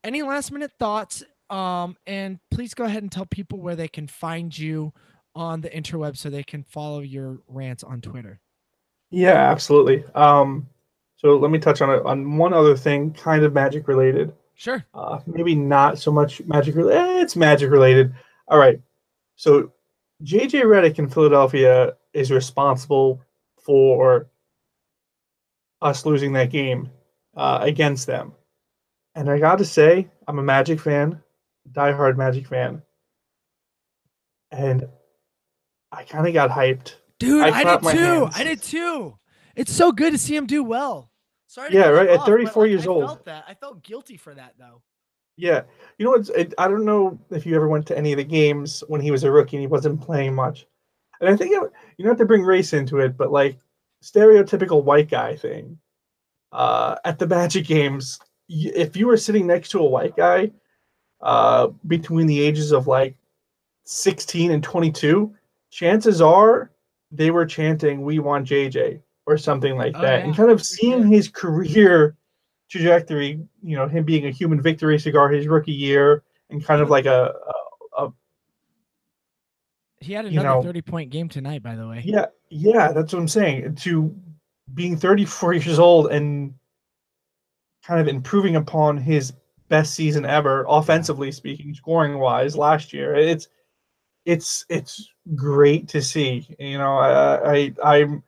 Any 0.03 0.23
last 0.23 0.53
minute 0.53 0.73
thoughts? 0.79 1.23
Um, 1.51 1.97
and 2.07 2.39
please 2.51 2.75
go 2.75 2.85
ahead 2.85 3.03
and 3.03 3.13
tell 3.13 3.27
people 3.27 3.61
where 3.61 3.77
they 3.77 3.89
can 3.89 4.09
find 4.09 4.57
you 4.57 4.93
on 5.35 5.61
the 5.61 5.71
interweb 5.71 6.17
so 6.17 6.31
they 6.31 6.43
can 6.43 6.63
follow 6.65 7.01
your 7.01 7.39
rants 7.47 7.83
on 7.83 8.01
Twitter. 8.01 8.41
Yeah, 9.15 9.51
absolutely. 9.51 10.05
Um, 10.17 10.69
so 11.17 11.37
let 11.37 11.53
me 11.53 11.59
touch 11.61 11.81
on 11.81 11.91
it 11.91 12.05
on 12.05 12.37
one 12.37 12.53
other 12.53 12.77
thing, 12.77 13.13
kind 13.13 13.45
of 13.45 13.53
magic 13.53 13.87
related. 13.87 14.35
Sure. 14.57 14.85
Uh, 14.93 15.21
maybe 15.27 15.55
not 15.55 15.99
so 15.99 16.11
much 16.11 16.43
magic 16.47 16.75
related. 16.75 17.01
Eh, 17.01 17.21
it's 17.23 17.37
magic 17.37 17.71
related. 17.71 18.13
All 18.49 18.59
right. 18.59 18.81
So 19.37 19.73
JJ 20.25 20.63
Redick 20.63 20.99
in 20.99 21.09
Philadelphia 21.09 21.95
is 22.13 22.33
responsible 22.33 23.21
for 23.61 24.27
us 25.81 26.05
losing 26.05 26.33
that 26.33 26.51
game 26.51 26.91
uh, 27.37 27.61
against 27.63 28.07
them. 28.07 28.33
And 29.15 29.31
I 29.31 29.39
got 29.39 29.59
to 29.59 29.65
say, 29.65 30.09
I'm 30.27 30.41
a 30.41 30.43
Magic 30.43 30.81
fan, 30.81 31.23
diehard 31.71 32.17
Magic 32.17 32.49
fan, 32.49 32.83
and 34.51 34.89
I 35.93 36.03
kind 36.03 36.27
of 36.27 36.35
got 36.35 36.51
hyped 36.51 36.97
Dude, 37.25 37.43
I, 37.43 37.61
I 37.61 37.65
did 37.65 37.91
too. 37.91 38.29
I 38.35 38.45
did 38.45 38.63
too. 38.63 39.19
It's 39.57 39.73
so 39.73 39.93
good 39.93 40.13
to 40.13 40.19
see 40.19 40.37
him 40.37 40.47
do 40.47 40.65
well. 40.65 41.11
Sorry. 41.47 41.73
yeah, 41.73 41.87
right. 41.87 42.09
At 42.09 42.25
34 42.25 42.63
like, 42.63 42.71
years 42.71 42.87
I 42.87 42.91
old. 42.91 43.05
I 43.05 43.07
felt 43.07 43.25
that. 43.27 43.45
I 43.47 43.55
felt 43.55 43.83
guilty 43.83 44.17
for 44.17 44.35
that 44.35 44.55
though. 44.59 44.83
Yeah, 45.37 45.63
you 45.99 46.05
know, 46.05 46.15
it's. 46.15 46.29
It, 46.31 46.55
I 46.59 46.69
don't 46.69 46.85
know 46.85 47.19
if 47.31 47.47
you 47.47 47.57
ever 47.57 47.69
went 47.69 47.87
to 47.87 47.99
any 47.99 48.13
of 48.13 48.19
the 48.19 48.25
games 48.25 48.83
when 48.89 49.01
he 49.01 49.11
was 49.11 49.25
a 49.25 49.31
rookie 49.31 49.57
and 49.57 49.63
he 49.63 49.67
wasn't 49.67 50.01
playing 50.01 50.35
much. 50.35 50.67
And 51.21 51.29
I 51.29 51.37
think 51.37 51.53
it, 51.53 51.73
you 51.97 52.05
don't 52.05 52.13
have 52.13 52.19
to 52.19 52.25
bring 52.25 52.43
race 52.43 52.73
into 52.73 52.99
it, 52.99 53.17
but 53.17 53.33
like 53.33 53.59
stereotypical 54.03 54.85
white 54.85 55.09
guy 55.09 55.37
thing. 55.37 55.79
Uh, 56.53 56.97
at 57.05 57.19
the 57.19 57.27
Magic 57.29 57.67
games, 57.67 58.19
if 58.49 58.97
you 58.97 59.07
were 59.07 59.17
sitting 59.17 59.47
next 59.47 59.71
to 59.71 59.79
a 59.81 59.85
white 59.85 60.17
guy, 60.17 60.51
uh, 61.21 61.69
between 61.87 62.27
the 62.27 62.41
ages 62.41 62.71
of 62.73 62.87
like 62.87 63.17
16 63.85 64.51
and 64.51 64.63
22, 64.63 65.35
chances 65.71 66.21
are 66.21 66.71
they 67.15 67.31
were 67.31 67.47
chanting 67.47 68.03
"We 68.03 68.19
want 68.19 68.49
JJ" 68.49 69.01
or 69.27 69.39
something 69.39 69.77
like 69.77 69.95
oh, 69.97 70.03
that, 70.03 70.21
yeah. 70.21 70.25
and 70.25 70.37
kind 70.37 70.51
of 70.51 70.65
seeing 70.65 71.07
his 71.07 71.29
career 71.29 72.17
trajectory. 72.71 73.41
You 73.63 73.77
know, 73.77 73.89
him 73.89 74.05
being 74.05 74.27
a 74.27 74.31
human 74.31 74.61
victory 74.61 74.99
cigar 74.99 75.29
his 75.31 75.47
rookie 75.47 75.73
year, 75.73 76.23
and 76.51 76.65
kind 76.65 76.83
of 76.83 76.91
like 76.91 77.07
a, 77.07 77.35
a, 77.99 78.05
a 78.07 78.13
he 80.01 80.13
had 80.13 80.27
another 80.27 80.49
know, 80.49 80.63
30 80.63 80.83
point 80.83 81.11
game 81.11 81.29
tonight, 81.29 81.63
by 81.63 81.75
the 81.75 81.87
way. 81.87 82.03
Yeah, 82.05 82.27
yeah, 82.51 82.93
that's 82.93 83.13
what 83.13 83.21
I'm 83.21 83.29
saying. 83.29 83.77
To 83.77 84.15
being 84.75 84.97
34 84.97 85.53
years 85.55 85.79
old 85.79 86.11
and 86.11 86.55
kind 87.85 88.01
of 88.01 88.09
improving 88.09 88.57
upon 88.57 88.97
his 88.97 89.33
best 89.69 89.95
season 89.95 90.25
ever, 90.25 90.65
offensively 90.69 91.33
speaking, 91.33 91.75
scoring 91.75 92.19
wise, 92.19 92.57
last 92.57 92.93
year. 92.93 93.15
It's 93.15 93.49
it's 94.25 94.65
it's 94.69 95.11
great 95.35 95.89
to 95.89 96.03
see. 96.03 96.47
You 96.59 96.79
know, 96.79 96.97
I, 96.97 97.55
I 97.55 97.73
I'm 97.83 98.23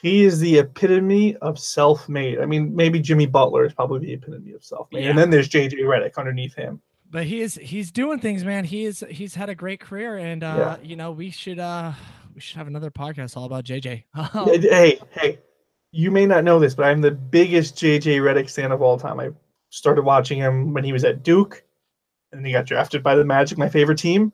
he 0.00 0.24
is 0.24 0.40
the 0.40 0.58
epitome 0.58 1.36
of 1.36 1.58
self-made. 1.58 2.40
I 2.40 2.46
mean, 2.46 2.74
maybe 2.74 2.98
Jimmy 3.00 3.26
Butler 3.26 3.64
is 3.64 3.72
probably 3.72 4.00
the 4.00 4.12
epitome 4.12 4.52
of 4.52 4.64
self-made, 4.64 5.04
yeah. 5.04 5.10
and 5.10 5.18
then 5.18 5.30
there's 5.30 5.48
JJ 5.48 5.74
Redick 5.74 6.16
underneath 6.16 6.54
him. 6.54 6.80
But 7.10 7.24
he 7.24 7.40
is 7.40 7.56
he's 7.56 7.90
doing 7.90 8.18
things, 8.18 8.44
man. 8.44 8.64
He 8.64 8.84
is 8.84 9.04
he's 9.10 9.34
had 9.34 9.48
a 9.48 9.54
great 9.54 9.80
career, 9.80 10.16
and 10.18 10.42
uh, 10.42 10.78
yeah. 10.80 10.86
you 10.86 10.96
know 10.96 11.12
we 11.12 11.30
should 11.30 11.58
uh 11.58 11.92
we 12.34 12.40
should 12.40 12.56
have 12.56 12.66
another 12.66 12.90
podcast 12.90 13.36
all 13.36 13.44
about 13.44 13.64
JJ. 13.64 14.04
hey, 14.62 14.98
hey, 15.10 15.38
you 15.90 16.10
may 16.10 16.26
not 16.26 16.44
know 16.44 16.58
this, 16.58 16.74
but 16.74 16.86
I'm 16.86 17.00
the 17.00 17.10
biggest 17.10 17.76
JJ 17.76 18.20
Redick 18.20 18.52
fan 18.52 18.72
of 18.72 18.80
all 18.80 18.98
time. 18.98 19.20
I 19.20 19.30
started 19.70 20.02
watching 20.02 20.38
him 20.38 20.72
when 20.72 20.84
he 20.84 20.92
was 20.92 21.04
at 21.04 21.22
Duke, 21.22 21.62
and 22.30 22.40
then 22.40 22.46
he 22.46 22.52
got 22.52 22.64
drafted 22.64 23.02
by 23.02 23.14
the 23.14 23.24
Magic, 23.24 23.58
my 23.58 23.68
favorite 23.68 23.98
team 23.98 24.32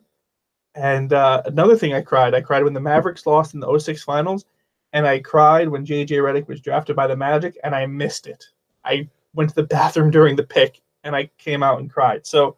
And 0.74 1.12
uh, 1.12 1.42
another 1.46 1.76
thing 1.76 1.92
I 1.92 2.02
cried, 2.02 2.34
I 2.34 2.40
cried 2.40 2.64
when 2.64 2.74
the 2.74 2.80
Mavericks 2.80 3.26
lost 3.26 3.54
in 3.54 3.60
the 3.60 3.78
06 3.78 4.02
finals, 4.04 4.44
and 4.92 5.06
I 5.06 5.18
cried 5.18 5.68
when 5.68 5.84
JJ 5.84 6.10
Redick 6.10 6.48
was 6.48 6.60
drafted 6.60 6.96
by 6.96 7.06
the 7.06 7.16
Magic, 7.16 7.58
and 7.64 7.74
I 7.74 7.86
missed 7.86 8.26
it. 8.26 8.44
I 8.84 9.08
went 9.34 9.50
to 9.50 9.56
the 9.56 9.62
bathroom 9.76 10.10
during 10.10 10.36
the 10.36 10.46
pick, 10.46 10.80
and 11.04 11.16
I 11.16 11.30
came 11.38 11.62
out 11.62 11.80
and 11.80 11.90
cried. 11.90 12.26
So 12.26 12.56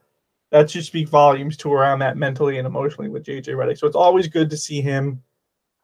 that 0.50 0.70
should 0.70 0.84
speak 0.84 1.08
volumes 1.08 1.56
to 1.58 1.68
where 1.68 1.84
I'm 1.84 2.02
at 2.02 2.16
mentally 2.16 2.58
and 2.58 2.66
emotionally 2.66 3.08
with 3.08 3.24
JJ 3.24 3.48
Redick. 3.48 3.78
So 3.78 3.86
it's 3.86 3.96
always 3.96 4.28
good 4.28 4.50
to 4.50 4.56
see 4.56 4.80
him 4.80 5.22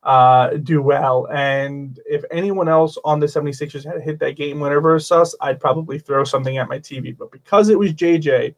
uh, 0.03 0.51
do 0.59 0.83
well. 0.83 1.27
And 1.33 1.99
if 2.07 2.25
anyone 2.31 2.69
else 2.69 2.97
on 3.05 3.19
the 3.21 3.27
76ers 3.27 3.85
had 3.85 4.03
hit 4.03 4.19
that 4.21 4.37
game 4.37 4.61
winner 4.61 4.81
versus 4.81 5.11
us, 5.11 5.35
I'd 5.41 5.61
probably 5.61 5.99
throw 5.99 6.25
something 6.25 6.59
at 6.59 6.69
my 6.69 6.79
TV. 6.79 7.17
But 7.17 7.33
because 7.33 7.69
it 7.69 7.79
was 7.79 7.93
JJ, 7.93 8.55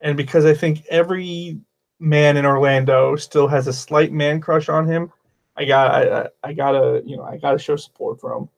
and 0.00 0.16
because 0.16 0.44
I 0.44 0.54
think 0.54 0.84
every 0.90 1.60
man 2.00 2.36
in 2.36 2.46
Orlando 2.46 3.16
still 3.16 3.48
has 3.48 3.66
a 3.66 3.72
slight 3.72 4.12
man 4.12 4.40
crush 4.40 4.68
on 4.68 4.86
him, 4.86 5.12
I 5.56 5.64
got 5.64 5.94
I, 6.12 6.28
I 6.48 6.52
gotta 6.52 7.02
you 7.04 7.16
know 7.16 7.24
I 7.24 7.36
gotta 7.36 7.58
show 7.58 7.76
support 7.76 8.20
for 8.20 8.32
him. 8.32 8.48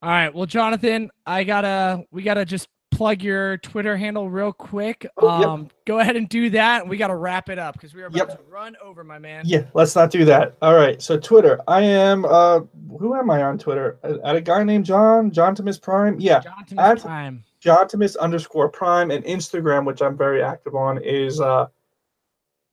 All 0.00 0.10
right. 0.10 0.32
Well, 0.32 0.46
Jonathan, 0.46 1.10
I 1.26 1.44
gotta 1.44 2.04
we 2.10 2.22
gotta 2.22 2.44
just 2.44 2.68
plug 2.90 3.22
your 3.22 3.58
Twitter 3.58 3.96
handle 3.96 4.30
real 4.30 4.52
quick. 4.52 5.06
Oh, 5.18 5.38
yep. 5.38 5.48
Um, 5.48 5.68
go 5.86 5.98
ahead 5.98 6.16
and 6.16 6.28
do 6.28 6.48
that, 6.50 6.80
and 6.82 6.90
we 6.90 6.96
gotta 6.96 7.14
wrap 7.14 7.48
it 7.50 7.58
up 7.58 7.74
because 7.74 7.94
we 7.94 8.02
are 8.02 8.06
about 8.06 8.28
Yep. 8.30 8.38
to 8.38 8.42
run 8.50 8.76
over, 8.82 9.04
my 9.04 9.18
man. 9.18 9.42
Yeah, 9.46 9.64
let's 9.74 9.94
not 9.94 10.10
do 10.10 10.24
that. 10.24 10.56
All 10.62 10.74
right. 10.74 11.00
So 11.02 11.18
Twitter, 11.18 11.60
I 11.68 11.82
am 11.82 12.24
uh 12.24 12.60
who 12.98 13.14
am 13.14 13.30
I 13.30 13.42
on 13.42 13.58
Twitter? 13.58 13.98
At 14.24 14.36
a 14.36 14.40
guy 14.40 14.62
named 14.62 14.86
John, 14.86 15.30
John 15.30 15.54
Timus 15.54 15.80
Prime. 15.80 16.18
Yeah. 16.18 16.40
John 16.40 16.78
at 16.78 17.00
Prime. 17.02 17.44
John 17.60 17.86
Timus 17.88 18.16
underscore 18.16 18.68
prime 18.68 19.10
and 19.10 19.24
Instagram, 19.24 19.84
which 19.84 20.00
I'm 20.00 20.16
very 20.16 20.42
active 20.42 20.74
on, 20.74 20.98
is 21.02 21.40
uh 21.40 21.66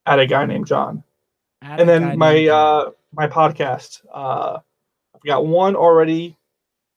at 0.05 0.19
a 0.19 0.25
guy 0.25 0.45
named 0.45 0.67
John. 0.67 1.03
At 1.61 1.79
and 1.79 1.89
then 1.89 2.17
my 2.17 2.47
uh 2.47 2.91
my 3.13 3.27
podcast. 3.27 4.01
Uh 4.13 4.59
I've 5.15 5.21
got 5.23 5.45
one 5.45 5.75
already 5.75 6.37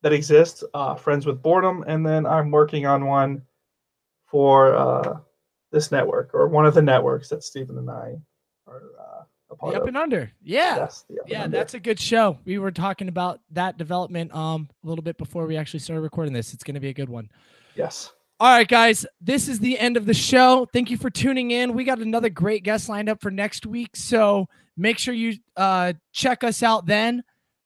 that 0.03 0.13
exists, 0.13 0.63
uh 0.75 0.95
Friends 0.95 1.27
with 1.27 1.43
Boredom, 1.43 1.85
and 1.87 2.05
then 2.07 2.27
I'm 2.27 2.51
working 2.51 2.87
on 2.87 3.07
one 3.07 3.43
for 4.27 4.75
uh 4.75 5.19
this 5.73 5.91
network 5.93 6.31
or 6.35 6.49
one 6.49 6.67
of 6.67 6.75
the 6.75 6.83
networks 6.83 7.29
that 7.29 7.43
Stephen 7.45 7.79
and 7.79 7.91
I 7.91 8.17
are 8.67 8.83
uh, 8.99 9.23
a 9.51 9.57
part 9.57 9.73
The 9.73 9.77
up 9.79 9.83
of. 9.83 9.89
and 9.89 9.97
under. 9.97 10.31
Yeah. 10.43 10.77
Yes, 10.77 11.05
the 11.09 11.17
Up 11.21 11.25
and 11.25 11.31
yeah, 11.33 11.43
Under. 11.45 11.57
that's 11.57 11.75
a 11.75 11.81
good 11.81 11.99
show. 12.01 12.39
We 12.45 12.59
were 12.59 12.71
talking 12.71 13.09
about 13.09 13.41
that 13.53 13.79
development 13.79 14.35
um 14.35 14.69
a 14.85 14.89
little 14.89 15.03
bit 15.03 15.17
before 15.19 15.47
we 15.47 15.57
actually 15.57 15.81
started 15.81 16.03
recording 16.03 16.33
this. 16.35 16.53
It's 16.55 16.65
gonna 16.65 16.81
be 16.81 16.89
a 16.89 16.95
good 16.95 17.09
one. 17.09 17.31
Yes. 17.75 18.13
All 18.41 18.49
right, 18.49 18.69
guys, 18.69 19.05
this 19.21 19.49
is 19.49 19.59
the 19.59 19.77
end 19.77 19.97
of 19.97 20.07
the 20.07 20.15
show. 20.15 20.69
Thank 20.73 20.93
you 20.93 20.97
for 20.97 21.11
tuning 21.11 21.51
in. 21.51 21.75
We 21.75 21.83
got 21.83 21.99
another 21.99 22.29
great 22.29 22.63
guest 22.63 22.89
lined 22.89 23.09
up 23.09 23.21
for 23.21 23.33
next 23.33 23.67
week. 23.67 23.97
So 23.97 24.47
make 24.77 24.97
sure 24.97 25.13
you 25.13 25.39
uh, 25.57 25.95
check 26.13 26.45
us 26.45 26.63
out 26.63 26.87
then. 26.87 27.25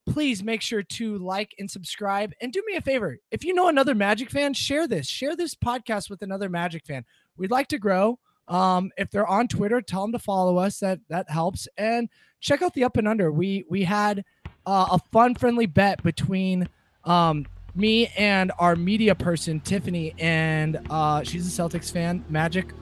Please 0.08 0.42
make 0.42 0.62
sure 0.62 0.82
to 0.82 1.18
like 1.18 1.54
and 1.58 1.70
subscribe. 1.70 2.32
And 2.40 2.54
do 2.54 2.62
me 2.66 2.76
a 2.76 2.80
favor 2.80 3.18
if 3.30 3.44
you 3.44 3.52
know 3.52 3.68
another 3.68 3.94
Magic 3.94 4.30
fan, 4.30 4.54
share 4.54 4.88
this. 4.88 5.06
Share 5.06 5.36
this 5.36 5.54
podcast 5.54 6.08
with 6.08 6.22
another 6.22 6.48
Magic 6.48 6.86
fan. 6.86 7.04
We'd 7.36 7.50
like 7.50 7.68
to 7.68 7.78
grow. 7.78 8.18
Um, 8.48 8.92
if 8.96 9.10
they're 9.10 9.26
on 9.26 9.48
Twitter, 9.48 9.82
tell 9.82 10.00
them 10.00 10.12
to 10.12 10.18
follow 10.18 10.56
us. 10.56 10.78
That 10.78 11.00
that 11.10 11.28
helps. 11.30 11.68
And 11.76 12.08
check 12.40 12.62
out 12.62 12.72
the 12.72 12.84
Up 12.84 12.96
and 12.96 13.06
Under. 13.06 13.30
We 13.30 13.66
we 13.68 13.84
had 13.84 14.24
uh, 14.64 14.86
a 14.92 14.98
fun, 15.12 15.34
friendly 15.34 15.66
bet 15.66 16.02
between 16.02 16.66
um, 17.04 17.44
me 17.74 18.08
and 18.18 18.52
our 18.58 18.76
media 18.76 19.14
person 19.14 19.60
Tiffany, 19.60 20.14
and 20.18 20.80
uh, 20.90 21.22
she's 21.22 21.46
a 21.46 21.62
Celtics 21.62 21.90
fan. 21.92 22.24
Magic 22.28 22.72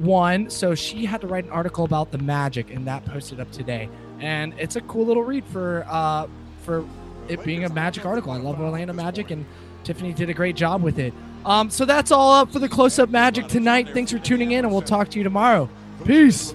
won, 0.00 0.50
so 0.50 0.74
she 0.74 1.04
had 1.04 1.20
to 1.20 1.26
write 1.26 1.44
an 1.44 1.50
article 1.50 1.84
about 1.84 2.10
the 2.10 2.18
Magic, 2.18 2.70
and 2.70 2.86
that 2.86 3.04
posted 3.04 3.40
up 3.40 3.50
today. 3.52 3.88
And 4.20 4.54
it's 4.58 4.76
a 4.76 4.80
cool 4.82 5.06
little 5.06 5.22
read 5.22 5.44
for 5.44 5.84
uh, 5.88 6.26
for 6.62 6.84
it 7.28 7.42
being 7.44 7.64
a 7.64 7.68
Magic 7.68 8.04
article. 8.04 8.32
I 8.32 8.38
love 8.38 8.60
Orlando 8.60 8.92
Magic, 8.92 9.30
and 9.30 9.44
Tiffany 9.84 10.12
did 10.12 10.28
a 10.30 10.34
great 10.34 10.56
job 10.56 10.82
with 10.82 10.98
it. 10.98 11.14
Um, 11.44 11.70
so 11.70 11.84
that's 11.84 12.12
all 12.12 12.32
up 12.32 12.52
for 12.52 12.58
the 12.58 12.68
close 12.68 12.98
up 12.98 13.10
Magic 13.10 13.48
tonight. 13.48 13.88
Thanks 13.88 14.12
for 14.12 14.18
tuning 14.18 14.52
in, 14.52 14.64
and 14.64 14.72
we'll 14.72 14.82
talk 14.82 15.08
to 15.10 15.18
you 15.18 15.24
tomorrow. 15.24 15.68
Peace. 16.04 16.54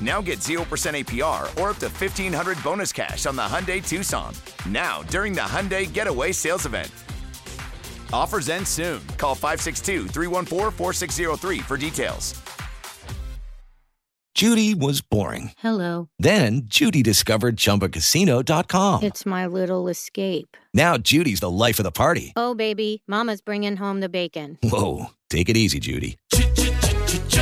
Now 0.00 0.20
get 0.20 0.38
0% 0.38 0.62
APR 0.62 1.42
or 1.60 1.70
up 1.70 1.78
to 1.78 1.88
1500 1.88 2.62
bonus 2.62 2.92
cash 2.92 3.26
on 3.26 3.34
the 3.34 3.42
Hyundai 3.42 3.86
Tucson. 3.86 4.32
Now, 4.68 5.02
during 5.04 5.32
the 5.32 5.40
Hyundai 5.40 5.92
Getaway 5.92 6.32
Sales 6.32 6.66
Event. 6.66 6.90
Offers 8.12 8.48
end 8.48 8.66
soon. 8.68 9.00
Call 9.16 9.34
562 9.34 10.08
314 10.08 10.70
4603 10.70 11.58
for 11.60 11.76
details. 11.76 12.40
Judy 14.38 14.72
was 14.72 15.00
boring. 15.00 15.50
Hello. 15.58 16.10
Then 16.20 16.62
Judy 16.66 17.02
discovered 17.02 17.56
ChumbaCasino.com. 17.56 19.02
It's 19.02 19.26
my 19.26 19.48
little 19.48 19.88
escape. 19.88 20.56
Now 20.72 20.96
Judy's 20.96 21.40
the 21.40 21.50
life 21.50 21.80
of 21.80 21.82
the 21.82 21.90
party. 21.90 22.34
Oh, 22.36 22.54
baby, 22.54 23.02
Mama's 23.08 23.40
bringing 23.40 23.76
home 23.76 23.98
the 23.98 24.08
bacon. 24.08 24.56
Whoa, 24.62 25.06
take 25.28 25.48
it 25.48 25.56
easy, 25.56 25.80
Judy. 25.80 26.18